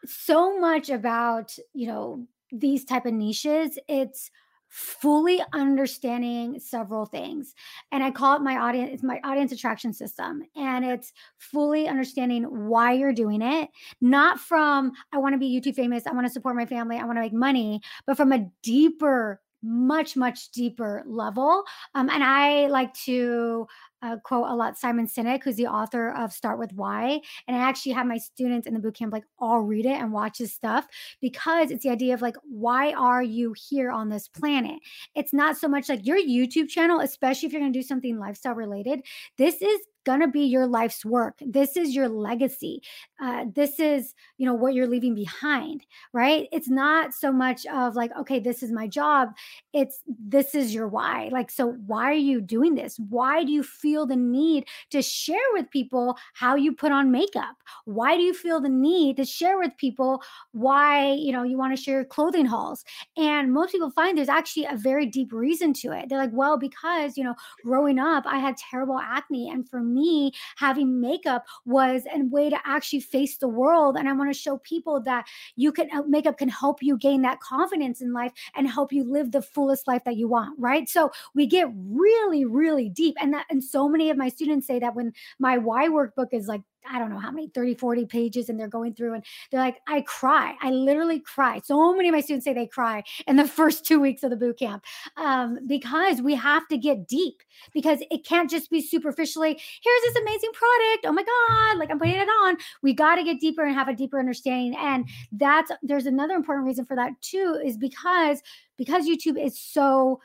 so 0.04 0.58
much 0.58 0.88
about, 0.88 1.54
you 1.74 1.86
know, 1.86 2.26
these 2.52 2.84
type 2.84 3.06
of 3.06 3.14
niches, 3.14 3.78
it's 3.88 4.30
fully 4.70 5.42
understanding 5.52 6.58
several 6.60 7.04
things. 7.04 7.54
And 7.92 8.02
I 8.02 8.10
call 8.10 8.36
it 8.36 8.42
my 8.42 8.56
audience, 8.56 8.90
it's 8.94 9.02
my 9.02 9.20
audience 9.24 9.52
attraction 9.52 9.92
system. 9.92 10.42
And 10.56 10.84
it's 10.84 11.12
fully 11.38 11.88
understanding 11.88 12.44
why 12.44 12.92
you're 12.92 13.12
doing 13.12 13.42
it, 13.42 13.68
not 14.00 14.40
from 14.40 14.92
I 15.12 15.18
want 15.18 15.34
to 15.34 15.38
be 15.38 15.60
YouTube 15.60 15.74
famous, 15.74 16.06
I 16.06 16.12
want 16.12 16.26
to 16.26 16.32
support 16.32 16.56
my 16.56 16.66
family, 16.66 16.96
I 16.96 17.04
want 17.04 17.16
to 17.16 17.22
make 17.22 17.32
money, 17.32 17.82
but 18.06 18.16
from 18.16 18.32
a 18.32 18.48
deeper 18.62 19.40
much 19.62 20.16
much 20.16 20.50
deeper 20.52 21.02
level 21.06 21.64
um, 21.94 22.08
and 22.08 22.24
i 22.24 22.66
like 22.68 22.94
to 22.94 23.66
uh, 24.02 24.16
quote 24.18 24.48
a 24.48 24.54
lot 24.54 24.78
Simon 24.78 25.06
Sinek, 25.06 25.42
who's 25.44 25.56
the 25.56 25.66
author 25.66 26.10
of 26.12 26.32
Start 26.32 26.58
with 26.58 26.72
Why. 26.72 27.20
And 27.46 27.56
I 27.56 27.60
actually 27.60 27.92
have 27.92 28.06
my 28.06 28.18
students 28.18 28.66
in 28.66 28.74
the 28.74 28.80
bootcamp 28.80 29.12
like 29.12 29.24
all 29.38 29.60
read 29.60 29.86
it 29.86 30.00
and 30.00 30.12
watch 30.12 30.38
his 30.38 30.52
stuff 30.52 30.86
because 31.20 31.70
it's 31.70 31.84
the 31.84 31.90
idea 31.90 32.14
of 32.14 32.22
like, 32.22 32.36
why 32.42 32.92
are 32.92 33.22
you 33.22 33.54
here 33.68 33.90
on 33.90 34.08
this 34.08 34.28
planet? 34.28 34.78
It's 35.14 35.32
not 35.32 35.56
so 35.56 35.68
much 35.68 35.88
like 35.88 36.06
your 36.06 36.18
YouTube 36.18 36.68
channel, 36.68 37.00
especially 37.00 37.46
if 37.46 37.52
you're 37.52 37.62
going 37.62 37.72
to 37.72 37.78
do 37.78 37.86
something 37.86 38.18
lifestyle 38.18 38.54
related. 38.54 39.00
This 39.36 39.60
is 39.60 39.80
going 40.04 40.20
to 40.20 40.28
be 40.28 40.42
your 40.42 40.66
life's 40.66 41.04
work. 41.04 41.38
This 41.40 41.76
is 41.76 41.94
your 41.94 42.08
legacy. 42.08 42.82
Uh, 43.22 43.44
this 43.54 43.78
is, 43.78 44.14
you 44.38 44.46
know, 44.46 44.54
what 44.54 44.74
you're 44.74 44.86
leaving 44.86 45.14
behind, 45.14 45.84
right? 46.12 46.48
It's 46.52 46.68
not 46.68 47.12
so 47.12 47.30
much 47.32 47.66
of 47.66 47.94
like, 47.94 48.10
okay, 48.18 48.40
this 48.40 48.62
is 48.62 48.72
my 48.72 48.86
job. 48.86 49.30
It's 49.72 50.02
this 50.18 50.54
is 50.54 50.74
your 50.74 50.88
why. 50.88 51.28
Like, 51.32 51.50
so 51.50 51.72
why 51.86 52.04
are 52.04 52.12
you 52.12 52.40
doing 52.40 52.74
this? 52.74 52.98
Why 53.08 53.44
do 53.44 53.52
you 53.52 53.62
feel 53.62 54.06
the 54.06 54.16
need 54.16 54.66
to 54.90 55.02
share 55.02 55.36
with 55.52 55.70
people 55.70 56.16
how 56.34 56.56
you 56.56 56.72
put 56.72 56.92
on 56.92 57.10
makeup? 57.10 57.56
Why 57.84 58.16
do 58.16 58.22
you 58.22 58.32
feel 58.32 58.60
the 58.60 58.68
need 58.68 59.16
to 59.16 59.24
share 59.24 59.58
with 59.58 59.76
people 59.76 60.22
why, 60.52 61.12
you 61.12 61.32
know, 61.32 61.42
you 61.42 61.58
want 61.58 61.76
to 61.76 61.82
share 61.82 62.04
clothing 62.04 62.46
hauls? 62.46 62.84
And 63.16 63.52
most 63.52 63.72
people 63.72 63.90
find 63.90 64.16
there's 64.16 64.28
actually 64.28 64.64
a 64.64 64.76
very 64.76 65.06
deep 65.06 65.32
reason 65.32 65.72
to 65.74 65.92
it. 65.92 66.08
They're 66.08 66.18
like, 66.18 66.32
well, 66.32 66.58
because, 66.58 67.16
you 67.16 67.24
know, 67.24 67.34
growing 67.64 67.98
up, 67.98 68.24
I 68.26 68.38
had 68.38 68.56
terrible 68.56 68.98
acne. 68.98 69.50
And 69.50 69.68
for 69.68 69.80
me, 69.94 70.32
having 70.56 71.00
makeup 71.00 71.44
was 71.64 72.02
a 72.14 72.24
way 72.24 72.50
to 72.50 72.58
actually 72.64 73.00
face 73.00 73.36
the 73.38 73.48
world. 73.48 73.96
And 73.96 74.08
I 74.08 74.12
want 74.12 74.32
to 74.32 74.38
show 74.38 74.58
people 74.58 75.00
that 75.02 75.26
you 75.56 75.72
can, 75.72 75.88
uh, 75.92 76.02
makeup 76.02 76.38
can 76.38 76.48
help 76.48 76.82
you 76.82 76.96
gain 76.96 77.22
that 77.22 77.40
confidence 77.40 78.00
in 78.00 78.12
life 78.12 78.32
and 78.54 78.68
help 78.68 78.92
you 78.92 79.04
live 79.04 79.32
the 79.32 79.42
fullest 79.42 79.86
life 79.86 80.04
that 80.04 80.16
you 80.16 80.28
want. 80.28 80.58
Right. 80.58 80.88
So 80.88 81.10
we 81.34 81.46
get 81.46 81.68
really, 81.74 82.44
really 82.44 82.88
deep. 82.88 83.16
And 83.20 83.32
that, 83.34 83.46
and 83.50 83.62
so 83.62 83.88
many 83.88 84.10
of 84.10 84.16
my 84.16 84.28
students 84.28 84.66
say 84.66 84.78
that 84.78 84.94
when 84.94 85.12
my 85.38 85.58
why 85.58 85.88
workbook 85.88 86.32
is 86.32 86.46
like 86.46 86.62
I 86.88 86.98
don't 86.98 87.10
know 87.10 87.18
how 87.18 87.30
many 87.30 87.48
30, 87.48 87.74
40 87.74 88.06
pages, 88.06 88.48
and 88.48 88.58
they're 88.58 88.68
going 88.68 88.94
through 88.94 89.14
and 89.14 89.24
they're 89.50 89.60
like, 89.60 89.80
I 89.86 90.02
cry. 90.02 90.54
I 90.60 90.70
literally 90.70 91.20
cry. 91.20 91.60
So 91.64 91.94
many 91.94 92.08
of 92.08 92.14
my 92.14 92.20
students 92.20 92.44
say 92.44 92.52
they 92.52 92.66
cry 92.66 93.02
in 93.26 93.36
the 93.36 93.46
first 93.48 93.84
two 93.84 94.00
weeks 94.00 94.22
of 94.22 94.30
the 94.30 94.36
boot 94.36 94.58
camp 94.58 94.84
um, 95.16 95.58
because 95.66 96.22
we 96.22 96.34
have 96.34 96.66
to 96.68 96.78
get 96.78 97.06
deep 97.06 97.42
because 97.72 98.00
it 98.10 98.24
can't 98.24 98.50
just 98.50 98.70
be 98.70 98.80
superficially, 98.80 99.52
here's 99.82 100.02
this 100.02 100.22
amazing 100.22 100.50
product. 100.52 101.06
Oh 101.06 101.12
my 101.12 101.22
God, 101.22 101.78
like 101.78 101.90
I'm 101.90 101.98
putting 101.98 102.14
it 102.14 102.28
on. 102.28 102.56
We 102.82 102.94
got 102.94 103.16
to 103.16 103.24
get 103.24 103.40
deeper 103.40 103.64
and 103.64 103.74
have 103.74 103.88
a 103.88 103.94
deeper 103.94 104.18
understanding. 104.18 104.76
And 104.78 105.08
that's 105.32 105.70
there's 105.82 106.06
another 106.06 106.34
important 106.34 106.66
reason 106.66 106.84
for 106.84 106.96
that 106.96 107.12
too, 107.20 107.60
is 107.64 107.76
because 107.76 108.42
because 108.76 109.06
YouTube 109.06 109.38
is 109.38 109.58
so 109.58 110.20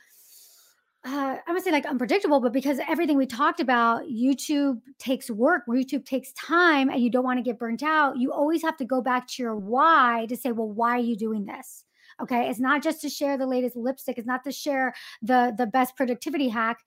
uh, 1.05 1.37
I'm 1.37 1.53
gonna 1.53 1.61
say 1.61 1.71
like 1.71 1.85
unpredictable, 1.85 2.39
but 2.39 2.51
because 2.51 2.79
everything 2.89 3.15
we 3.15 3.27
talked 3.27 3.59
about, 3.59 4.03
YouTube 4.05 4.81
takes 4.97 5.29
work, 5.29 5.63
YouTube 5.69 6.03
takes 6.05 6.33
time, 6.33 6.89
and 6.89 6.99
you 6.99 7.11
don't 7.11 7.23
want 7.23 7.37
to 7.37 7.43
get 7.43 7.59
burnt 7.59 7.83
out. 7.83 8.17
You 8.17 8.33
always 8.33 8.63
have 8.63 8.75
to 8.77 8.85
go 8.85 9.01
back 9.01 9.27
to 9.27 9.43
your 9.43 9.55
why 9.55 10.25
to 10.29 10.35
say, 10.35 10.51
well, 10.51 10.69
why 10.69 10.91
are 10.91 10.99
you 10.99 11.15
doing 11.15 11.45
this? 11.45 11.83
Okay, 12.21 12.49
it's 12.49 12.59
not 12.59 12.81
just 12.81 13.01
to 13.01 13.09
share 13.09 13.37
the 13.37 13.45
latest 13.45 13.75
lipstick. 13.75 14.17
It's 14.17 14.25
not 14.25 14.43
to 14.45 14.51
share 14.51 14.95
the 15.21 15.53
the 15.55 15.67
best 15.67 15.95
productivity 15.95 16.49
hack 16.49 16.79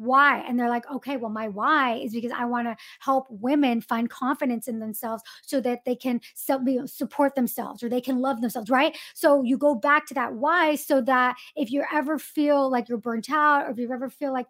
why? 0.00 0.40
And 0.40 0.58
they're 0.58 0.68
like 0.68 0.90
okay 0.90 1.16
well 1.16 1.30
my 1.30 1.48
why 1.48 1.96
is 1.96 2.12
because 2.12 2.32
i 2.32 2.44
want 2.44 2.66
to 2.68 2.76
help 3.00 3.26
women 3.30 3.80
find 3.80 4.08
confidence 4.10 4.66
in 4.68 4.78
themselves 4.80 5.22
so 5.42 5.60
that 5.60 5.84
they 5.84 5.94
can 5.94 6.20
self, 6.34 6.62
support 6.86 7.34
themselves 7.34 7.82
or 7.82 7.88
they 7.88 8.00
can 8.00 8.18
love 8.20 8.40
themselves 8.40 8.70
right? 8.70 8.96
So 9.14 9.42
you 9.42 9.58
go 9.58 9.74
back 9.74 10.06
to 10.06 10.14
that 10.14 10.34
why 10.34 10.74
so 10.76 11.00
that 11.02 11.36
if 11.56 11.70
you 11.70 11.84
ever 11.92 12.18
feel 12.18 12.70
like 12.70 12.88
you're 12.88 12.98
burnt 12.98 13.30
out 13.30 13.66
or 13.66 13.70
if 13.70 13.78
you 13.78 13.92
ever 13.92 14.08
feel 14.10 14.32
like 14.32 14.46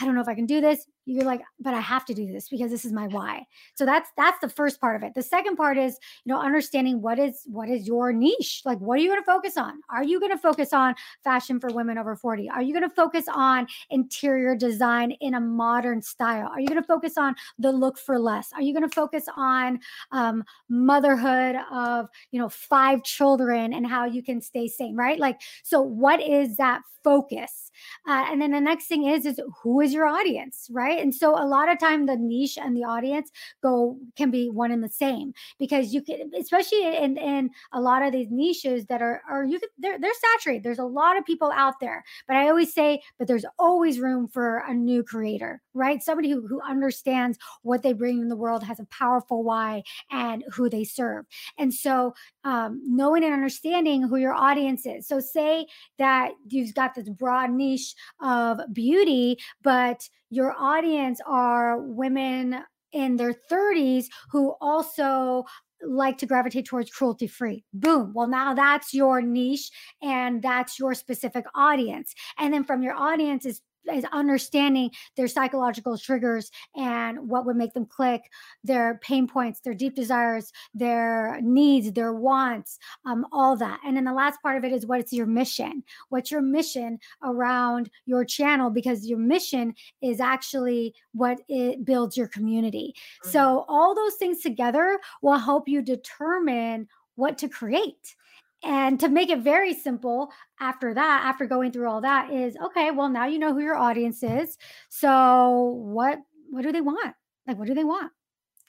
i 0.00 0.04
don't 0.04 0.14
know 0.14 0.20
if 0.20 0.28
i 0.28 0.34
can 0.34 0.46
do 0.46 0.60
this 0.60 0.86
you're 1.06 1.24
like 1.24 1.42
but 1.60 1.74
i 1.74 1.80
have 1.80 2.04
to 2.04 2.14
do 2.14 2.26
this 2.32 2.48
because 2.48 2.70
this 2.70 2.84
is 2.84 2.92
my 2.92 3.06
why. 3.08 3.46
So 3.74 3.84
that's 3.86 4.10
that's 4.16 4.38
the 4.40 4.48
first 4.48 4.80
part 4.80 4.96
of 4.96 5.02
it. 5.02 5.14
The 5.14 5.22
second 5.22 5.56
part 5.56 5.78
is 5.78 5.98
you 6.24 6.32
know 6.32 6.40
understanding 6.40 7.00
what 7.00 7.18
is 7.18 7.42
what 7.46 7.68
is 7.68 7.86
your 7.86 8.12
niche? 8.12 8.62
Like 8.64 8.78
what 8.78 8.98
are 8.98 9.02
you 9.02 9.08
going 9.08 9.20
to 9.20 9.26
focus 9.26 9.56
on? 9.56 9.80
Are 9.90 10.04
you 10.04 10.20
going 10.20 10.32
to 10.32 10.38
focus 10.38 10.72
on 10.72 10.94
fashion 11.22 11.60
for 11.60 11.70
women 11.70 11.98
over 11.98 12.16
40 12.16 12.50
are 12.50 12.62
you 12.62 12.72
going 12.72 12.88
to 12.88 12.94
focus 12.94 13.24
on 13.32 13.66
interior 13.90 14.54
design 14.54 15.12
in 15.20 15.34
a 15.34 15.40
modern 15.40 16.02
style? 16.02 16.48
Are 16.48 16.60
you 16.60 16.68
going 16.68 16.80
to 16.80 16.86
focus 16.86 17.16
on 17.16 17.34
the 17.58 17.72
look 17.72 17.98
for 17.98 18.18
less? 18.18 18.50
Are 18.54 18.62
you 18.62 18.72
going 18.72 18.88
to 18.88 18.94
focus 18.94 19.26
on 19.36 19.80
um, 20.12 20.44
motherhood 20.68 21.56
of 21.72 22.08
you 22.30 22.40
know 22.40 22.48
five 22.48 23.02
children 23.04 23.72
and 23.72 23.86
how 23.86 24.04
you 24.04 24.22
can 24.22 24.40
stay 24.40 24.68
sane 24.68 24.96
right? 24.96 25.18
Like 25.18 25.40
so 25.62 25.80
what 25.80 26.20
is 26.20 26.56
that 26.56 26.82
focus? 27.02 27.70
Uh, 28.06 28.24
and 28.30 28.40
then 28.40 28.52
the 28.52 28.60
next 28.60 28.86
thing 28.86 29.04
is 29.06 29.26
is 29.26 29.40
who 29.62 29.80
is 29.80 29.92
your 29.92 30.06
audience 30.06 30.68
right 30.72 30.93
and 31.00 31.14
so 31.14 31.30
a 31.30 31.46
lot 31.46 31.68
of 31.68 31.78
time 31.78 32.06
the 32.06 32.16
niche 32.16 32.58
and 32.58 32.76
the 32.76 32.84
audience 32.84 33.30
go 33.62 33.96
can 34.16 34.30
be 34.30 34.48
one 34.48 34.72
and 34.72 34.82
the 34.82 34.88
same 34.88 35.32
because 35.58 35.92
you 35.92 36.02
can 36.02 36.30
especially 36.38 36.84
in 36.96 37.16
in 37.16 37.50
a 37.72 37.80
lot 37.80 38.02
of 38.02 38.12
these 38.12 38.28
niches 38.30 38.86
that 38.86 39.02
are 39.02 39.22
are 39.28 39.44
you 39.44 39.60
they're, 39.78 39.98
they're 39.98 40.12
saturated. 40.14 40.62
There's 40.62 40.78
a 40.78 40.84
lot 40.84 41.16
of 41.16 41.24
people 41.24 41.52
out 41.54 41.80
there. 41.80 42.04
But 42.26 42.36
i 42.36 42.48
always 42.48 42.72
say 42.72 43.02
but 43.18 43.28
there's 43.28 43.44
always 43.58 43.98
room 44.00 44.28
for 44.28 44.62
a 44.68 44.74
new 44.74 45.02
creator 45.02 45.60
right? 45.74 46.02
Somebody 46.02 46.30
who, 46.30 46.46
who 46.46 46.60
understands 46.62 47.36
what 47.62 47.82
they 47.82 47.92
bring 47.92 48.20
in 48.20 48.28
the 48.28 48.36
world 48.36 48.62
has 48.62 48.80
a 48.80 48.86
powerful 48.86 49.42
why 49.42 49.82
and 50.10 50.44
who 50.52 50.70
they 50.70 50.84
serve. 50.84 51.26
And 51.58 51.74
so 51.74 52.14
um, 52.44 52.80
knowing 52.84 53.24
and 53.24 53.34
understanding 53.34 54.02
who 54.02 54.16
your 54.16 54.32
audience 54.32 54.86
is. 54.86 55.06
So 55.06 55.20
say 55.20 55.66
that 55.98 56.32
you've 56.48 56.74
got 56.74 56.94
this 56.94 57.08
broad 57.08 57.50
niche 57.50 57.94
of 58.20 58.60
beauty, 58.72 59.38
but 59.62 60.08
your 60.34 60.54
audience 60.58 61.20
are 61.26 61.80
women 61.80 62.62
in 62.92 63.16
their 63.16 63.34
30s 63.50 64.06
who 64.30 64.54
also 64.60 65.44
like 65.86 66.16
to 66.18 66.26
gravitate 66.26 66.64
towards 66.64 66.90
cruelty 66.90 67.26
free. 67.26 67.64
Boom. 67.72 68.12
Well, 68.14 68.26
now 68.26 68.54
that's 68.54 68.94
your 68.94 69.20
niche 69.20 69.70
and 70.02 70.42
that's 70.42 70.78
your 70.78 70.94
specific 70.94 71.44
audience. 71.54 72.14
And 72.38 72.54
then 72.54 72.64
from 72.64 72.82
your 72.82 72.94
audience 72.94 73.44
is 73.44 73.60
is 73.92 74.04
understanding 74.12 74.90
their 75.16 75.28
psychological 75.28 75.96
triggers 75.98 76.50
and 76.76 77.18
what 77.28 77.46
would 77.46 77.56
make 77.56 77.74
them 77.74 77.86
click, 77.86 78.22
their 78.62 78.98
pain 79.02 79.26
points, 79.26 79.60
their 79.60 79.74
deep 79.74 79.94
desires, 79.94 80.52
their 80.74 81.38
needs, 81.42 81.92
their 81.92 82.12
wants, 82.12 82.78
um, 83.04 83.26
all 83.32 83.56
that. 83.56 83.80
And 83.84 83.96
then 83.96 84.04
the 84.04 84.12
last 84.12 84.40
part 84.42 84.56
of 84.56 84.64
it 84.64 84.72
is 84.72 84.86
what's 84.86 85.12
your 85.12 85.26
mission? 85.26 85.82
What's 86.08 86.30
your 86.30 86.42
mission 86.42 86.98
around 87.22 87.90
your 88.06 88.24
channel? 88.24 88.70
Because 88.70 89.06
your 89.06 89.18
mission 89.18 89.74
is 90.02 90.20
actually 90.20 90.94
what 91.12 91.40
it 91.48 91.84
builds 91.84 92.16
your 92.16 92.28
community. 92.28 92.94
Mm-hmm. 92.94 93.30
So 93.30 93.64
all 93.68 93.94
those 93.94 94.14
things 94.14 94.40
together 94.40 94.98
will 95.22 95.38
help 95.38 95.68
you 95.68 95.82
determine 95.82 96.88
what 97.16 97.38
to 97.38 97.48
create. 97.48 98.16
And 98.64 98.98
to 99.00 99.08
make 99.08 99.28
it 99.28 99.40
very 99.40 99.74
simple, 99.74 100.32
after 100.60 100.94
that, 100.94 101.22
after 101.24 101.46
going 101.46 101.70
through 101.70 101.88
all 101.88 102.00
that, 102.00 102.32
is 102.32 102.56
okay, 102.56 102.90
well, 102.90 103.08
now 103.08 103.26
you 103.26 103.38
know 103.38 103.52
who 103.52 103.60
your 103.60 103.76
audience 103.76 104.22
is. 104.22 104.56
So 104.88 105.78
what 105.82 106.18
what 106.50 106.62
do 106.62 106.72
they 106.72 106.80
want? 106.80 107.14
Like 107.46 107.58
what 107.58 107.68
do 107.68 107.74
they 107.74 107.84
want? 107.84 108.12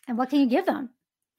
And 0.07 0.17
what 0.17 0.29
can 0.29 0.39
you 0.39 0.47
give 0.47 0.65
them? 0.65 0.89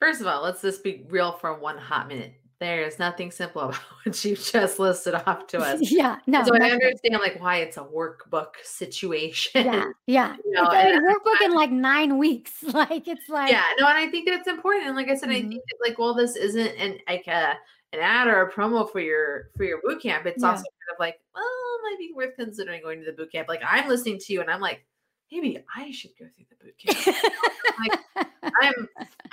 First 0.01 0.21
of 0.21 0.27
all, 0.27 0.42
let's 0.42 0.62
just 0.62 0.83
be 0.83 1.07
real 1.09 1.33
for 1.33 1.59
one 1.59 1.79
hot 1.79 2.09
minute. 2.09 2.35
There's 2.59 2.99
nothing 2.99 3.31
simple 3.31 3.62
about 3.69 3.81
what 4.05 4.25
you 4.25 4.37
just 4.37 4.79
listed 4.79 5.14
off 5.14 5.47
to 5.49 5.59
us. 5.59 5.81
yeah, 5.90 6.19
no. 6.27 6.42
So 6.45 6.55
I 6.55 6.71
understand 6.71 7.21
like 7.21 7.40
why 7.40 7.59
it's 7.59 7.77
a 7.77 7.85
workbook 7.85 8.55
situation. 8.62 9.66
Yeah, 9.66 9.85
yeah. 10.07 10.37
You 10.45 10.53
know, 10.53 10.69
it's 10.73 10.99
a 10.99 11.01
workbook 11.01 11.45
in 11.45 11.53
like 11.53 11.71
nine 11.71 12.16
weeks. 12.19 12.62
Like 12.62 13.07
it's 13.07 13.29
like 13.29 13.51
yeah, 13.51 13.64
no, 13.79 13.87
and 13.87 13.99
I 13.99 14.11
think 14.11 14.29
that's 14.29 14.49
important. 14.49 14.87
And 14.87 14.97
like 14.97 15.09
I 15.09 15.14
said, 15.14 15.29
mm-hmm. 15.29 15.47
I 15.47 15.51
think 15.51 15.62
that, 15.69 15.88
like 15.88 15.99
well, 15.99 16.14
this 16.14 16.37
isn't 16.37 16.77
an 16.79 16.99
like 17.09 17.27
a 17.27 17.55
an 17.92 18.01
ad 18.01 18.29
or 18.29 18.42
a 18.42 18.53
promo 18.53 18.90
for 18.90 19.01
your 19.01 19.51
for 19.57 19.64
your 19.64 19.81
boot 19.83 20.03
camp, 20.03 20.27
it's 20.27 20.42
yeah. 20.42 20.51
also 20.51 20.62
kind 20.62 20.94
of 20.94 21.01
like, 21.01 21.20
well, 21.35 21.44
it 21.44 21.83
might 21.83 21.99
be 21.99 22.12
worth 22.14 22.37
considering 22.37 22.83
going 22.83 23.01
to 23.01 23.07
the 23.07 23.12
boot 23.12 23.33
camp. 23.33 23.49
Like 23.49 23.62
I'm 23.66 23.88
listening 23.88 24.18
to 24.18 24.33
you 24.33 24.40
and 24.40 24.51
I'm 24.51 24.61
like, 24.61 24.85
maybe 25.31 25.59
I 25.75 25.90
should 25.90 26.12
go 26.18 26.27
through 26.35 26.46
the 26.51 26.64
boot 26.64 26.79
camp. 26.79 27.16
like 27.79 28.27
I'm 28.62 28.88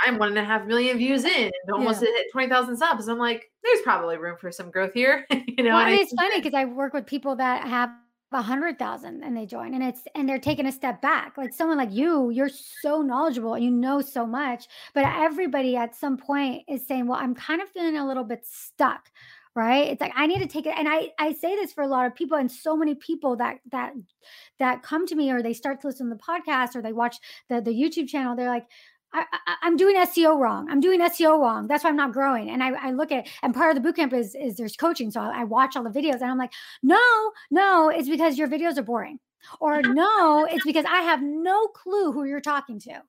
I'm 0.06 0.18
one 0.18 0.30
and 0.30 0.38
a 0.38 0.44
half 0.44 0.66
million 0.66 0.98
views 0.98 1.24
in 1.24 1.44
and 1.44 1.74
almost 1.74 2.02
yeah. 2.02 2.10
hit 2.10 2.32
twenty 2.32 2.50
thousand 2.50 2.78
subs. 2.78 3.08
I'm 3.08 3.18
like, 3.18 3.52
there's 3.64 3.82
probably 3.82 4.18
room 4.18 4.38
for 4.40 4.52
some 4.52 4.72
growth 4.72 4.94
here. 4.94 5.26
you 5.32 5.64
know, 5.64 5.76
well, 5.76 5.88
it's 5.88 6.14
funny 6.14 6.40
because 6.40 6.54
I 6.54 6.66
work 6.66 6.94
with 6.94 7.06
people 7.06 7.36
that 7.38 7.68
have 7.68 7.90
a 8.34 8.42
hundred 8.42 8.80
thousand 8.80 9.24
and 9.24 9.36
they 9.36 9.46
join 9.46 9.74
and 9.74 9.84
it's 9.84 10.02
and 10.16 10.28
they're 10.28 10.40
taking 10.40 10.66
a 10.66 10.72
step 10.72 11.02
back. 11.02 11.38
Like 11.38 11.54
someone 11.54 11.78
like 11.78 11.92
you 11.92 12.30
you're 12.30 12.50
so 12.50 13.02
knowledgeable 13.02 13.54
and 13.54 13.64
you 13.64 13.72
know 13.72 14.02
so 14.02 14.26
much 14.26 14.68
but 14.94 15.06
everybody 15.06 15.76
at 15.76 15.96
some 15.96 16.18
point 16.18 16.64
is 16.68 16.86
saying 16.86 17.08
well 17.08 17.20
i'm 17.20 17.36
kind 17.36 17.62
of 17.62 17.70
feeling 17.70 17.98
a 17.98 18.08
little 18.08 18.24
bit 18.24 18.46
stuck 18.46 19.10
right? 19.56 19.90
It's 19.90 20.02
like 20.02 20.14
i 20.16 20.26
need 20.26 20.40
to 20.40 20.48
take 20.48 20.66
it 20.66 20.74
and 20.76 20.88
i 20.90 21.12
i 21.20 21.32
say 21.32 21.56
this 21.56 21.74
for 21.74 21.84
a 21.84 21.88
lot 21.88 22.08
of 22.08 22.16
people 22.16 22.38
and 22.38 22.52
so 22.52 22.76
many 22.76 22.96
people 22.96 23.36
that 23.36 23.58
that 23.72 23.94
that 24.58 24.82
come 24.82 25.06
to 25.06 25.16
me 25.16 25.30
or 25.30 25.44
they 25.44 25.54
start 25.54 25.82
to 25.82 25.88
listen 25.88 26.10
to 26.10 26.16
the 26.16 26.22
podcast 26.22 26.76
or 26.76 26.82
they 26.82 26.94
watch 26.94 27.18
the 27.50 27.62
the 27.62 27.72
youtube 27.72 28.08
channel 28.08 28.36
they're 28.36 28.48
like 28.48 28.66
I, 29.14 29.26
I, 29.62 29.68
am 29.68 29.78
doing 29.78 29.96
SEO 29.96 30.38
wrong. 30.40 30.70
I'm 30.70 30.80
doing 30.80 31.00
SEO 31.02 31.40
wrong. 31.40 31.68
That's 31.68 31.84
why 31.84 31.90
I'm 31.90 31.96
not 31.96 32.14
growing. 32.14 32.50
And 32.50 32.64
I, 32.64 32.72
I 32.72 32.92
look 32.92 33.12
at 33.12 33.28
and 33.42 33.54
part 33.54 33.76
of 33.76 33.82
the 33.82 33.88
bootcamp 33.88 34.14
is 34.14 34.36
is 34.36 34.58
there's 34.58 34.76
coaching. 34.76 35.12
So 35.12 35.22
I, 35.22 35.42
I 35.42 35.44
watch 35.44 35.76
all 35.76 35.84
the 35.84 35.90
videos 35.90 36.22
and 36.22 36.26
I'm 36.26 36.38
like, 36.38 36.54
no, 36.82 37.32
no, 37.52 37.90
it's 37.90 38.10
because 38.10 38.38
your 38.38 38.48
videos 38.48 38.78
are 38.78 38.84
boring. 38.84 39.20
Or 39.60 39.82
no, 39.82 40.46
it's 40.50 40.66
because 40.66 40.86
I 40.86 41.02
have 41.02 41.22
no 41.22 41.68
clue 41.68 42.12
who 42.12 42.24
you're 42.24 42.42
talking 42.42 42.80
to. 42.82 43.02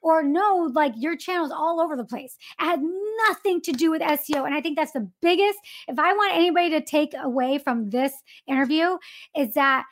Or 0.00 0.22
no, 0.22 0.70
like 0.72 0.92
your 0.96 1.16
channel's 1.16 1.50
all 1.50 1.80
over 1.80 1.96
the 1.96 2.04
place. 2.04 2.36
It 2.60 2.64
had 2.64 2.80
nothing 3.26 3.60
to 3.62 3.72
do 3.72 3.90
with 3.90 4.00
SEO. 4.00 4.46
And 4.46 4.54
I 4.54 4.60
think 4.60 4.76
that's 4.76 4.92
the 4.92 5.10
biggest. 5.20 5.58
If 5.88 5.98
I 5.98 6.12
want 6.12 6.36
anybody 6.36 6.70
to 6.70 6.80
take 6.80 7.14
away 7.20 7.58
from 7.58 7.90
this 7.90 8.12
interview, 8.46 8.98
is 9.36 9.54
that 9.54 9.86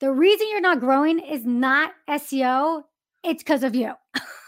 the 0.00 0.12
reason 0.12 0.48
you're 0.50 0.60
not 0.60 0.80
growing 0.80 1.18
is 1.18 1.44
not 1.44 1.92
SEO, 2.08 2.82
it's 3.22 3.42
because 3.42 3.62
of 3.62 3.74
you. 3.74 3.92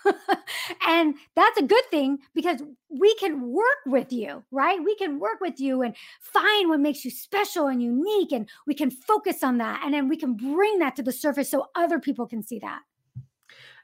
and 0.86 1.14
that's 1.36 1.58
a 1.58 1.62
good 1.62 1.84
thing 1.90 2.18
because 2.34 2.62
we 2.88 3.14
can 3.16 3.50
work 3.50 3.80
with 3.86 4.12
you, 4.12 4.42
right? 4.50 4.82
We 4.82 4.96
can 4.96 5.18
work 5.18 5.40
with 5.40 5.60
you 5.60 5.82
and 5.82 5.94
find 6.20 6.68
what 6.68 6.80
makes 6.80 7.04
you 7.04 7.10
special 7.10 7.66
and 7.66 7.82
unique. 7.82 8.32
And 8.32 8.48
we 8.66 8.74
can 8.74 8.90
focus 8.90 9.42
on 9.42 9.58
that. 9.58 9.82
And 9.84 9.92
then 9.92 10.08
we 10.08 10.16
can 10.16 10.34
bring 10.34 10.78
that 10.78 10.96
to 10.96 11.02
the 11.02 11.12
surface 11.12 11.50
so 11.50 11.66
other 11.74 11.98
people 11.98 12.26
can 12.26 12.42
see 12.42 12.58
that. 12.60 12.80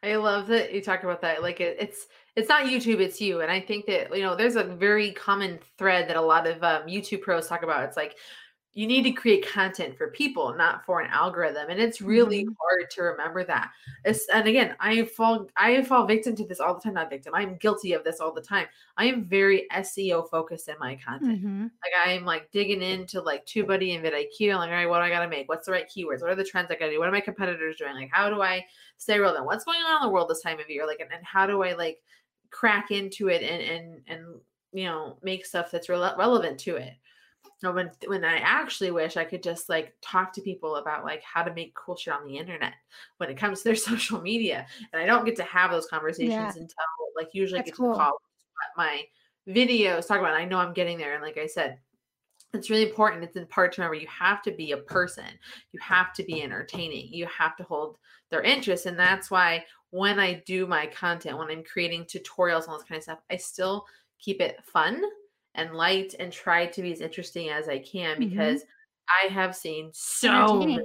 I 0.03 0.16
love 0.16 0.47
that 0.49 0.72
you 0.72 0.80
talk 0.82 1.03
about 1.03 1.20
that. 1.22 1.43
Like 1.43 1.61
it, 1.61 1.76
it's 1.80 2.07
it's 2.37 2.49
not 2.49 2.66
YouTube, 2.66 3.01
it's 3.01 3.20
you. 3.20 3.41
And 3.41 3.51
I 3.51 3.61
think 3.61 3.87
that 3.87 4.14
you 4.14 4.22
know 4.22 4.37
there's 4.37 4.57
a 4.57 4.62
very 4.62 5.11
common 5.12 5.59
thread 5.78 6.09
that 6.09 6.16
a 6.16 6.20
lot 6.20 6.47
of 6.47 6.62
um, 6.62 6.82
YouTube 6.82 7.22
pros 7.22 7.49
talk 7.49 7.62
about. 7.62 7.84
It's 7.84 7.97
like 7.97 8.16
you 8.77 8.87
need 8.87 9.05
to 9.05 9.11
create 9.11 9.49
content 9.49 9.97
for 9.97 10.11
people, 10.11 10.55
not 10.55 10.85
for 10.85 11.01
an 11.01 11.09
algorithm. 11.11 11.70
And 11.70 11.81
it's 11.81 12.03
really 12.03 12.43
mm-hmm. 12.43 12.53
hard 12.61 12.91
to 12.91 13.03
remember 13.05 13.43
that. 13.43 13.70
It's, 14.05 14.29
and 14.29 14.47
again, 14.47 14.77
I 14.79 15.07
fall 15.07 15.49
I 15.57 15.83
fall 15.83 16.07
victim 16.07 16.37
to 16.37 16.47
this 16.47 16.61
all 16.61 16.74
the 16.74 16.81
time. 16.81 16.93
Not 16.93 17.09
victim. 17.09 17.33
I'm 17.35 17.57
guilty 17.57 17.95
of 17.95 18.05
this 18.05 18.20
all 18.20 18.35
the 18.35 18.43
time. 18.43 18.66
I 18.99 19.07
am 19.07 19.24
very 19.24 19.66
SEO 19.72 20.29
focused 20.29 20.68
in 20.68 20.74
my 20.79 20.95
content. 20.97 21.39
Mm-hmm. 21.39 21.62
Like 21.62 21.93
I'm 22.05 22.27
like 22.27 22.51
digging 22.53 22.83
into 22.83 23.22
like 23.22 23.47
TubeBuddy 23.47 23.97
and 23.97 24.05
vidIQ. 24.05 24.53
I'm 24.53 24.59
like, 24.59 24.68
all 24.68 24.74
right, 24.74 24.87
what 24.87 24.99
do 24.99 25.05
I 25.05 25.09
gotta 25.09 25.29
make? 25.29 25.49
What's 25.49 25.64
the 25.64 25.72
right 25.72 25.89
keywords? 25.89 26.20
What 26.20 26.29
are 26.29 26.35
the 26.35 26.45
trends 26.45 26.70
I 26.70 26.74
gotta 26.74 26.93
do? 26.93 26.99
What 26.99 27.09
are 27.09 27.12
my 27.12 27.22
competitors 27.22 27.77
doing? 27.79 27.95
Like, 27.95 28.11
how 28.12 28.29
do 28.29 28.43
I 28.43 28.62
stay 28.99 29.18
relevant? 29.18 29.47
What's 29.47 29.64
going 29.64 29.81
on 29.81 30.03
in 30.03 30.07
the 30.07 30.12
world 30.12 30.29
this 30.29 30.43
time 30.43 30.61
of 30.61 30.68
year? 30.68 30.87
Like, 30.87 31.01
and, 31.01 31.11
and 31.11 31.24
how 31.24 31.47
do 31.47 31.62
I 31.62 31.72
like 31.72 32.03
crack 32.51 32.91
into 32.91 33.29
it 33.29 33.43
and 33.43 33.62
and 33.62 34.01
and 34.07 34.41
you 34.74 34.85
know 34.85 35.16
make 35.22 35.47
stuff 35.47 35.70
that's 35.70 35.89
re- 35.89 36.12
relevant 36.18 36.61
to 36.61 36.77
it 36.77 36.93
no, 37.62 37.72
when 37.72 37.90
when 38.07 38.24
I 38.24 38.36
actually 38.36 38.90
wish 38.90 39.16
I 39.16 39.24
could 39.24 39.42
just 39.42 39.68
like 39.68 39.94
talk 40.02 40.32
to 40.34 40.42
people 40.42 40.76
about 40.76 41.04
like 41.04 41.22
how 41.22 41.42
to 41.42 41.54
make 41.54 41.74
cool 41.74 41.96
shit 41.96 42.12
on 42.12 42.26
the 42.26 42.36
internet 42.36 42.74
when 43.16 43.30
it 43.30 43.38
comes 43.38 43.59
to 43.59 43.64
their 43.64 43.76
social 43.76 44.20
media, 44.20 44.66
and 44.92 45.00
I 45.00 45.07
don't 45.07 45.24
get 45.24 45.36
to 45.36 45.44
have 45.44 45.70
those 45.70 45.86
conversations 45.86 46.32
yeah. 46.32 46.48
until 46.48 46.66
like 47.16 47.28
usually 47.32 47.61
That's 47.61 47.70
get 47.70 47.76
to 47.76 47.82
cool. 47.82 47.92
the 47.92 47.98
call 47.98 48.20
my 48.76 49.02
videos 49.48 50.07
talk 50.07 50.18
about. 50.18 50.34
It. 50.34 50.42
I 50.42 50.44
know 50.44 50.59
I'm 50.59 50.74
getting 50.74 50.98
there, 50.98 51.14
and 51.14 51.22
like 51.22 51.38
I 51.38 51.46
said, 51.46 51.78
it's 52.52 52.68
really 52.68 52.88
important. 52.88 53.24
It's 53.24 53.36
in 53.36 53.46
part 53.46 53.72
to 53.72 53.80
remember 53.80 53.94
you 53.94 54.09
have 54.09 54.42
to 54.42 54.52
be 54.52 54.72
a 54.72 54.78
person, 54.78 55.24
you 55.72 55.80
have 55.80 56.12
to 56.14 56.24
be 56.24 56.42
entertaining, 56.42 57.09
you 57.11 57.26
have 57.26 57.57
to 57.57 57.64
hold 57.64 57.96
their 58.30 58.42
interest, 58.42 58.84
and 58.84 58.98
that's 58.98 59.30
why 59.30 59.64
when 59.90 60.18
I 60.18 60.42
do 60.46 60.66
my 60.66 60.86
content, 60.86 61.38
when 61.38 61.50
I'm 61.50 61.64
creating 61.64 62.04
tutorials 62.04 62.64
and 62.64 62.68
all 62.68 62.78
this 62.78 62.86
kind 62.86 62.98
of 62.98 63.02
stuff, 63.02 63.20
I 63.30 63.36
still 63.36 63.86
keep 64.18 64.42
it 64.42 64.62
fun 64.64 65.00
and 65.57 65.74
light 65.74 66.14
and 66.18 66.32
try 66.32 66.66
to 66.66 66.82
be 66.82 66.92
as 66.92 67.00
interesting 67.00 67.50
as 67.50 67.68
I 67.68 67.78
can 67.78 68.16
mm-hmm. 68.16 68.28
because 68.28 68.61
mm-hmm. 68.62 69.28
I 69.28 69.32
have 69.32 69.57
seen 69.57 69.90
so 69.92 70.59
many 70.59 70.78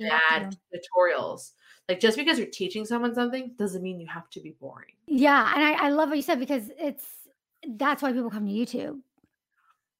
bad 0.00 0.56
yeah. 0.72 0.78
tutorials. 0.80 1.52
Like 1.88 2.00
just 2.00 2.16
because 2.16 2.38
you're 2.38 2.48
teaching 2.48 2.84
someone 2.84 3.14
something 3.14 3.54
doesn't 3.58 3.82
mean 3.82 4.00
you 4.00 4.06
have 4.06 4.28
to 4.30 4.40
be 4.40 4.56
boring. 4.58 4.94
Yeah, 5.06 5.52
and 5.54 5.62
I, 5.62 5.86
I 5.86 5.88
love 5.90 6.08
what 6.08 6.16
you 6.16 6.22
said 6.22 6.40
because 6.40 6.70
it's 6.78 7.04
that's 7.76 8.02
why 8.02 8.12
people 8.12 8.30
come 8.30 8.46
to 8.46 8.52
YouTube 8.52 9.00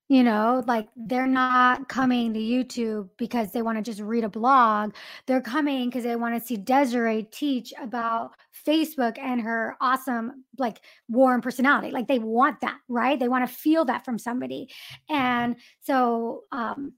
you 0.08 0.22
know, 0.22 0.62
like 0.66 0.88
they're 0.96 1.26
not 1.26 1.88
coming 1.88 2.34
to 2.34 2.40
YouTube 2.40 3.08
because 3.16 3.52
they 3.52 3.62
want 3.62 3.78
to 3.78 3.82
just 3.82 4.00
read 4.00 4.24
a 4.24 4.28
blog. 4.28 4.94
They're 5.26 5.40
coming 5.40 5.88
because 5.88 6.04
they 6.04 6.16
want 6.16 6.38
to 6.38 6.46
see 6.46 6.56
Desiree 6.56 7.22
teach 7.22 7.72
about 7.80 8.32
Facebook 8.66 9.18
and 9.18 9.40
her 9.40 9.76
awesome, 9.80 10.44
like, 10.58 10.80
warm 11.08 11.40
personality. 11.40 11.90
Like 11.90 12.06
they 12.06 12.18
want 12.18 12.60
that, 12.60 12.78
right? 12.88 13.18
They 13.18 13.28
want 13.28 13.48
to 13.48 13.54
feel 13.54 13.86
that 13.86 14.04
from 14.04 14.18
somebody. 14.18 14.68
And 15.08 15.56
so, 15.80 16.42
um, 16.52 16.92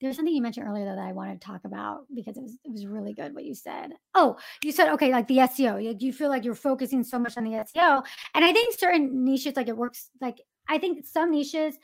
there's 0.00 0.16
something 0.16 0.34
you 0.34 0.42
mentioned 0.42 0.66
earlier 0.66 0.84
though 0.84 0.96
that 0.96 1.06
I 1.06 1.12
wanted 1.12 1.40
to 1.40 1.46
talk 1.46 1.64
about 1.64 2.04
because 2.14 2.36
it 2.36 2.42
was 2.42 2.56
it 2.64 2.70
was 2.70 2.86
really 2.86 3.14
good 3.14 3.34
what 3.34 3.44
you 3.44 3.54
said. 3.54 3.92
Oh, 4.14 4.36
you 4.62 4.70
said 4.72 4.90
okay, 4.90 5.10
like 5.10 5.26
the 5.26 5.38
SEO. 5.38 5.86
Like 5.86 6.02
you 6.02 6.12
feel 6.12 6.28
like 6.28 6.44
you're 6.44 6.54
focusing 6.54 7.02
so 7.02 7.18
much 7.18 7.36
on 7.36 7.44
the 7.44 7.50
SEO, 7.50 8.04
and 8.34 8.44
I 8.44 8.52
think 8.52 8.78
certain 8.78 9.24
niches 9.24 9.56
like 9.56 9.68
it 9.68 9.76
works. 9.76 10.10
Like 10.20 10.38
I 10.68 10.78
think 10.78 11.06
some 11.06 11.30
niches 11.30 11.78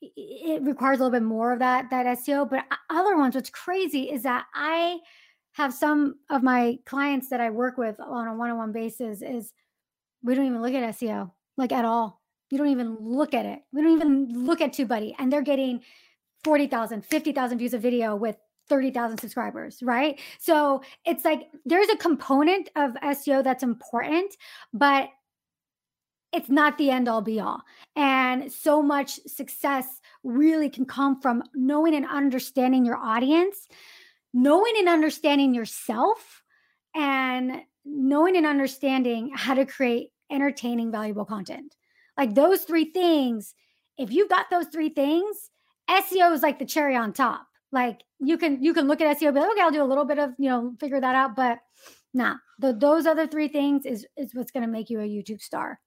it 0.00 0.62
requires 0.62 0.98
a 0.98 1.04
little 1.04 1.18
bit 1.18 1.26
more 1.26 1.52
of 1.52 1.58
that 1.60 1.90
that 1.90 2.06
SEO. 2.18 2.48
But 2.48 2.64
other 2.90 3.16
ones, 3.16 3.34
what's 3.34 3.50
crazy 3.50 4.10
is 4.10 4.22
that 4.22 4.46
I 4.54 4.98
have 5.52 5.72
some 5.72 6.16
of 6.28 6.42
my 6.42 6.78
clients 6.84 7.30
that 7.30 7.40
I 7.40 7.50
work 7.50 7.78
with 7.78 7.98
on 7.98 8.28
a 8.28 8.34
one-on-one 8.34 8.72
basis 8.72 9.22
is 9.22 9.52
we 10.22 10.34
don't 10.34 10.46
even 10.46 10.60
look 10.60 10.74
at 10.74 10.94
SEO 10.94 11.30
like 11.56 11.72
at 11.72 11.84
all. 11.84 12.20
You 12.50 12.58
don't 12.58 12.68
even 12.68 12.96
look 13.00 13.34
at 13.34 13.46
it. 13.46 13.60
We 13.72 13.82
don't 13.82 13.92
even 13.92 14.44
look 14.44 14.60
at 14.60 14.72
TubeBuddy, 14.72 15.14
and 15.18 15.32
they're 15.32 15.42
getting 15.42 15.80
40,000, 16.44 17.04
50,000 17.04 17.58
views 17.58 17.74
of 17.74 17.82
video 17.82 18.14
with 18.14 18.36
30,000 18.68 19.18
subscribers, 19.18 19.82
right? 19.82 20.20
So 20.38 20.82
it's 21.04 21.24
like 21.24 21.48
there's 21.64 21.88
a 21.88 21.96
component 21.96 22.68
of 22.76 22.92
SEO 22.94 23.42
that's 23.42 23.62
important, 23.62 24.36
but 24.72 25.08
it's 26.36 26.50
not 26.50 26.76
the 26.76 26.90
end 26.90 27.08
all 27.08 27.22
be 27.22 27.40
all. 27.40 27.62
And 27.96 28.52
so 28.52 28.82
much 28.82 29.18
success 29.26 29.86
really 30.22 30.68
can 30.68 30.84
come 30.84 31.18
from 31.20 31.42
knowing 31.54 31.94
and 31.94 32.06
understanding 32.06 32.84
your 32.84 32.98
audience, 32.98 33.66
knowing 34.34 34.74
and 34.78 34.86
understanding 34.86 35.54
yourself, 35.54 36.42
and 36.94 37.62
knowing 37.86 38.36
and 38.36 38.44
understanding 38.44 39.32
how 39.34 39.54
to 39.54 39.64
create 39.64 40.10
entertaining, 40.30 40.92
valuable 40.92 41.24
content. 41.24 41.74
Like 42.18 42.34
those 42.34 42.62
three 42.62 42.92
things, 42.92 43.54
if 43.96 44.12
you've 44.12 44.28
got 44.28 44.50
those 44.50 44.66
three 44.66 44.90
things, 44.90 45.50
SEO 45.88 46.34
is 46.34 46.42
like 46.42 46.58
the 46.58 46.66
cherry 46.66 46.96
on 46.96 47.14
top. 47.14 47.46
Like 47.72 48.02
you 48.18 48.36
can 48.36 48.62
you 48.62 48.74
can 48.74 48.88
look 48.88 49.00
at 49.00 49.18
SEO, 49.18 49.32
be 49.32 49.40
like, 49.40 49.52
okay, 49.52 49.62
I'll 49.62 49.70
do 49.70 49.82
a 49.82 49.84
little 49.84 50.04
bit 50.04 50.18
of 50.18 50.32
you 50.38 50.50
know 50.50 50.74
figure 50.78 51.00
that 51.00 51.14
out, 51.14 51.34
but 51.34 51.60
nah, 52.12 52.34
the, 52.58 52.74
those 52.74 53.06
other 53.06 53.26
three 53.26 53.48
things 53.48 53.86
is 53.86 54.06
is 54.18 54.34
what's 54.34 54.50
going 54.50 54.64
to 54.66 54.72
make 54.72 54.90
you 54.90 55.00
a 55.00 55.04
YouTube 55.04 55.40
star. 55.40 55.78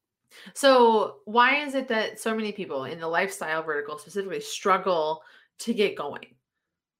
So, 0.54 1.18
why 1.26 1.64
is 1.64 1.76
it 1.76 1.88
that 1.88 2.20
so 2.20 2.36
many 2.36 2.52
people 2.52 2.86
in 2.86 3.00
the 3.00 3.08
lifestyle 3.08 3.64
vertical 3.64 3.98
specifically 3.98 4.42
struggle 4.42 5.24
to 5.60 5.74
get 5.74 5.96
going? 5.96 6.36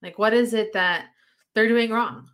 Like, 0.02 0.18
what 0.18 0.34
is 0.34 0.54
it 0.54 0.72
that 0.72 1.06
they're 1.54 1.68
doing 1.68 1.90
wrong? 1.90 2.28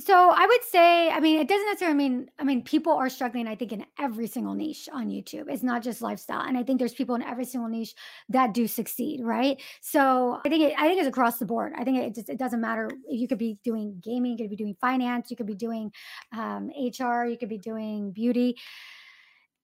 So 0.00 0.14
I 0.14 0.46
would 0.46 0.62
say, 0.62 1.10
I 1.10 1.18
mean, 1.18 1.40
it 1.40 1.48
doesn't 1.48 1.66
necessarily 1.66 1.96
mean, 1.96 2.30
I 2.38 2.44
mean, 2.44 2.62
people 2.62 2.92
are 2.92 3.08
struggling, 3.08 3.48
I 3.48 3.56
think, 3.56 3.72
in 3.72 3.84
every 3.98 4.28
single 4.28 4.54
niche 4.54 4.88
on 4.92 5.08
YouTube. 5.08 5.46
It's 5.48 5.64
not 5.64 5.82
just 5.82 6.02
lifestyle. 6.02 6.42
And 6.42 6.56
I 6.56 6.62
think 6.62 6.78
there's 6.78 6.94
people 6.94 7.16
in 7.16 7.22
every 7.22 7.44
single 7.44 7.68
niche 7.68 7.96
that 8.28 8.54
do 8.54 8.68
succeed, 8.68 9.22
right? 9.24 9.60
So 9.80 10.38
I 10.46 10.48
think 10.48 10.62
it, 10.62 10.74
I 10.78 10.86
think 10.86 11.00
it's 11.00 11.08
across 11.08 11.40
the 11.40 11.46
board. 11.46 11.72
I 11.76 11.82
think 11.82 11.98
it 11.98 12.14
just 12.14 12.28
it 12.28 12.38
doesn't 12.38 12.60
matter. 12.60 12.88
You 13.08 13.26
could 13.26 13.38
be 13.38 13.58
doing 13.64 14.00
gaming, 14.00 14.38
you 14.38 14.44
could 14.44 14.50
be 14.50 14.56
doing 14.56 14.76
finance, 14.80 15.32
you 15.32 15.36
could 15.36 15.46
be 15.46 15.56
doing 15.56 15.90
um, 16.32 16.68
HR, 16.68 17.24
you 17.24 17.36
could 17.36 17.48
be 17.48 17.58
doing 17.58 18.12
beauty 18.12 18.56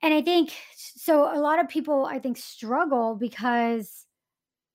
and 0.03 0.15
I 0.15 0.23
think 0.23 0.53
so. 0.75 1.35
A 1.35 1.41
lot 1.41 1.61
of 1.61 1.69
people, 1.69 2.05
I 2.07 2.19
think, 2.19 2.37
struggle 2.37 3.15
because, 3.15 4.07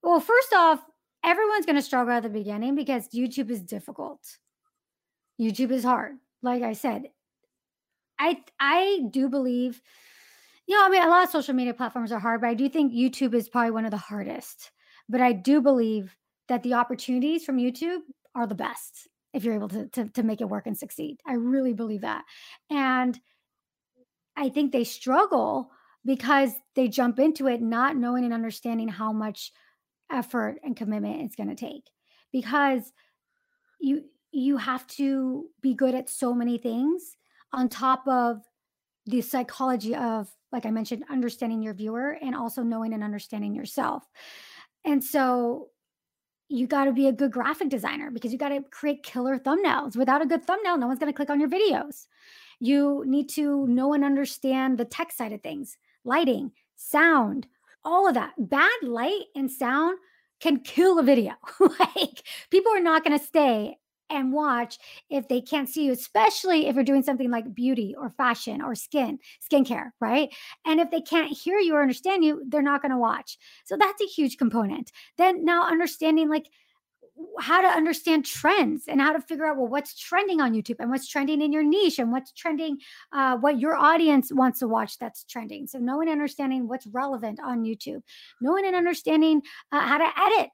well, 0.01 0.19
first 0.19 0.53
off, 0.53 0.79
everyone's 1.23 1.65
going 1.65 1.75
to 1.75 1.81
struggle 1.81 2.13
at 2.13 2.23
the 2.23 2.29
beginning 2.29 2.75
because 2.75 3.09
YouTube 3.09 3.49
is 3.49 3.61
difficult. 3.61 4.19
YouTube 5.39 5.71
is 5.71 5.83
hard. 5.83 6.15
Like 6.41 6.63
I 6.63 6.73
said, 6.73 7.03
I 8.19 8.43
I 8.59 9.01
do 9.09 9.29
believe, 9.29 9.81
you 10.67 10.75
know, 10.75 10.85
I 10.85 10.89
mean, 10.89 11.03
a 11.03 11.09
lot 11.09 11.23
of 11.23 11.29
social 11.29 11.53
media 11.53 11.73
platforms 11.73 12.11
are 12.11 12.19
hard, 12.19 12.41
but 12.41 12.49
I 12.49 12.53
do 12.53 12.69
think 12.69 12.93
YouTube 12.93 13.33
is 13.33 13.49
probably 13.49 13.71
one 13.71 13.85
of 13.85 13.91
the 13.91 13.97
hardest. 13.97 14.71
But 15.07 15.21
I 15.21 15.33
do 15.33 15.61
believe 15.61 16.15
that 16.47 16.63
the 16.63 16.75
opportunities 16.75 17.43
from 17.43 17.57
YouTube 17.57 17.99
are 18.35 18.47
the 18.47 18.55
best 18.55 19.07
if 19.33 19.43
you're 19.43 19.55
able 19.55 19.69
to 19.69 19.87
to, 19.87 20.09
to 20.09 20.23
make 20.23 20.41
it 20.41 20.49
work 20.49 20.67
and 20.67 20.77
succeed. 20.77 21.17
I 21.25 21.33
really 21.33 21.73
believe 21.73 22.01
that, 22.01 22.23
and 22.69 23.19
I 24.39 24.47
think 24.49 24.71
they 24.71 24.85
struggle 24.85 25.69
because 26.05 26.51
they 26.75 26.87
jump 26.87 27.19
into 27.19 27.47
it 27.47 27.61
not 27.61 27.97
knowing 27.97 28.23
and 28.23 28.33
understanding 28.33 28.87
how 28.87 29.11
much 29.11 29.51
effort 30.09 30.59
and 30.63 30.77
commitment 30.77 31.21
it's 31.21 31.35
going 31.35 31.49
to 31.49 31.55
take 31.55 31.83
because 32.31 32.91
you 33.79 34.03
you 34.31 34.57
have 34.57 34.87
to 34.87 35.45
be 35.61 35.73
good 35.73 35.93
at 35.93 36.09
so 36.09 36.33
many 36.33 36.57
things 36.57 37.17
on 37.51 37.67
top 37.67 38.07
of 38.07 38.41
the 39.05 39.21
psychology 39.21 39.95
of 39.95 40.29
like 40.51 40.65
i 40.65 40.71
mentioned 40.71 41.03
understanding 41.09 41.61
your 41.61 41.73
viewer 41.73 42.17
and 42.21 42.35
also 42.35 42.63
knowing 42.63 42.93
and 42.93 43.03
understanding 43.03 43.53
yourself. 43.53 44.03
And 44.85 45.03
so 45.03 45.67
you 46.47 46.65
got 46.65 46.85
to 46.85 46.93
be 46.93 47.07
a 47.07 47.11
good 47.11 47.31
graphic 47.31 47.69
designer 47.69 48.09
because 48.09 48.31
you 48.31 48.39
got 48.39 48.49
to 48.49 48.63
create 48.71 49.03
killer 49.03 49.37
thumbnails. 49.37 49.95
Without 49.95 50.21
a 50.21 50.25
good 50.25 50.45
thumbnail 50.45 50.77
no 50.77 50.87
one's 50.87 50.99
going 50.99 51.11
to 51.11 51.15
click 51.15 51.29
on 51.29 51.39
your 51.39 51.49
videos 51.49 52.07
You 52.59 53.03
need 53.05 53.29
to 53.29 53.67
know 53.67 53.93
and 53.93 54.03
understand 54.03 54.77
the 54.77 54.85
tech 54.85 55.11
side 55.11 55.33
of 55.33 55.41
things, 55.41 55.77
lighting, 56.03 56.51
sound, 56.75 57.47
all 57.83 58.07
of 58.07 58.13
that. 58.15 58.33
Bad 58.37 58.83
light 58.83 59.25
and 59.35 59.51
sound 59.51 59.97
can 60.39 60.59
kill 60.59 60.99
a 60.99 61.03
video. 61.03 61.33
like 61.59 62.23
people 62.49 62.71
are 62.73 62.81
not 62.81 63.03
going 63.03 63.17
to 63.17 63.25
stay 63.25 63.77
and 64.09 64.33
watch 64.33 64.77
if 65.09 65.27
they 65.27 65.41
can't 65.41 65.69
see 65.69 65.85
you, 65.85 65.91
especially 65.91 66.67
if 66.67 66.75
you're 66.75 66.83
doing 66.83 67.03
something 67.03 67.29
like 67.29 67.53
beauty 67.53 67.95
or 67.97 68.09
fashion 68.09 68.61
or 68.61 68.75
skin, 68.75 69.19
skincare, 69.51 69.91
right? 69.99 70.29
And 70.65 70.79
if 70.79 70.89
they 70.89 71.01
can't 71.01 71.31
hear 71.31 71.59
you 71.59 71.75
or 71.75 71.81
understand 71.81 72.23
you, 72.23 72.41
they're 72.47 72.61
not 72.61 72.81
going 72.81 72.91
to 72.91 72.97
watch. 72.97 73.37
So 73.65 73.77
that's 73.77 74.01
a 74.01 74.07
huge 74.07 74.37
component. 74.37 74.91
Then 75.17 75.45
now 75.45 75.67
understanding 75.67 76.29
like 76.29 76.47
how 77.39 77.61
to 77.61 77.67
understand 77.67 78.25
trends 78.25 78.83
and 78.87 79.01
how 79.01 79.13
to 79.13 79.21
figure 79.21 79.45
out 79.45 79.57
well 79.57 79.67
what's 79.67 79.97
trending 79.97 80.41
on 80.41 80.53
youtube 80.53 80.75
and 80.79 80.89
what's 80.89 81.07
trending 81.07 81.41
in 81.41 81.51
your 81.51 81.63
niche 81.63 81.99
and 81.99 82.11
what's 82.11 82.31
trending 82.31 82.77
uh, 83.13 83.37
what 83.37 83.59
your 83.59 83.75
audience 83.75 84.31
wants 84.33 84.59
to 84.59 84.67
watch 84.67 84.97
that's 84.99 85.23
trending. 85.23 85.67
So 85.67 85.79
knowing 85.79 86.07
and 86.07 86.19
understanding 86.19 86.67
what's 86.67 86.87
relevant 86.87 87.39
on 87.43 87.63
youtube. 87.63 88.01
Knowing 88.41 88.65
and 88.65 88.75
understanding 88.75 89.41
uh, 89.71 89.81
how 89.81 89.97
to 89.97 90.09
edit 90.17 90.51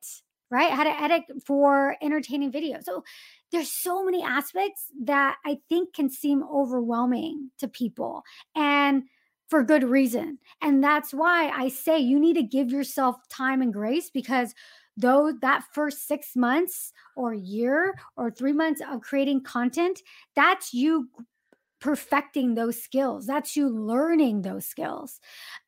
right? 0.51 0.71
How 0.71 0.83
to 0.83 1.01
edit 1.01 1.23
for 1.43 1.97
entertaining 2.01 2.51
video 2.51 2.77
so 2.81 3.03
there's 3.51 3.71
so 3.71 4.05
many 4.05 4.21
aspects 4.23 4.87
that 5.03 5.37
i 5.45 5.57
think 5.69 5.93
can 5.93 6.09
seem 6.09 6.43
overwhelming 6.43 7.49
to 7.59 7.67
people 7.67 8.23
and 8.55 9.03
for 9.47 9.63
good 9.63 9.83
reason. 9.83 10.39
And 10.61 10.83
that's 10.83 11.13
why 11.13 11.49
i 11.49 11.69
say 11.69 11.99
you 11.99 12.19
need 12.19 12.35
to 12.35 12.43
give 12.43 12.71
yourself 12.71 13.17
time 13.29 13.61
and 13.61 13.73
grace 13.73 14.09
because 14.09 14.53
though 14.97 15.33
that 15.41 15.63
first 15.73 16.07
six 16.07 16.35
months 16.35 16.93
or 17.15 17.33
year 17.33 17.95
or 18.17 18.31
three 18.31 18.53
months 18.53 18.81
of 18.89 19.01
creating 19.01 19.43
content, 19.43 20.01
that's 20.35 20.73
you 20.73 21.09
perfecting 21.79 22.55
those 22.55 22.81
skills. 22.81 23.27
That's 23.27 23.55
you 23.55 23.69
learning 23.69 24.41
those 24.41 24.65
skills. 24.65 25.19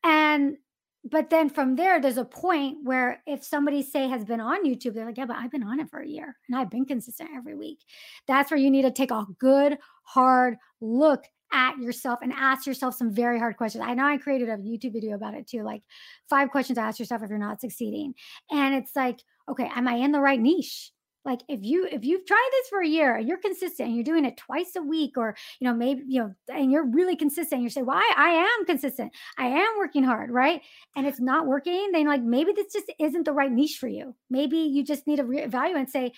And 0.02 0.56
but 1.04 1.30
then 1.30 1.48
from 1.48 1.76
there, 1.76 2.00
there's 2.00 2.18
a 2.18 2.24
point 2.24 2.78
where 2.82 3.22
if 3.26 3.44
somebody 3.44 3.82
say 3.82 4.08
has 4.08 4.24
been 4.24 4.40
on 4.40 4.66
YouTube, 4.66 4.94
they're 4.94 5.06
like, 5.06 5.16
yeah, 5.16 5.26
but 5.26 5.36
I've 5.36 5.50
been 5.50 5.62
on 5.62 5.80
it 5.80 5.88
for 5.88 6.00
a 6.00 6.08
year 6.08 6.36
and 6.48 6.58
I've 6.58 6.70
been 6.70 6.84
consistent 6.84 7.30
every 7.36 7.54
week. 7.54 7.78
That's 8.26 8.50
where 8.50 8.58
you 8.58 8.70
need 8.70 8.82
to 8.82 8.90
take 8.90 9.10
a 9.10 9.24
good, 9.38 9.78
hard 10.02 10.56
look 10.80 11.24
at 11.52 11.78
yourself 11.78 12.20
and 12.22 12.32
ask 12.32 12.66
yourself 12.66 12.94
some 12.94 13.10
very 13.10 13.38
hard 13.38 13.56
questions. 13.56 13.84
I 13.86 13.94
know 13.94 14.06
I 14.06 14.18
created 14.18 14.48
a 14.48 14.56
YouTube 14.56 14.92
video 14.92 15.14
about 15.14 15.34
it 15.34 15.46
too, 15.46 15.62
like 15.62 15.82
five 16.28 16.50
questions 16.50 16.76
to 16.76 16.82
ask 16.82 16.98
yourself 16.98 17.22
if 17.22 17.30
you're 17.30 17.38
not 17.38 17.60
succeeding. 17.60 18.14
And 18.50 18.74
it's 18.74 18.94
like, 18.94 19.20
okay, 19.48 19.70
am 19.74 19.88
I 19.88 19.94
in 19.94 20.12
the 20.12 20.20
right 20.20 20.40
niche? 20.40 20.92
Like 21.24 21.40
if 21.46 21.60
you 21.62 21.86
if 21.90 22.04
you've 22.04 22.24
tried 22.24 22.48
this 22.52 22.68
for 22.68 22.80
a 22.80 22.88
year 22.88 23.16
and 23.16 23.28
you're 23.28 23.36
consistent 23.36 23.88
and 23.88 23.94
you're 23.94 24.04
doing 24.04 24.24
it 24.24 24.38
twice 24.38 24.74
a 24.76 24.82
week 24.82 25.18
or 25.18 25.36
you 25.60 25.66
know 25.66 25.74
maybe 25.74 26.02
you 26.06 26.22
know 26.22 26.34
and 26.48 26.72
you're 26.72 26.86
really 26.86 27.16
consistent 27.16 27.60
you 27.60 27.68
say 27.68 27.82
well 27.82 27.98
I, 27.98 28.14
I 28.16 28.28
am 28.30 28.64
consistent 28.64 29.12
I 29.36 29.48
am 29.48 29.68
working 29.76 30.04
hard 30.04 30.30
right 30.30 30.62
and 30.96 31.06
it's 31.06 31.20
not 31.20 31.46
working 31.46 31.90
then 31.92 32.06
like 32.06 32.22
maybe 32.22 32.52
this 32.52 32.72
just 32.72 32.90
isn't 32.98 33.24
the 33.24 33.32
right 33.32 33.52
niche 33.52 33.76
for 33.78 33.88
you 33.88 34.14
maybe 34.30 34.56
you 34.56 34.82
just 34.82 35.06
need 35.06 35.16
to 35.16 35.24
reevaluate 35.24 35.76
and 35.76 35.90
say 35.90 36.12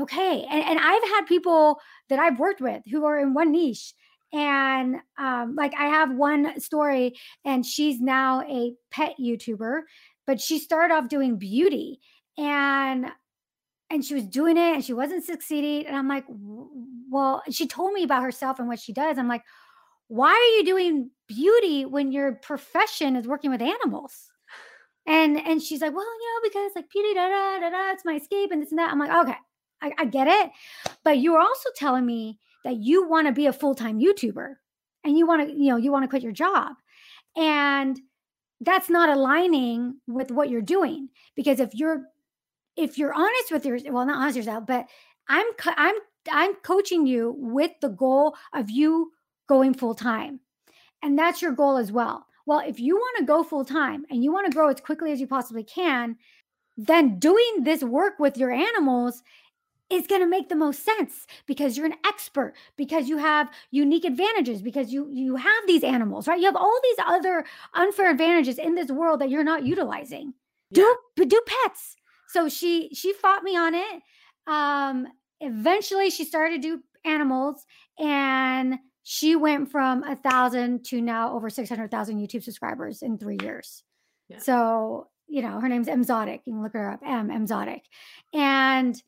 okay 0.00 0.46
and, 0.50 0.64
and 0.64 0.78
I've 0.78 1.02
had 1.10 1.26
people 1.26 1.78
that 2.08 2.18
I've 2.18 2.38
worked 2.38 2.62
with 2.62 2.82
who 2.90 3.04
are 3.04 3.18
in 3.18 3.34
one 3.34 3.52
niche 3.52 3.92
and 4.32 4.96
um, 5.18 5.54
like 5.56 5.72
i 5.78 5.86
have 5.86 6.14
one 6.14 6.58
story 6.60 7.14
and 7.44 7.64
she's 7.66 8.00
now 8.00 8.42
a 8.42 8.72
pet 8.90 9.14
youtuber 9.20 9.82
but 10.26 10.40
she 10.40 10.58
started 10.58 10.94
off 10.94 11.08
doing 11.08 11.36
beauty 11.36 12.00
and 12.38 13.06
and 13.90 14.04
she 14.04 14.14
was 14.14 14.24
doing 14.24 14.56
it 14.56 14.74
and 14.74 14.84
she 14.84 14.92
wasn't 14.92 15.24
succeeding 15.24 15.86
and 15.86 15.96
i'm 15.96 16.08
like 16.08 16.24
well 17.10 17.42
she 17.50 17.66
told 17.66 17.92
me 17.92 18.04
about 18.04 18.22
herself 18.22 18.58
and 18.58 18.68
what 18.68 18.78
she 18.78 18.92
does. 18.92 19.18
I'm 19.18 19.28
like 19.28 19.42
why 20.08 20.30
are 20.30 20.56
you 20.58 20.64
doing 20.64 21.10
beauty 21.28 21.84
when 21.84 22.10
your 22.10 22.32
profession 22.32 23.14
is 23.14 23.28
working 23.28 23.52
with 23.52 23.62
animals? 23.62 24.28
And 25.06 25.38
and 25.38 25.62
she's 25.62 25.80
like 25.80 25.94
well 25.94 26.04
you 26.04 26.42
know 26.42 26.48
because 26.48 26.72
like 26.76 26.90
beauty 26.90 27.14
da 27.14 27.28
da 27.28 27.60
da 27.60 27.70
da 27.70 27.92
it's 27.92 28.04
my 28.04 28.14
escape 28.14 28.50
and 28.52 28.62
this 28.62 28.70
and 28.70 28.78
that. 28.78 28.90
I'm 28.90 28.98
like 28.98 29.26
okay 29.26 29.38
I, 29.82 29.92
I 29.98 30.04
get 30.04 30.28
it 30.28 30.50
but 31.04 31.18
you're 31.18 31.40
also 31.40 31.68
telling 31.76 32.06
me 32.06 32.38
that 32.64 32.76
you 32.76 33.08
want 33.08 33.26
to 33.26 33.32
be 33.32 33.46
a 33.46 33.52
full-time 33.52 34.00
YouTuber 34.00 34.54
and 35.04 35.16
you 35.16 35.26
want 35.26 35.48
to, 35.48 35.54
you 35.54 35.70
know, 35.70 35.76
you 35.76 35.92
want 35.92 36.04
to 36.04 36.08
quit 36.08 36.22
your 36.22 36.32
job. 36.32 36.74
And 37.36 37.98
that's 38.60 38.90
not 38.90 39.08
aligning 39.08 39.96
with 40.06 40.30
what 40.30 40.50
you're 40.50 40.60
doing 40.60 41.08
because 41.34 41.60
if 41.60 41.74
you're 41.74 42.04
if 42.76 42.98
you're 42.98 43.12
honest 43.12 43.50
with 43.50 43.64
your 43.64 43.78
well 43.90 44.06
not 44.06 44.18
honest 44.18 44.36
with 44.36 44.46
yourself 44.46 44.66
but 44.66 44.86
i'm 45.28 45.46
i'm 45.76 45.94
i'm 46.30 46.54
coaching 46.56 47.06
you 47.06 47.34
with 47.38 47.72
the 47.80 47.88
goal 47.88 48.36
of 48.54 48.70
you 48.70 49.10
going 49.48 49.74
full 49.74 49.94
time 49.94 50.40
and 51.02 51.18
that's 51.18 51.42
your 51.42 51.52
goal 51.52 51.76
as 51.76 51.90
well 51.90 52.26
well 52.46 52.62
if 52.66 52.78
you 52.78 52.96
want 52.96 53.18
to 53.18 53.24
go 53.24 53.42
full 53.42 53.64
time 53.64 54.04
and 54.10 54.22
you 54.22 54.32
want 54.32 54.46
to 54.46 54.52
grow 54.52 54.68
as 54.68 54.80
quickly 54.80 55.10
as 55.10 55.20
you 55.20 55.26
possibly 55.26 55.64
can 55.64 56.16
then 56.76 57.18
doing 57.18 57.62
this 57.62 57.82
work 57.82 58.18
with 58.18 58.36
your 58.36 58.50
animals 58.50 59.22
is 59.90 60.06
going 60.06 60.20
to 60.20 60.26
make 60.26 60.48
the 60.48 60.56
most 60.56 60.84
sense 60.84 61.26
because 61.46 61.76
you're 61.76 61.86
an 61.86 61.94
expert 62.06 62.54
because 62.76 63.08
you 63.08 63.18
have 63.18 63.50
unique 63.70 64.04
advantages 64.04 64.62
because 64.62 64.92
you 64.92 65.08
you 65.12 65.36
have 65.36 65.66
these 65.66 65.84
animals 65.84 66.28
right 66.28 66.38
you 66.38 66.46
have 66.46 66.56
all 66.56 66.78
these 66.82 67.04
other 67.06 67.44
unfair 67.74 68.10
advantages 68.10 68.58
in 68.58 68.74
this 68.74 68.90
world 68.90 69.20
that 69.20 69.30
you're 69.30 69.44
not 69.44 69.64
utilizing 69.64 70.32
yeah. 70.70 70.84
do 71.16 71.24
do 71.26 71.40
pets 71.46 71.96
so 72.28 72.48
she 72.48 72.90
she 72.94 73.12
fought 73.12 73.42
me 73.42 73.56
on 73.56 73.74
it 73.74 74.02
um 74.46 75.06
eventually 75.40 76.10
she 76.10 76.24
started 76.24 76.62
to 76.62 76.76
do 76.76 76.82
animals 77.04 77.66
and 77.98 78.78
she 79.02 79.34
went 79.34 79.70
from 79.70 80.02
a 80.04 80.16
thousand 80.16 80.84
to 80.84 81.00
now 81.00 81.34
over 81.34 81.50
600,000 81.50 82.18
YouTube 82.18 82.42
subscribers 82.42 83.02
in 83.02 83.18
three 83.18 83.38
years. 83.42 83.82
Yeah. 84.28 84.38
So, 84.38 85.08
you 85.26 85.42
know, 85.42 85.60
her 85.60 85.68
name's 85.68 85.88
Emzotic. 85.88 86.40
You 86.44 86.52
can 86.54 86.62
look 86.62 86.74
her 86.74 86.90
up, 86.90 87.00
M 87.04 87.28
Emzotic. 87.28 87.80
And 88.32 89.00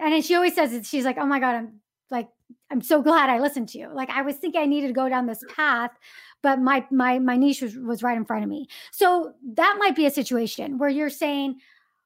and 0.00 0.24
she 0.24 0.34
always 0.34 0.54
says 0.54 0.72
it, 0.72 0.86
she's 0.86 1.04
like, 1.04 1.18
oh 1.18 1.26
my 1.26 1.38
God, 1.38 1.54
I'm 1.54 1.80
like, 2.10 2.28
I'm 2.70 2.80
so 2.80 3.02
glad 3.02 3.30
I 3.30 3.38
listened 3.38 3.68
to 3.70 3.78
you. 3.78 3.90
Like 3.92 4.10
I 4.10 4.22
was 4.22 4.36
thinking 4.36 4.60
I 4.60 4.66
needed 4.66 4.88
to 4.88 4.92
go 4.92 5.08
down 5.08 5.26
this 5.26 5.44
path, 5.54 5.90
but 6.42 6.60
my 6.60 6.86
my 6.90 7.18
my 7.18 7.36
niche 7.36 7.62
was, 7.62 7.76
was 7.76 8.02
right 8.02 8.16
in 8.16 8.24
front 8.24 8.44
of 8.44 8.50
me. 8.50 8.68
So 8.90 9.34
that 9.54 9.76
might 9.78 9.96
be 9.96 10.06
a 10.06 10.10
situation 10.10 10.78
where 10.78 10.88
you're 10.88 11.10
saying, 11.10 11.60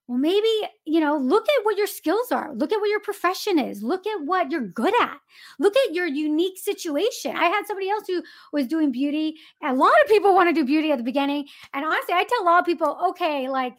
well, 0.07 0.19
maybe, 0.19 0.49
you 0.85 1.01
know, 1.01 1.17
look 1.17 1.47
at 1.49 1.65
what 1.65 1.79
your 1.79 1.87
skills 1.87 2.31
are. 2.31 2.53
Look 2.55 2.73
at 2.73 2.81
what 2.81 2.91
your 2.91 3.01
profession 3.01 3.59
is. 3.59 3.83
Look 3.83 4.07
at 4.07 4.23
what 4.23 4.51
you're 4.51 4.67
good 4.67 4.93
at. 5.01 5.17
Look 5.59 5.75
at 5.77 5.95
your 5.95 6.07
unique 6.07 6.59
situation. 6.59 7.35
I 7.35 7.47
had 7.47 7.67
somebody 7.67 7.89
else 7.89 8.05
who 8.07 8.23
was 8.53 8.67
doing 8.67 8.93
beauty. 8.93 9.37
A 9.63 9.73
lot 9.73 9.93
of 10.03 10.11
people 10.11 10.35
want 10.35 10.51
to 10.51 10.55
do 10.55 10.67
beauty 10.67 10.93
at 10.93 10.99
the 10.99 11.05
beginning. 11.05 11.47
And 11.73 11.87
honestly, 11.87 12.13
I 12.13 12.25
tell 12.25 12.43
a 12.43 12.45
lot 12.45 12.61
of 12.61 12.67
people, 12.67 12.99
okay, 13.11 13.49
like 13.49 13.77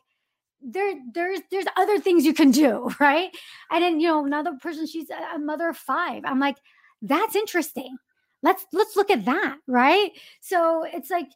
there 0.61 0.95
there's 1.13 1.39
there's 1.51 1.65
other 1.77 1.99
things 1.99 2.25
you 2.25 2.33
can 2.33 2.51
do 2.51 2.89
right? 2.99 3.29
And 3.71 3.83
then 3.83 3.99
you 3.99 4.07
know 4.07 4.25
another 4.25 4.53
person 4.61 4.87
she's 4.87 5.09
a 5.09 5.39
mother 5.39 5.69
of 5.69 5.77
five. 5.77 6.23
I'm 6.25 6.39
like 6.39 6.57
that's 7.01 7.35
interesting. 7.35 7.97
Let's 8.41 8.65
let's 8.73 8.95
look 8.95 9.09
at 9.09 9.25
that 9.25 9.57
right? 9.67 10.11
So 10.41 10.83
it's 10.83 11.09
like 11.09 11.27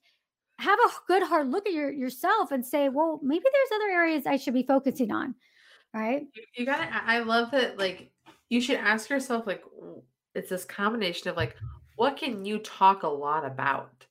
have 0.60 0.80
a 0.80 0.90
good 1.08 1.24
hard 1.24 1.50
look 1.50 1.66
at 1.68 1.74
your 1.74 1.90
yourself 1.90 2.52
and 2.52 2.66
say 2.66 2.90
well 2.90 3.20
maybe 3.24 3.46
there's 3.52 3.82
other 3.82 3.92
areas 3.92 4.26
i 4.26 4.36
should 4.36 4.54
be 4.54 4.64
focusing 4.64 5.10
on 5.10 5.34
right? 5.94 6.28
You, 6.36 6.44
you 6.58 6.66
gotta 6.66 6.88
i 7.06 7.20
love 7.20 7.52
that 7.52 7.80
like 7.80 8.12
you 8.50 8.60
should 8.62 8.76
ask 8.76 9.10
yourself 9.10 9.48
like 9.48 9.64
it's 10.36 10.50
this 10.50 10.66
combination 10.66 11.30
of 11.30 11.38
like 11.38 11.56
what 11.96 12.18
can 12.18 12.46
you 12.46 12.60
talk 12.60 13.04
a 13.04 13.08
lot 13.08 13.46
about 13.46 14.06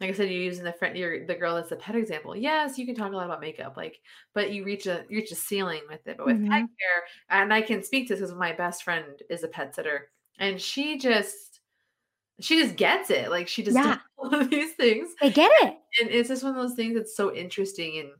like 0.00 0.10
I 0.10 0.12
said, 0.14 0.30
you're 0.30 0.42
using 0.42 0.64
the 0.64 0.72
friend, 0.72 0.96
you're 0.96 1.26
the 1.26 1.34
girl 1.34 1.56
that's 1.56 1.68
the 1.68 1.76
pet 1.76 1.94
example. 1.94 2.34
Yes, 2.34 2.78
you 2.78 2.86
can 2.86 2.94
talk 2.94 3.12
a 3.12 3.16
lot 3.16 3.26
about 3.26 3.40
makeup, 3.40 3.76
like, 3.76 4.00
but 4.34 4.50
you 4.50 4.64
reach 4.64 4.86
a 4.86 5.04
you 5.10 5.18
reach 5.18 5.30
a 5.30 5.36
ceiling 5.36 5.82
with 5.90 6.06
it. 6.06 6.16
But 6.16 6.26
with 6.26 6.36
mm-hmm. 6.36 6.50
pet 6.50 6.60
care, 6.60 7.38
and 7.40 7.52
I 7.52 7.60
can 7.60 7.82
speak 7.82 8.08
to 8.08 8.14
this 8.14 8.20
because 8.20 8.34
my 8.34 8.52
best 8.52 8.82
friend 8.82 9.04
is 9.28 9.44
a 9.44 9.48
pet 9.48 9.74
sitter, 9.74 10.08
and 10.38 10.58
she 10.58 10.96
just 10.96 11.60
she 12.40 12.62
just 12.62 12.76
gets 12.76 13.10
it. 13.10 13.30
Like 13.30 13.46
she 13.46 13.62
just 13.62 13.76
yeah. 13.76 13.84
does 13.84 13.98
all 14.18 14.34
of 14.34 14.48
these 14.48 14.72
things. 14.72 15.10
They 15.20 15.30
get 15.30 15.50
it, 15.62 15.76
and 16.00 16.10
it's 16.10 16.30
just 16.30 16.42
one 16.42 16.56
of 16.56 16.62
those 16.62 16.76
things 16.76 16.94
that's 16.94 17.16
so 17.16 17.34
interesting 17.34 17.98
and. 17.98 18.10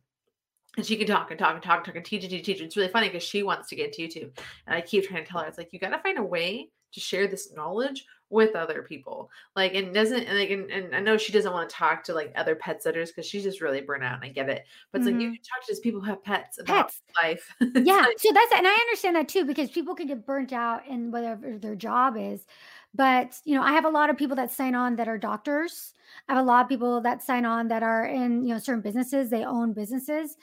And 0.76 0.86
she 0.86 0.96
can 0.96 1.08
talk 1.08 1.32
and 1.32 1.38
talk 1.38 1.54
and 1.54 1.62
talk 1.64 1.78
and 1.78 1.84
talk 1.84 1.96
and 1.96 2.04
teach 2.04 2.22
and 2.22 2.30
teach, 2.30 2.46
teach. 2.46 2.60
It's 2.60 2.76
really 2.76 2.92
funny 2.92 3.08
because 3.08 3.24
she 3.24 3.42
wants 3.42 3.68
to 3.68 3.74
get 3.74 3.86
into 3.86 4.02
YouTube. 4.02 4.38
And 4.68 4.76
I 4.76 4.80
keep 4.80 5.02
trying 5.02 5.24
to 5.24 5.28
tell 5.28 5.40
her, 5.40 5.48
it's 5.48 5.58
like, 5.58 5.72
you 5.72 5.80
got 5.80 5.88
to 5.88 5.98
find 5.98 6.16
a 6.16 6.22
way 6.22 6.70
to 6.92 7.00
share 7.00 7.26
this 7.26 7.52
knowledge 7.52 8.04
with 8.30 8.54
other 8.54 8.82
people. 8.82 9.30
Like, 9.54 9.74
and 9.74 9.92
doesn't 9.92 10.28
like, 10.32 10.50
and, 10.50 10.70
and 10.70 10.94
I 10.94 11.00
know 11.00 11.18
she 11.18 11.32
doesn't 11.32 11.52
want 11.52 11.68
to 11.68 11.74
talk 11.74 12.04
to 12.04 12.14
like 12.14 12.32
other 12.36 12.54
pet 12.54 12.82
sitters 12.82 13.10
because 13.10 13.26
she's 13.26 13.42
just 13.42 13.60
really 13.60 13.80
burnt 13.80 14.04
out, 14.04 14.14
and 14.14 14.24
I 14.24 14.28
get 14.28 14.48
it. 14.48 14.64
But 14.92 15.00
it's 15.00 15.08
mm-hmm. 15.08 15.16
like 15.16 15.22
you 15.22 15.28
mm-hmm. 15.28 15.34
can 15.34 15.42
talk 15.42 15.66
to 15.66 15.72
just 15.72 15.82
people 15.82 16.00
who 16.00 16.06
have 16.06 16.24
pets 16.24 16.58
about 16.58 16.86
pets. 16.86 17.02
life. 17.22 17.54
yeah, 17.60 17.96
like, 17.96 18.18
so 18.18 18.32
that's 18.32 18.52
and 18.54 18.66
I 18.66 18.72
understand 18.72 19.16
that 19.16 19.28
too 19.28 19.44
because 19.44 19.70
people 19.70 19.94
can 19.94 20.06
get 20.06 20.24
burnt 20.24 20.52
out 20.52 20.86
in 20.86 21.10
whatever 21.10 21.58
their 21.58 21.76
job 21.76 22.16
is. 22.16 22.46
But 22.94 23.38
you 23.44 23.54
know, 23.54 23.62
I 23.62 23.72
have 23.72 23.84
a 23.84 23.90
lot 23.90 24.10
of 24.10 24.16
people 24.16 24.36
that 24.36 24.50
sign 24.50 24.74
on 24.74 24.96
that 24.96 25.08
are 25.08 25.18
doctors. 25.18 25.92
I 26.28 26.34
have 26.34 26.42
a 26.42 26.46
lot 26.46 26.62
of 26.62 26.68
people 26.68 27.00
that 27.02 27.22
sign 27.22 27.44
on 27.44 27.68
that 27.68 27.82
are 27.82 28.06
in 28.06 28.44
you 28.44 28.54
know 28.54 28.60
certain 28.60 28.82
businesses. 28.82 29.30
They 29.30 29.44
own 29.44 29.72
businesses. 29.72 30.36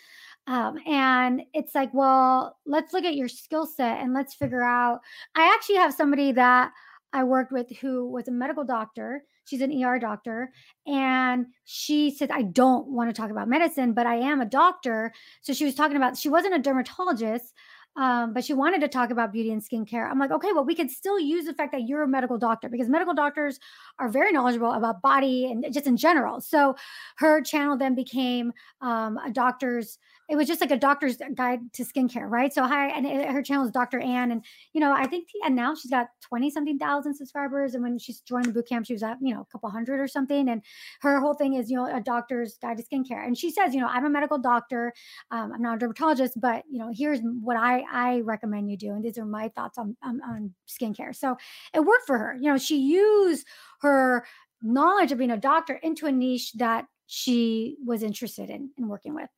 Um, 0.48 0.78
and 0.88 1.42
it's 1.54 1.76
like, 1.76 1.94
well, 1.94 2.58
let's 2.66 2.94
look 2.94 3.04
at 3.04 3.16
your 3.16 3.28
skill 3.28 3.66
set 3.66 4.00
and 4.00 4.14
let's 4.14 4.34
figure 4.34 4.64
out. 4.64 5.02
I 5.36 5.54
actually 5.54 5.76
have 5.76 5.94
somebody 5.94 6.32
that 6.32 6.72
I 7.18 7.24
worked 7.24 7.52
with 7.52 7.76
who 7.78 8.08
was 8.10 8.28
a 8.28 8.32
medical 8.32 8.64
doctor. 8.64 9.24
She's 9.46 9.62
an 9.62 9.84
ER 9.84 9.98
doctor. 9.98 10.52
And 10.86 11.48
she 11.66 12.12
said, 12.12 12.32
I 12.32 12.44
don't 12.44 12.88
want 12.88 13.10
to 13.10 13.20
talk 13.20 13.32
about 13.32 13.48
medicine, 13.48 13.94
but 13.94 14.06
I 14.06 14.16
am 14.16 14.40
a 14.40 14.46
doctor. 14.46 15.14
So 15.42 15.54
she 15.54 15.66
was 15.66 15.76
talking 15.76 15.98
about, 15.98 16.18
she 16.18 16.30
wasn't 16.30 16.56
a 16.56 16.60
dermatologist, 16.60 17.54
um, 17.96 18.34
but 18.34 18.46
she 18.46 18.54
wanted 18.54 18.82
to 18.82 18.88
talk 18.88 19.10
about 19.10 19.34
beauty 19.34 19.52
and 19.52 19.62
skincare. 19.62 20.10
I'm 20.10 20.20
like, 20.20 20.30
okay, 20.30 20.54
well, 20.54 20.64
we 20.64 20.76
could 20.76 20.92
still 20.92 21.20
use 21.20 21.46
the 21.46 21.54
fact 21.54 21.72
that 21.72 21.88
you're 21.88 22.04
a 22.04 22.08
medical 22.08 22.38
doctor 22.38 22.70
because 22.70 22.88
medical 22.88 23.16
doctors 23.16 23.60
are 23.98 24.10
very 24.10 24.32
knowledgeable 24.32 24.74
about 24.74 25.02
body 25.02 25.52
and 25.52 25.66
just 25.74 25.88
in 25.88 25.98
general. 25.98 26.40
So 26.40 26.76
her 27.18 27.42
channel 27.42 27.76
then 27.76 27.96
became 27.96 28.54
um, 28.82 29.18
a 29.18 29.32
doctor's 29.32 29.98
it 30.30 30.36
was 30.36 30.48
just 30.48 30.60
like 30.60 30.72
a 30.72 30.78
doctor's 30.78 31.18
guide 31.36 31.60
to 31.74 31.86
skincare, 31.86 32.30
right? 32.30 32.54
So 32.54 32.66
hi, 32.66 32.90
and 32.90 33.06
it, 33.06 33.30
her 33.30 33.42
channel 33.42 33.66
is 33.66 33.72
Dr. 33.72 34.00
Ann, 34.00 34.32
and 34.32 34.44
you 34.74 34.82
know, 34.82 34.92
I 34.92 35.08
think, 35.08 35.30
and 35.44 35.56
now 35.56 35.74
she's 35.74 35.90
got 35.90 36.08
twenty 36.22 36.50
something 36.50 36.78
thousand 36.78 37.16
subscribers, 37.16 37.76
and 37.76 37.84
when 37.84 37.98
she's 37.98 38.20
joined 38.22 38.46
the 38.46 38.52
boot 38.52 38.68
camp, 38.68 38.86
she 38.86 38.94
was 38.94 39.04
at 39.04 39.18
you 39.22 39.34
know 39.34 39.42
a 39.42 39.46
couple 39.46 39.70
hundred 39.70 40.00
or 40.00 40.08
something, 40.08 40.50
and 40.50 40.62
her 41.02 41.20
whole 41.20 41.34
thing 41.34 41.54
is 41.54 41.70
you 41.70 41.78
know 41.78 41.86
a 41.86 42.02
doctor's 42.02 42.58
guide 42.62 42.78
to 42.78 42.84
skincare, 42.84 43.26
and 43.26 43.38
she 43.38 43.52
says, 43.52 43.74
you 43.74 43.80
know, 43.80 43.88
I'm 43.88 44.06
a 44.06 44.10
medical 44.10 44.38
doctor, 44.38 44.94
um, 45.32 45.54
I'm 45.54 45.62
not 45.62 45.76
a 45.76 45.80
dermatologist, 45.80 46.40
but 46.40 46.64
you 46.70 46.80
know, 46.80 46.92
here's 46.94 47.20
what 47.42 47.56
I 47.56 47.84
I 47.92 48.20
recommend 48.22 48.70
you 48.70 48.78
do, 48.78 48.90
and 48.90 49.04
these 49.04 49.18
are 49.18 49.26
my 49.26 49.50
thoughts 49.50 49.78
on 49.78 49.96
on, 50.04 50.22
on 50.24 50.54
skincare. 50.68 51.16
So 51.16 51.38
it 51.74 51.80
worked 51.80 52.06
for 52.06 52.18
her. 52.18 52.36
You 52.36 52.52
know, 52.52 52.58
she 52.58 52.78
used 52.80 53.48
her 53.82 54.26
knowledge 54.62 55.12
of 55.12 55.20
being 55.20 55.32
a 55.32 55.38
doctor 55.38 55.76
into 55.76 56.06
a 56.06 56.12
niche 56.12 56.52
that 56.54 56.86
she 57.06 57.78
was 57.86 58.04
interested 58.04 58.50
in 58.50 58.72
in 58.78 58.90
working 58.90 59.16
with. 59.16 59.30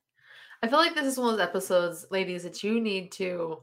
I 0.62 0.68
feel 0.68 0.80
like 0.80 0.96
this 0.96 1.06
is 1.06 1.18
one 1.18 1.32
of 1.32 1.38
those 1.38 1.48
episodes, 1.48 2.06
ladies, 2.12 2.44
that 2.44 2.64
you 2.64 2.82
need 2.82 3.12
to 3.14 3.60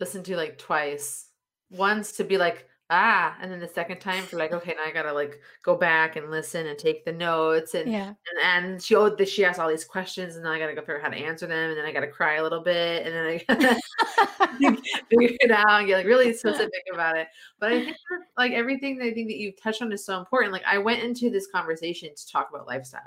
listen 0.00 0.22
to 0.24 0.36
like 0.36 0.58
twice. 0.58 1.28
Once 1.70 2.12
to 2.12 2.24
be 2.24 2.36
like, 2.36 2.66
ah, 2.90 3.36
and 3.40 3.52
then 3.52 3.60
the 3.60 3.68
second 3.68 4.00
time 4.00 4.24
for 4.24 4.36
like, 4.36 4.52
okay, 4.52 4.74
now 4.76 4.82
I 4.84 4.90
gotta 4.90 5.12
like 5.12 5.40
go 5.62 5.76
back 5.76 6.16
and 6.16 6.28
listen 6.30 6.66
and 6.66 6.76
take 6.76 7.04
the 7.04 7.12
notes 7.12 7.74
and 7.74 7.90
Yeah. 7.90 8.08
and, 8.08 8.66
and 8.72 8.82
she 8.82 8.96
oh 8.96 9.16
she 9.24 9.44
asked 9.44 9.60
all 9.60 9.68
these 9.68 9.84
questions 9.84 10.34
and 10.34 10.44
then 10.44 10.50
I 10.50 10.58
gotta 10.58 10.74
go 10.74 10.80
figure 10.80 10.96
out 10.98 11.04
how 11.04 11.10
to 11.10 11.16
answer 11.16 11.46
them 11.46 11.70
and 11.70 11.78
then 11.78 11.84
I 11.86 11.92
gotta 11.92 12.08
cry 12.08 12.36
a 12.36 12.42
little 12.42 12.62
bit 12.62 13.06
and 13.06 13.14
then 13.14 13.26
I 13.26 13.44
gotta 13.46 13.80
figure 15.08 15.36
it 15.40 15.50
out 15.52 15.78
and 15.78 15.86
get 15.86 15.98
like 15.98 16.06
really 16.06 16.32
specific 16.32 16.82
about 16.92 17.16
it. 17.16 17.28
But 17.60 17.72
I 17.72 17.80
think 17.80 17.96
that, 18.10 18.20
like 18.38 18.52
everything 18.52 18.96
that 18.98 19.04
I 19.04 19.14
think 19.14 19.28
that 19.28 19.36
you've 19.36 19.60
touched 19.60 19.82
on 19.82 19.92
is 19.92 20.04
so 20.04 20.18
important. 20.18 20.52
Like 20.52 20.64
I 20.64 20.78
went 20.78 21.02
into 21.04 21.30
this 21.30 21.46
conversation 21.46 22.14
to 22.14 22.28
talk 22.28 22.48
about 22.50 22.66
lifestyle. 22.66 23.02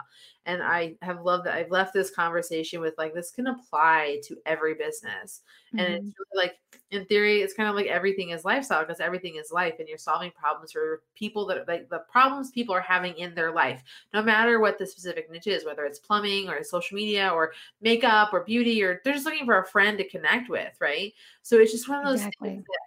And 0.46 0.62
I 0.62 0.96
have 1.02 1.22
loved 1.24 1.46
that 1.46 1.56
I've 1.56 1.72
left 1.72 1.94
this 1.94 2.12
conversation 2.12 2.80
with 2.82 2.96
like 2.98 3.14
this 3.14 3.32
can 3.32 3.48
apply 3.48 4.22
to 4.26 4.38
every 4.46 4.76
business. 4.76 5.42
And 5.78 5.88
Mhm. 5.90 5.94
it's 5.94 6.14
really 6.20 6.46
like 6.46 6.60
in 6.92 7.06
theory, 7.06 7.42
it's 7.42 7.56
kind 7.56 7.68
of 7.68 7.76
like 7.76 7.88
everything 7.88 8.30
is 8.30 8.46
lifestyle 8.46 8.82
because 8.84 9.00
everything 9.00 9.38
is 9.38 9.52
life 9.52 9.76
and 9.80 9.88
you're 9.88 9.98
solving 9.98 10.32
problems 10.32 10.72
for 10.72 11.02
people 11.16 11.46
that 11.48 11.68
like 11.68 11.90
the 11.90 12.00
problems 12.00 12.52
people 12.52 12.76
are 12.76 12.82
having 12.82 13.18
in 13.18 13.34
their 13.34 13.52
life, 13.52 13.84
no 14.14 14.22
matter 14.22 14.60
what 14.60 14.78
the 14.78 14.86
specific 14.86 15.32
niche 15.32 15.48
is, 15.48 15.66
whether 15.66 15.86
it's 15.86 16.00
plumbing 16.00 16.50
or 16.50 16.64
social 16.64 16.96
media 16.96 17.30
or 17.30 17.54
makeup 17.82 18.34
or 18.34 18.44
beauty, 18.44 18.84
or 18.84 19.02
they're 19.04 19.14
just 19.14 19.26
looking 19.26 19.46
for 19.46 19.60
a 19.60 19.66
friend 19.66 19.98
to 19.98 20.08
connect 20.08 20.50
with, 20.50 20.78
right? 20.80 21.14
So 21.42 21.58
it's 21.60 21.72
just 21.72 21.90
one 21.90 22.00
of 22.00 22.06
those 22.06 22.24
Exactly. 22.24 22.64
things 22.64 22.66
that 22.68 22.80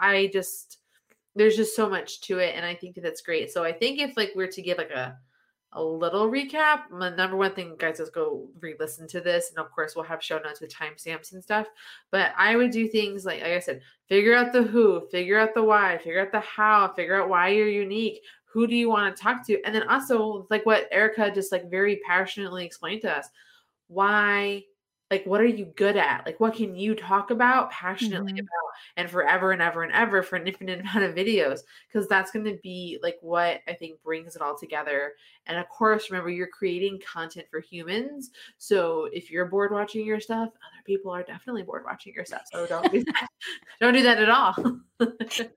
I, 0.00 0.14
I 0.16 0.26
just 0.32 0.78
there's 1.34 1.56
just 1.56 1.76
so 1.76 1.88
much 1.88 2.20
to 2.22 2.38
it, 2.38 2.54
and 2.54 2.64
I 2.64 2.74
think 2.74 2.94
that 2.94 3.02
that's 3.02 3.22
great. 3.22 3.50
So 3.50 3.64
I 3.64 3.72
think 3.72 3.98
if 3.98 4.16
like 4.16 4.32
we're 4.34 4.48
to 4.48 4.62
give 4.62 4.78
like 4.78 4.90
a 4.90 5.16
a 5.74 5.82
little 5.82 6.30
recap, 6.30 6.90
my 6.90 7.08
number 7.14 7.36
one 7.36 7.54
thing, 7.54 7.76
guys, 7.78 7.98
is 7.98 8.10
go 8.10 8.46
re-listen 8.60 9.08
to 9.08 9.20
this, 9.22 9.48
and 9.48 9.58
of 9.58 9.72
course 9.72 9.96
we'll 9.96 10.04
have 10.04 10.22
show 10.22 10.38
notes 10.38 10.60
with 10.60 10.74
timestamps 10.74 11.32
and 11.32 11.42
stuff. 11.42 11.66
But 12.10 12.32
I 12.36 12.56
would 12.56 12.70
do 12.70 12.86
things 12.86 13.24
like, 13.24 13.40
like 13.40 13.52
I 13.52 13.58
said, 13.58 13.80
figure 14.06 14.34
out 14.34 14.52
the 14.52 14.62
who, 14.62 15.08
figure 15.10 15.38
out 15.38 15.54
the 15.54 15.62
why, 15.62 15.96
figure 15.98 16.20
out 16.20 16.30
the 16.30 16.40
how, 16.40 16.88
figure 16.88 17.20
out 17.20 17.30
why 17.30 17.48
you're 17.48 17.68
unique. 17.68 18.20
Who 18.44 18.66
do 18.66 18.76
you 18.76 18.90
want 18.90 19.16
to 19.16 19.22
talk 19.22 19.46
to? 19.46 19.62
And 19.64 19.74
then 19.74 19.88
also, 19.88 20.46
like 20.50 20.66
what 20.66 20.88
Erica 20.92 21.30
just 21.30 21.52
like 21.52 21.70
very 21.70 22.00
passionately 22.06 22.66
explained 22.66 23.00
to 23.02 23.16
us, 23.16 23.30
why 23.88 24.64
like 25.12 25.26
what 25.26 25.42
are 25.42 25.44
you 25.46 25.66
good 25.76 25.94
at 25.98 26.24
like 26.24 26.40
what 26.40 26.54
can 26.54 26.74
you 26.74 26.94
talk 26.94 27.30
about 27.30 27.70
passionately 27.70 28.32
Mhm. 28.32 28.38
about 28.40 28.70
and 28.96 29.10
forever 29.10 29.52
and 29.52 29.60
ever 29.60 29.82
and 29.82 29.92
ever 29.92 30.22
for 30.22 30.36
an 30.36 30.46
infinite 30.46 30.80
amount 30.96 31.04
of 31.04 31.14
videos 31.14 31.60
because 31.86 32.08
that's 32.08 32.30
going 32.30 32.46
to 32.46 32.58
be 32.62 32.98
like 33.02 33.18
what 33.20 33.60
i 33.68 33.74
think 33.74 34.02
brings 34.02 34.34
it 34.36 34.40
all 34.40 34.56
together 34.58 35.12
and 35.46 35.58
of 35.58 35.68
course 35.68 36.10
remember 36.10 36.30
you're 36.30 36.46
creating 36.46 36.98
content 37.06 37.46
for 37.50 37.60
humans 37.60 38.30
so 38.56 39.06
if 39.12 39.30
you're 39.30 39.44
bored 39.44 39.70
watching 39.70 40.06
your 40.06 40.18
stuff 40.18 40.48
other 40.48 40.82
people 40.86 41.10
are 41.10 41.22
definitely 41.22 41.62
bored 41.62 41.84
watching 41.84 42.14
your 42.14 42.24
stuff 42.24 42.42
so 42.50 42.66
don't 42.66 42.90
do 42.90 43.04
that 43.04 43.28
don't 43.82 43.92
do 43.92 44.02
that 44.02 44.16
at 44.18 44.30
all 44.30 44.54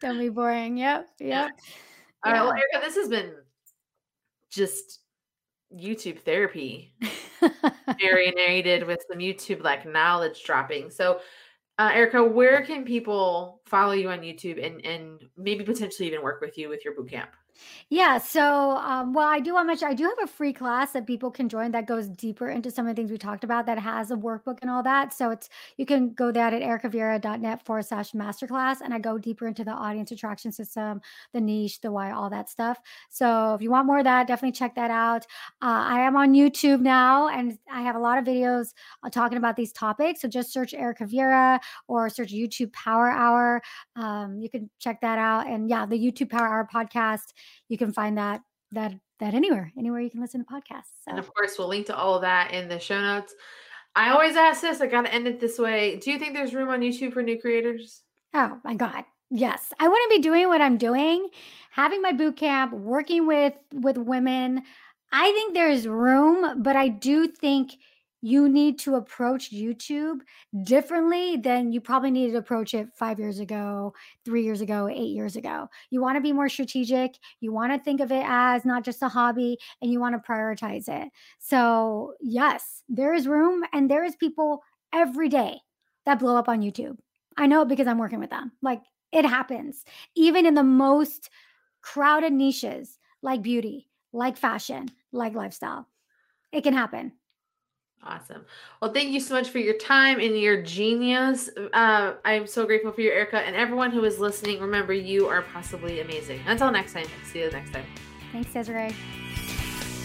Don't 0.01 0.19
be 0.19 0.27
boring. 0.29 0.75
Yep. 0.77 1.07
Yep. 1.19 1.51
all 2.25 2.31
right 2.33 2.41
well 2.41 2.51
erica 2.51 2.85
this 2.85 2.95
has 2.95 3.07
been 3.07 3.33
just 4.49 4.99
youtube 5.75 6.21
therapy 6.21 6.93
marinated 8.01 8.85
with 8.87 9.03
some 9.09 9.19
YouTube 9.19 9.63
like 9.63 9.85
knowledge 9.85 10.43
dropping. 10.43 10.89
So, 10.89 11.19
uh, 11.77 11.91
Erica, 11.93 12.23
where 12.23 12.63
can 12.63 12.85
people 12.85 13.61
follow 13.65 13.93
you 13.93 14.09
on 14.09 14.21
YouTube 14.21 14.65
and 14.65 14.85
and 14.85 15.23
maybe 15.37 15.63
potentially 15.63 16.07
even 16.07 16.21
work 16.21 16.41
with 16.41 16.57
you 16.57 16.69
with 16.69 16.85
your 16.85 16.95
boot 16.95 17.09
camp? 17.09 17.31
Yeah. 17.89 18.17
So, 18.17 18.77
um, 18.77 19.13
well, 19.13 19.27
I 19.27 19.39
do 19.39 19.53
want 19.53 19.67
mention 19.67 19.87
I 19.87 19.93
do 19.93 20.03
have 20.03 20.23
a 20.23 20.27
free 20.27 20.53
class 20.53 20.91
that 20.93 21.05
people 21.05 21.31
can 21.31 21.49
join 21.49 21.71
that 21.71 21.85
goes 21.85 22.07
deeper 22.09 22.49
into 22.49 22.71
some 22.71 22.87
of 22.87 22.95
the 22.95 22.99
things 22.99 23.11
we 23.11 23.17
talked 23.17 23.43
about 23.43 23.65
that 23.67 23.77
has 23.79 24.11
a 24.11 24.15
workbook 24.15 24.57
and 24.61 24.69
all 24.69 24.83
that. 24.83 25.13
So 25.13 25.29
it's 25.29 25.49
you 25.77 25.85
can 25.85 26.13
go 26.13 26.31
there 26.31 26.47
at 26.47 26.53
ericavieira.net 26.53 27.65
forward 27.65 27.85
slash 27.85 28.11
masterclass, 28.11 28.81
and 28.81 28.93
I 28.93 28.99
go 28.99 29.17
deeper 29.17 29.47
into 29.47 29.63
the 29.63 29.71
audience 29.71 30.11
attraction 30.11 30.51
system, 30.51 31.01
the 31.33 31.41
niche, 31.41 31.81
the 31.81 31.91
why, 31.91 32.11
all 32.11 32.29
that 32.29 32.49
stuff. 32.49 32.79
So 33.09 33.53
if 33.53 33.61
you 33.61 33.71
want 33.71 33.87
more 33.87 33.99
of 33.99 34.03
that, 34.05 34.27
definitely 34.27 34.53
check 34.53 34.75
that 34.75 34.91
out. 34.91 35.25
Uh, 35.61 35.85
I 35.87 36.01
am 36.01 36.15
on 36.15 36.33
YouTube 36.33 36.81
now, 36.81 37.27
and 37.27 37.57
I 37.71 37.81
have 37.81 37.95
a 37.95 37.99
lot 37.99 38.17
of 38.17 38.25
videos 38.25 38.73
uh, 39.03 39.09
talking 39.09 39.37
about 39.37 39.55
these 39.55 39.71
topics. 39.71 40.21
So 40.21 40.27
just 40.27 40.51
search 40.51 40.73
Erica 40.73 41.05
Vieira 41.05 41.59
or 41.87 42.09
search 42.09 42.31
YouTube 42.31 42.73
Power 42.73 43.09
Hour. 43.09 43.61
Um, 43.95 44.39
you 44.39 44.49
can 44.49 44.69
check 44.79 45.01
that 45.01 45.19
out. 45.19 45.47
And 45.47 45.69
yeah, 45.69 45.85
the 45.85 45.97
YouTube 45.97 46.29
Power 46.29 46.47
Hour 46.47 46.67
podcast 46.73 47.33
you 47.69 47.77
can 47.77 47.91
find 47.93 48.17
that 48.17 48.41
that 48.71 48.93
that 49.19 49.33
anywhere 49.33 49.71
anywhere 49.77 50.01
you 50.01 50.09
can 50.09 50.21
listen 50.21 50.43
to 50.43 50.51
podcasts 50.51 51.05
And 51.07 51.19
of 51.19 51.33
course, 51.33 51.57
we'll 51.57 51.67
link 51.69 51.85
to 51.87 51.95
all 51.95 52.15
of 52.15 52.21
that 52.21 52.51
in 52.51 52.67
the 52.67 52.79
show 52.79 52.99
notes. 53.01 53.33
I 53.95 54.09
always 54.09 54.35
ask 54.35 54.61
this. 54.61 54.81
I 54.81 54.87
got 54.87 55.03
to 55.05 55.13
end 55.13 55.25
it 55.27 55.39
this 55.39 55.57
way. 55.57 55.95
Do 55.97 56.11
you 56.11 56.19
think 56.19 56.33
there's 56.33 56.53
room 56.53 56.69
on 56.69 56.81
YouTube 56.81 57.13
for 57.13 57.23
new 57.23 57.39
creators? 57.39 58.01
oh 58.33 58.59
my 58.63 58.75
god 58.75 59.05
yes 59.31 59.71
i 59.79 59.87
wouldn't 59.87 60.09
be 60.11 60.19
doing 60.19 60.47
what 60.47 60.61
i'm 60.61 60.77
doing 60.77 61.27
having 61.71 62.01
my 62.01 62.11
boot 62.11 62.35
camp 62.35 62.73
working 62.73 63.25
with 63.25 63.53
with 63.73 63.97
women 63.97 64.61
i 65.11 65.31
think 65.31 65.53
there's 65.53 65.87
room 65.87 66.61
but 66.61 66.75
i 66.75 66.87
do 66.87 67.27
think 67.27 67.71
you 68.25 68.49
need 68.49 68.79
to 68.79 68.95
approach 68.95 69.51
youtube 69.51 70.21
differently 70.63 71.37
than 71.37 71.71
you 71.71 71.79
probably 71.79 72.09
needed 72.09 72.31
to 72.31 72.39
approach 72.39 72.73
it 72.73 72.87
five 72.91 73.19
years 73.19 73.37
ago 73.37 73.93
three 74.23 74.43
years 74.43 74.61
ago 74.61 74.89
eight 74.91 75.13
years 75.13 75.35
ago. 75.35 75.69
You 75.91 76.01
want 76.01 76.15
to 76.15 76.21
be 76.21 76.33
more 76.33 76.49
strategic 76.49 77.17
you 77.39 77.53
want 77.53 77.71
to 77.71 77.77
think 77.77 78.01
of 78.01 78.11
it 78.11 78.23
as 78.27 78.65
not 78.65 78.83
just 78.83 79.03
a 79.03 79.07
hobby 79.07 79.59
and 79.79 79.91
you 79.91 79.99
want 79.99 80.15
to 80.15 80.31
prioritize 80.31 80.89
it. 80.89 81.09
So 81.37 82.13
yes 82.19 82.81
there 82.89 83.13
is 83.13 83.27
room 83.27 83.63
and 83.73 83.91
there 83.91 84.03
is 84.03 84.15
people 84.15 84.63
every 84.91 85.29
day 85.29 85.59
that 86.05 86.17
blow 86.17 86.35
up 86.35 86.49
on 86.49 86.61
youtube. 86.61 86.97
I 87.37 87.45
know 87.45 87.61
it 87.61 87.67
because 87.67 87.85
i'm 87.85 87.99
working 87.99 88.19
with 88.19 88.31
them. 88.31 88.53
Like 88.63 88.81
it 89.11 89.25
happens. 89.25 89.85
Even 90.15 90.47
in 90.47 90.55
the 90.55 90.63
most 90.63 91.29
crowded 91.83 92.33
niches 92.33 92.97
like 93.21 93.43
beauty 93.43 93.87
like 94.13 94.35
fashion 94.35 94.89
like 95.11 95.35
lifestyle 95.35 95.87
it 96.51 96.63
can 96.63 96.73
happen 96.73 97.11
Awesome. 98.05 98.45
Well, 98.81 98.93
thank 98.93 99.09
you 99.09 99.19
so 99.19 99.33
much 99.33 99.49
for 99.49 99.57
your 99.57 99.77
time 99.77 100.19
and 100.19 100.39
your 100.39 100.61
genius. 100.61 101.49
Uh, 101.73 102.13
I'm 102.23 102.45
so 102.45 102.65
grateful 102.65 102.91
for 102.91 103.01
you, 103.01 103.11
Erica, 103.11 103.39
and 103.39 103.55
everyone 103.55 103.91
who 103.91 104.03
is 104.03 104.19
listening. 104.19 104.61
Remember, 104.61 104.93
you 104.93 105.27
are 105.27 105.41
possibly 105.41 106.01
amazing. 106.01 106.41
Until 106.45 106.71
next 106.71 106.93
time, 106.93 107.07
see 107.31 107.39
you 107.39 107.49
next 107.51 107.73
time. 107.73 107.85
thanks 108.31 108.53
desiree 108.53 108.95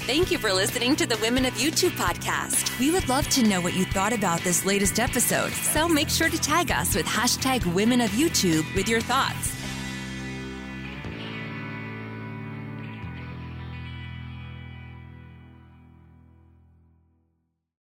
Thank 0.05 0.32
you 0.32 0.38
for 0.38 0.53
listening 0.53 0.96
to 0.96 1.07
the 1.07 1.16
Women 1.18 1.44
of 1.44 1.53
YouTube 1.55 1.90
podcast. 1.90 2.80
We 2.80 2.90
would 2.90 3.09
love 3.09 3.28
to 3.28 3.46
know 3.46 3.61
what 3.61 3.74
you 3.74 3.84
thought 3.84 4.12
about 4.12 4.40
this 4.40 4.64
latest 4.64 4.98
episode, 4.98 5.53
so 5.53 5.86
make 5.86 6.09
sure 6.09 6.28
to 6.28 6.40
tag 6.40 6.72
us 6.72 6.96
with 6.96 7.07
hashtag 7.07 7.64
Women 7.74 8.01
of 8.01 8.11
YouTube 8.11 8.64
with 8.74 8.88
your 8.88 9.01
thoughts. 9.01 9.59